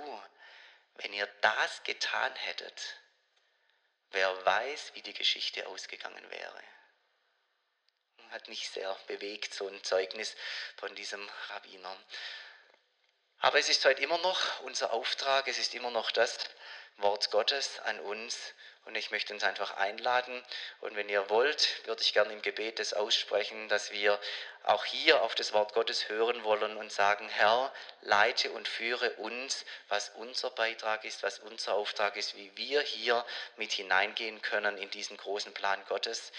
wenn 0.96 1.14
ihr 1.14 1.28
das 1.42 1.84
getan 1.84 2.36
hättet, 2.36 3.00
wer 4.12 4.46
weiß, 4.46 4.94
wie 4.96 5.02
die 5.02 5.14
Geschichte 5.14 5.68
ausgegangen 5.68 6.30
wäre. 6.32 6.64
Hat 8.32 8.48
mich 8.48 8.70
sehr 8.70 8.94
bewegt, 9.08 9.54
so 9.54 9.68
ein 9.68 9.84
Zeugnis 9.84 10.36
von 10.78 10.94
diesem 10.96 11.30
Rabbiner. 11.50 11.96
Aber 13.40 13.60
es 13.60 13.70
ist 13.70 13.86
heute 13.86 14.02
immer 14.02 14.18
noch 14.18 14.62
unser 14.62 14.92
Auftrag, 14.94 15.48
es 15.48 15.60
ist 15.60 15.76
immer 15.76 15.92
noch 15.92 16.12
das 16.12 16.38
Wort 16.98 17.30
Gottes 17.30 17.80
an 17.82 18.00
uns, 18.00 18.54
und 18.86 18.96
ich 18.96 19.12
möchte 19.12 19.34
uns 19.34 19.44
einfach 19.44 19.78
einladen. 19.78 20.44
Und 20.80 20.96
wenn 20.96 21.10
ihr 21.10 21.30
wollt, 21.30 21.86
würde 21.86 22.02
ich 22.02 22.14
gerne 22.14 22.32
im 22.32 22.42
Gebet 22.42 22.80
das 22.80 22.94
aussprechen, 22.94 23.68
dass 23.68 23.92
wir 23.92 24.20
auch 24.64 24.86
hier 24.86 25.22
auf 25.22 25.36
das 25.36 25.54
Wort 25.54 25.74
Gottes 25.74 26.08
hören 26.10 26.44
wollen 26.44 26.78
und 26.78 26.92
sagen, 26.92 27.28
Herr, 27.30 27.74
leite 28.02 28.52
und 28.52 28.68
führe 28.68 29.12
uns, 29.14 29.66
was 29.90 30.10
unser 30.10 30.52
Beitrag 30.52 31.04
ist, 31.04 31.24
was 31.24 31.40
unser 31.40 31.74
Auftrag 31.74 32.16
ist, 32.16 32.36
wie 32.36 32.56
wir 32.56 32.82
hier 32.82 33.26
mit 33.58 33.72
hineingehen 33.72 34.42
können 34.42 34.78
in 34.78 34.90
diesen 34.92 35.18
großen 35.18 35.54
Plan 35.54 35.84
Gottes. 35.88 36.32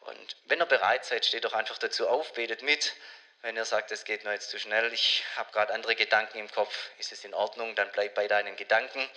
Und 0.00 0.36
wenn 0.44 0.60
ihr 0.60 0.66
bereit 0.66 1.04
seid, 1.04 1.26
steht 1.26 1.44
doch 1.44 1.52
einfach 1.52 1.78
dazu 1.78 2.08
auf, 2.08 2.32
betet 2.32 2.62
mit. 2.62 2.94
Wenn 3.42 3.56
ihr 3.56 3.64
sagt, 3.64 3.90
es 3.90 4.04
geht 4.04 4.24
nur 4.24 4.32
jetzt 4.32 4.50
zu 4.50 4.58
schnell, 4.58 4.92
ich 4.92 5.24
habe 5.36 5.50
gerade 5.52 5.72
andere 5.72 5.96
Gedanken 5.96 6.38
im 6.38 6.50
Kopf, 6.50 6.90
ist 6.98 7.10
es 7.10 7.24
in 7.24 7.34
Ordnung, 7.34 7.74
dann 7.74 7.90
bleib 7.92 8.14
bei 8.14 8.28
deinen 8.28 8.54
Gedanken. 8.56 9.08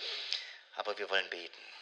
Aber 0.76 0.98
wir 0.98 1.08
wollen 1.10 1.28
beten. 1.30 1.73